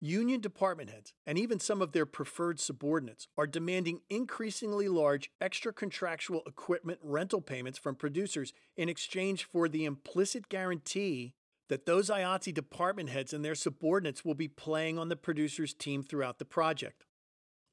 Union 0.00 0.40
department 0.40 0.90
heads, 0.90 1.14
and 1.26 1.38
even 1.38 1.58
some 1.58 1.80
of 1.80 1.92
their 1.92 2.04
preferred 2.04 2.60
subordinates, 2.60 3.28
are 3.38 3.46
demanding 3.46 4.02
increasingly 4.10 4.88
large 4.88 5.30
extra 5.40 5.72
contractual 5.72 6.42
equipment 6.46 6.98
rental 7.02 7.40
payments 7.40 7.78
from 7.78 7.94
producers 7.94 8.52
in 8.76 8.90
exchange 8.90 9.44
for 9.44 9.68
the 9.68 9.86
implicit 9.86 10.50
guarantee 10.50 11.32
that 11.68 11.86
those 11.86 12.10
IATSE 12.10 12.52
department 12.52 13.08
heads 13.08 13.32
and 13.32 13.42
their 13.42 13.54
subordinates 13.54 14.24
will 14.24 14.34
be 14.34 14.48
playing 14.48 14.98
on 14.98 15.08
the 15.08 15.16
producer's 15.16 15.72
team 15.72 16.02
throughout 16.02 16.38
the 16.38 16.44
project. 16.44 17.05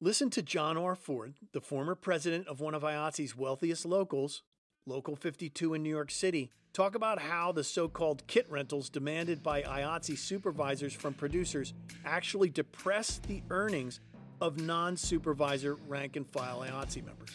Listen 0.00 0.28
to 0.30 0.42
John 0.42 0.76
R. 0.76 0.96
Ford, 0.96 1.34
the 1.52 1.60
former 1.60 1.94
president 1.94 2.48
of 2.48 2.60
one 2.60 2.74
of 2.74 2.82
IATSE's 2.82 3.36
wealthiest 3.36 3.86
locals, 3.86 4.42
Local 4.86 5.14
52 5.14 5.72
in 5.72 5.84
New 5.84 5.88
York 5.88 6.10
City, 6.10 6.50
talk 6.72 6.96
about 6.96 7.20
how 7.20 7.52
the 7.52 7.62
so 7.62 7.88
called 7.88 8.26
kit 8.26 8.44
rentals 8.50 8.90
demanded 8.90 9.40
by 9.40 9.62
IATSE 9.62 10.18
supervisors 10.18 10.92
from 10.92 11.14
producers 11.14 11.74
actually 12.04 12.50
depress 12.50 13.18
the 13.18 13.44
earnings 13.50 14.00
of 14.40 14.60
non 14.60 14.96
supervisor 14.96 15.76
rank 15.86 16.16
and 16.16 16.28
file 16.28 16.60
IATSE 16.60 17.04
members. 17.04 17.30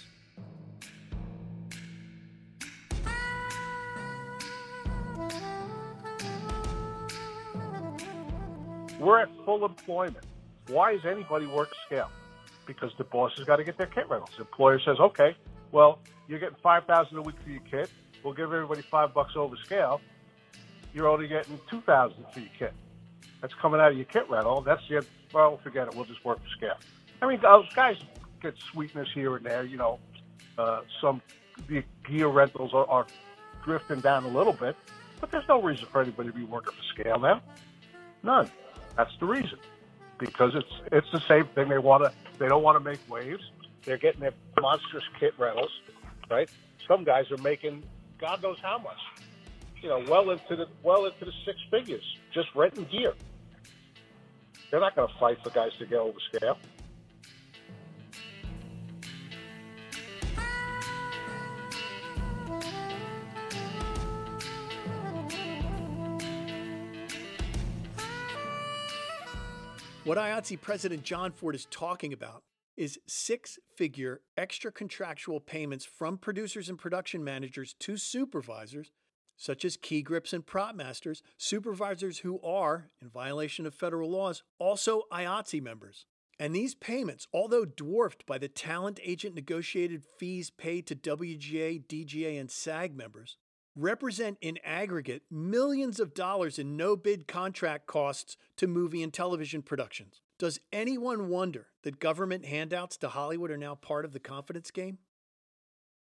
We're 8.99 9.21
at 9.21 9.29
full 9.45 9.63
employment. 9.63 10.25
Why 10.67 10.91
is 10.91 11.05
anybody 11.05 11.47
work 11.47 11.69
scale? 11.85 12.11
Because 12.69 12.91
the 12.99 13.03
boss 13.03 13.31
has 13.37 13.47
got 13.47 13.55
to 13.55 13.63
get 13.63 13.79
their 13.79 13.87
kit 13.87 14.07
rentals. 14.07 14.29
The 14.37 14.43
employer 14.43 14.79
says, 14.79 14.99
okay, 14.99 15.35
well, 15.71 15.97
you're 16.27 16.37
getting 16.37 16.55
five 16.61 16.85
thousand 16.85 17.17
a 17.17 17.21
week 17.23 17.35
for 17.43 17.49
your 17.49 17.61
kit. 17.61 17.89
We'll 18.23 18.35
give 18.35 18.53
everybody 18.53 18.83
five 18.83 19.11
bucks 19.11 19.33
over 19.35 19.55
scale. 19.65 19.99
You're 20.93 21.07
only 21.07 21.27
getting 21.27 21.59
two 21.67 21.81
thousand 21.81 22.23
for 22.31 22.39
your 22.39 22.51
kit. 22.59 22.73
That's 23.41 23.55
coming 23.55 23.81
out 23.81 23.91
of 23.91 23.97
your 23.97 24.05
kit 24.05 24.29
rental. 24.29 24.61
That's 24.61 24.87
your 24.87 25.01
well, 25.33 25.57
forget 25.63 25.87
it. 25.87 25.95
We'll 25.95 26.05
just 26.05 26.23
work 26.23 26.37
for 26.37 26.49
scale. 26.55 26.77
I 27.23 27.27
mean, 27.27 27.41
those 27.41 27.73
guys 27.73 27.97
get 28.39 28.53
sweetness 28.71 29.07
here 29.15 29.35
and 29.35 29.43
there. 29.43 29.63
You 29.63 29.77
know, 29.77 29.99
uh, 30.59 30.81
some 31.01 31.23
the 31.67 31.83
gear 32.07 32.27
rentals 32.27 32.71
are, 32.75 32.87
are 32.87 33.07
drifting 33.65 33.99
down 33.99 34.25
a 34.25 34.29
little 34.29 34.53
bit, 34.53 34.75
but 35.19 35.31
there's 35.31 35.47
no 35.49 35.59
reason 35.59 35.87
for 35.87 36.01
anybody 36.01 36.29
to 36.29 36.35
be 36.35 36.43
working 36.43 36.73
for 36.73 37.01
scale 37.01 37.19
now. 37.19 37.41
None. 38.21 38.49
That's 38.95 39.11
the 39.19 39.25
reason. 39.25 39.57
Because 40.19 40.51
it's 40.53 40.73
it's 40.91 41.11
the 41.11 41.21
same 41.27 41.45
thing. 41.55 41.69
They 41.69 41.77
want 41.77 42.03
to. 42.03 42.11
They 42.37 42.47
don't 42.47 42.63
want 42.63 42.77
to 42.77 42.83
make 42.83 42.99
waves. 43.09 43.43
They're 43.85 43.97
getting 43.97 44.19
their 44.19 44.33
monstrous 44.59 45.03
kit 45.19 45.33
rentals, 45.37 45.71
right? 46.29 46.49
Some 46.87 47.03
guys 47.03 47.31
are 47.31 47.41
making 47.41 47.83
God 48.19 48.43
knows 48.43 48.59
how 48.61 48.77
much. 48.77 48.97
You 49.81 49.89
know, 49.89 50.03
well 50.07 50.29
into 50.31 50.55
the 50.55 50.67
well 50.83 51.05
into 51.05 51.25
the 51.25 51.31
six 51.45 51.57
figures 51.71 52.03
just 52.33 52.49
renting 52.53 52.85
gear. 52.85 53.13
They're 54.69 54.79
not 54.79 54.95
going 54.95 55.07
to 55.07 55.13
fight 55.19 55.37
for 55.43 55.49
guys 55.49 55.71
to 55.79 55.85
get 55.85 55.99
over 55.99 56.19
scale. 56.33 56.57
What 70.09 70.17
IATSE 70.17 70.59
President 70.59 71.03
John 71.03 71.31
Ford 71.31 71.53
is 71.53 71.67
talking 71.69 72.13
about 72.13 72.41
is 72.75 72.97
six 73.05 73.59
figure 73.75 74.21
extra 74.35 74.71
contractual 74.71 75.39
payments 75.39 75.85
from 75.85 76.17
producers 76.17 76.67
and 76.67 76.79
production 76.79 77.23
managers 77.23 77.75
to 77.81 77.95
supervisors, 77.95 78.89
such 79.37 79.63
as 79.63 79.77
key 79.77 80.01
grips 80.01 80.33
and 80.33 80.43
prop 80.43 80.73
masters, 80.73 81.21
supervisors 81.37 82.17
who 82.17 82.41
are, 82.41 82.89
in 82.99 83.07
violation 83.07 83.67
of 83.67 83.75
federal 83.75 84.09
laws, 84.09 84.41
also 84.57 85.03
IATSE 85.11 85.61
members. 85.61 86.07
And 86.39 86.55
these 86.55 86.73
payments, 86.73 87.27
although 87.31 87.65
dwarfed 87.65 88.25
by 88.25 88.39
the 88.39 88.47
talent 88.47 88.99
agent 89.03 89.35
negotiated 89.35 90.03
fees 90.17 90.49
paid 90.49 90.87
to 90.87 90.95
WGA, 90.95 91.85
DGA, 91.85 92.39
and 92.39 92.49
SAG 92.49 92.97
members, 92.97 93.37
represent 93.75 94.37
in 94.41 94.57
aggregate 94.63 95.23
millions 95.31 95.99
of 95.99 96.13
dollars 96.13 96.59
in 96.59 96.75
no 96.75 96.95
bid 96.95 97.27
contract 97.27 97.87
costs 97.87 98.37
to 98.57 98.67
movie 98.67 99.03
and 99.03 99.13
television 99.13 99.61
productions. 99.61 100.21
Does 100.37 100.59
anyone 100.71 101.29
wonder 101.29 101.67
that 101.83 101.99
government 101.99 102.45
handouts 102.45 102.97
to 102.97 103.09
Hollywood 103.09 103.51
are 103.51 103.57
now 103.57 103.75
part 103.75 104.05
of 104.05 104.13
the 104.13 104.19
confidence 104.19 104.71
game? 104.71 104.99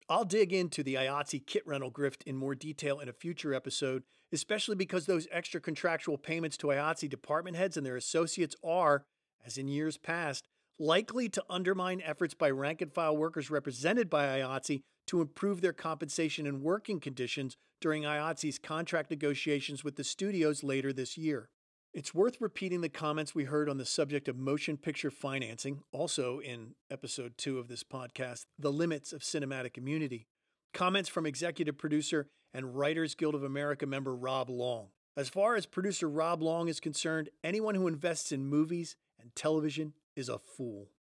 I'll 0.09 0.25
dig 0.25 0.53
into 0.53 0.83
the 0.83 0.95
IATSE 0.95 1.45
kit 1.47 1.67
rental 1.67 1.91
grift 1.91 2.23
in 2.25 2.37
more 2.37 2.55
detail 2.55 2.99
in 3.01 3.09
a 3.09 3.13
future 3.13 3.53
episode, 3.53 4.05
especially 4.33 4.77
because 4.77 5.05
those 5.05 5.29
extra 5.31 5.61
contractual 5.61 6.17
payments 6.17 6.57
to 6.59 6.69
IATSE 6.69 7.11
department 7.11 7.57
heads 7.57 7.77
and 7.77 7.85
their 7.85 7.97
associates 7.97 8.57
are, 8.65 9.05
as 9.45 9.59
in 9.59 9.69
years 9.69 9.99
past, 9.99 10.49
likely 10.79 11.29
to 11.29 11.45
undermine 11.51 12.01
efforts 12.03 12.33
by 12.33 12.51
rank 12.51 12.81
and 12.81 12.93
file 12.93 13.17
workers 13.17 13.51
represented 13.51 14.09
by 14.09 14.39
IATSE 14.39 14.83
to 15.09 15.21
improve 15.21 15.61
their 15.61 15.73
compensation 15.73 16.47
and 16.47 16.63
working 16.63 17.01
conditions 17.01 17.57
during 17.81 18.05
IATSE's 18.05 18.59
contract 18.59 19.11
negotiations 19.11 19.85
with 19.85 19.97
the 19.97 20.05
studios 20.05 20.63
later 20.63 20.93
this 20.93 21.19
year. 21.19 21.49
It's 21.95 22.15
worth 22.15 22.41
repeating 22.41 22.83
the 22.83 22.89
comments 22.89 23.35
we 23.35 23.45
heard 23.45 23.69
on 23.69 23.79
the 23.79 23.87
subject 23.87 24.29
of 24.29 24.37
motion 24.37 24.77
picture 24.77 25.11
financing, 25.11 25.81
also 25.91 26.39
in 26.39 26.75
episode 26.91 27.39
two 27.39 27.59
of 27.59 27.69
this 27.69 27.83
podcast, 27.83 28.45
The 28.59 28.71
Limits 28.71 29.13
of 29.13 29.23
Cinematic 29.23 29.79
Immunity. 29.79 30.27
Comments 30.75 31.09
from 31.09 31.25
executive 31.25 31.79
producer 31.79 32.29
and 32.53 32.77
Writers 32.77 33.15
Guild 33.15 33.35
of 33.35 33.43
America 33.43 33.87
member 33.87 34.15
Rob 34.15 34.51
Long. 34.51 34.89
As 35.17 35.31
far 35.31 35.57
as 35.57 35.65
producer 35.65 36.09
Rob 36.09 36.43
Long 36.43 36.69
is 36.69 36.79
concerned, 36.79 37.31
anyone 37.43 37.75
who 37.75 37.89
invests 37.89 38.33
in 38.33 38.45
movies 38.45 38.95
and 39.21 39.35
television 39.35 39.95
is 40.15 40.29
a 40.29 40.39
fool. 40.39 40.91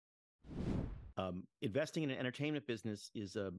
Um, 1.18 1.44
investing 1.60 2.02
in 2.02 2.10
an 2.10 2.18
entertainment 2.18 2.66
business 2.66 3.10
is 3.14 3.36
a 3.36 3.52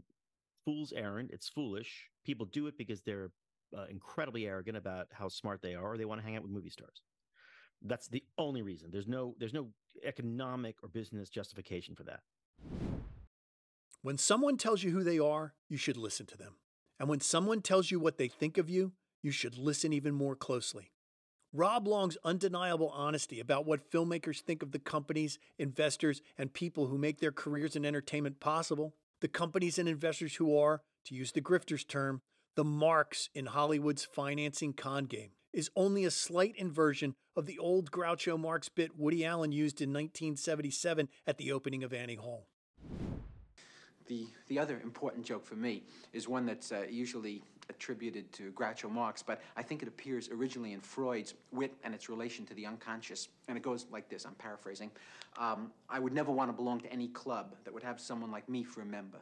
fool's 0.69 0.93
errand. 0.93 1.31
It's 1.33 1.49
foolish. 1.49 2.05
People 2.23 2.45
do 2.45 2.67
it 2.67 2.77
because 2.77 3.01
they're 3.01 3.31
uh, 3.75 3.85
incredibly 3.89 4.45
arrogant 4.45 4.77
about 4.77 5.07
how 5.11 5.27
smart 5.27 5.61
they 5.61 5.73
are, 5.73 5.93
or 5.93 5.97
they 5.97 6.05
want 6.05 6.21
to 6.21 6.25
hang 6.25 6.35
out 6.35 6.43
with 6.43 6.51
movie 6.51 6.69
stars. 6.69 7.01
That's 7.81 8.07
the 8.07 8.23
only 8.37 8.61
reason. 8.61 8.89
There's 8.91 9.07
no 9.07 9.35
there's 9.39 9.53
no 9.53 9.69
economic 10.03 10.75
or 10.83 10.89
business 10.89 11.29
justification 11.29 11.95
for 11.95 12.03
that. 12.03 12.19
When 14.01 14.17
someone 14.17 14.57
tells 14.57 14.83
you 14.83 14.91
who 14.91 15.03
they 15.03 15.17
are, 15.19 15.53
you 15.69 15.77
should 15.77 15.97
listen 15.97 16.25
to 16.27 16.37
them. 16.37 16.55
And 16.99 17.09
when 17.09 17.21
someone 17.21 17.61
tells 17.61 17.89
you 17.89 17.99
what 17.99 18.17
they 18.17 18.27
think 18.27 18.57
of 18.57 18.69
you, 18.69 18.91
you 19.23 19.31
should 19.31 19.57
listen 19.57 19.91
even 19.91 20.13
more 20.13 20.35
closely. 20.35 20.91
Rob 21.51 21.87
Long's 21.87 22.17
undeniable 22.23 22.89
honesty 22.89 23.39
about 23.39 23.65
what 23.65 23.89
filmmakers 23.89 24.39
think 24.39 24.61
of 24.61 24.71
the 24.71 24.79
companies, 24.79 25.39
investors, 25.57 26.21
and 26.37 26.53
people 26.53 26.87
who 26.87 26.97
make 26.97 27.19
their 27.19 27.31
careers 27.31 27.75
in 27.75 27.85
entertainment 27.85 28.39
possible, 28.39 28.93
the 29.21 29.27
companies 29.27 29.77
and 29.77 29.89
investors 29.89 30.35
who 30.35 30.57
are, 30.57 30.81
to 31.05 31.15
use 31.15 31.31
the 31.31 31.41
grifter's 31.41 31.83
term, 31.83 32.21
the 32.55 32.63
marks 32.63 33.29
in 33.33 33.47
Hollywood's 33.47 34.05
financing 34.05 34.73
con 34.73 35.05
game, 35.05 35.31
is 35.53 35.71
only 35.75 36.05
a 36.05 36.11
slight 36.11 36.55
inversion 36.57 37.15
of 37.35 37.45
the 37.45 37.57
old 37.57 37.91
Groucho 37.91 38.39
Marx 38.39 38.69
bit 38.69 38.97
Woody 38.97 39.25
Allen 39.25 39.51
used 39.51 39.81
in 39.81 39.89
1977 39.89 41.09
at 41.25 41.37
the 41.37 41.51
opening 41.51 41.83
of 41.83 41.93
Annie 41.93 42.15
Hall. 42.15 42.49
The, 44.09 44.25
the 44.47 44.57
other 44.57 44.79
important 44.83 45.23
joke 45.23 45.45
for 45.45 45.55
me 45.55 45.83
is 46.13 46.27
one 46.27 46.47
that's 46.47 46.71
uh, 46.71 46.85
usually 46.89 47.43
attributed 47.69 48.31
to 48.33 48.51
Groucho 48.53 48.89
Marx, 48.89 49.21
but 49.21 49.39
I 49.55 49.61
think 49.61 49.83
it 49.83 49.87
appears 49.87 50.29
originally 50.29 50.73
in 50.73 50.81
Freud's 50.81 51.35
Wit 51.51 51.75
and 51.83 51.93
its 51.93 52.09
relation 52.09 52.43
to 52.47 52.55
the 52.55 52.65
unconscious. 52.65 53.27
And 53.47 53.55
it 53.55 53.61
goes 53.61 53.85
like 53.91 54.09
this 54.09 54.25
I'm 54.25 54.33
paraphrasing. 54.33 54.89
Um, 55.37 55.71
I 55.87 55.99
would 55.99 56.11
never 56.11 56.31
want 56.31 56.49
to 56.49 56.53
belong 56.53 56.79
to 56.81 56.91
any 56.91 57.09
club 57.09 57.55
that 57.63 57.73
would 57.73 57.83
have 57.83 58.01
someone 58.01 58.31
like 58.31 58.49
me 58.49 58.63
for 58.63 58.81
a 58.81 58.85
member. 58.85 59.19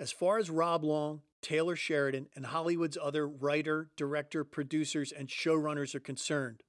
As 0.00 0.10
far 0.10 0.38
as 0.38 0.50
Rob 0.50 0.82
Long, 0.82 1.20
Taylor 1.40 1.76
Sheridan, 1.76 2.26
and 2.34 2.46
Hollywood's 2.46 2.98
other 3.00 3.28
writer, 3.28 3.88
director, 3.96 4.42
producers, 4.42 5.12
and 5.12 5.28
showrunners 5.28 5.94
are 5.94 6.00
concerned, 6.00 6.64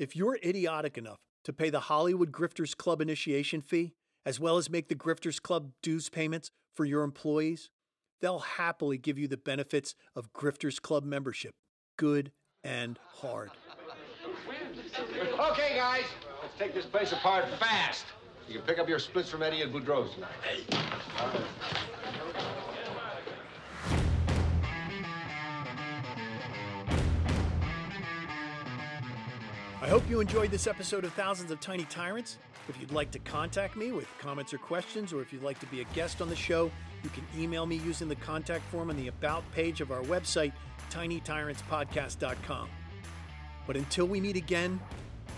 if 0.00 0.16
you're 0.16 0.40
idiotic 0.44 0.98
enough 0.98 1.20
to 1.44 1.52
pay 1.52 1.70
the 1.70 1.80
Hollywood 1.80 2.32
Grifters 2.32 2.76
Club 2.76 3.00
initiation 3.00 3.62
fee, 3.62 3.94
as 4.24 4.38
well 4.38 4.56
as 4.56 4.70
make 4.70 4.88
the 4.88 4.94
Grifters 4.94 5.40
Club 5.40 5.72
dues 5.82 6.08
payments 6.08 6.50
for 6.74 6.84
your 6.84 7.02
employees, 7.02 7.70
they'll 8.20 8.38
happily 8.38 8.98
give 8.98 9.18
you 9.18 9.28
the 9.28 9.36
benefits 9.36 9.94
of 10.14 10.32
Grifters 10.32 10.80
Club 10.80 11.04
membership, 11.04 11.54
good 11.96 12.32
and 12.64 12.98
hard. 13.14 13.50
Okay, 15.50 15.76
guys, 15.76 16.04
let's 16.42 16.54
take 16.58 16.74
this 16.74 16.86
place 16.86 17.12
apart 17.12 17.46
fast. 17.58 18.06
You 18.48 18.54
can 18.54 18.62
pick 18.62 18.78
up 18.78 18.88
your 18.88 18.98
splits 18.98 19.28
from 19.28 19.42
Eddie 19.42 19.62
and 19.62 19.72
Boudreaux's 19.72 20.14
tonight. 20.14 20.30
Hey. 20.42 20.64
I 29.80 29.86
hope 29.86 30.08
you 30.10 30.20
enjoyed 30.20 30.50
this 30.50 30.66
episode 30.66 31.04
of 31.04 31.12
Thousands 31.12 31.50
of 31.50 31.60
Tiny 31.60 31.84
Tyrants. 31.84 32.38
If 32.68 32.78
you'd 32.80 32.92
like 32.92 33.10
to 33.12 33.18
contact 33.20 33.76
me 33.76 33.92
with 33.92 34.06
comments 34.18 34.52
or 34.52 34.58
questions, 34.58 35.12
or 35.12 35.22
if 35.22 35.32
you'd 35.32 35.42
like 35.42 35.58
to 35.60 35.66
be 35.66 35.80
a 35.80 35.84
guest 35.94 36.20
on 36.20 36.28
the 36.28 36.36
show, 36.36 36.70
you 37.02 37.10
can 37.10 37.24
email 37.36 37.64
me 37.64 37.76
using 37.76 38.08
the 38.08 38.16
contact 38.16 38.64
form 38.70 38.90
on 38.90 38.96
the 38.96 39.08
About 39.08 39.50
page 39.52 39.80
of 39.80 39.90
our 39.90 40.02
website, 40.02 40.52
tinytyrantspodcast.com. 40.90 42.68
But 43.66 43.76
until 43.76 44.06
we 44.06 44.20
meet 44.20 44.36
again, 44.36 44.80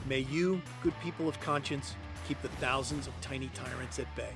may 0.09 0.21
you, 0.21 0.61
good 0.83 0.99
people 1.01 1.29
of 1.29 1.41
conscience, 1.41 1.95
keep 2.27 2.41
the 2.43 2.49
thousands 2.49 3.07
of 3.07 3.13
tiny 3.21 3.49
tyrants 3.55 3.99
at 3.99 4.15
bay. 4.17 4.33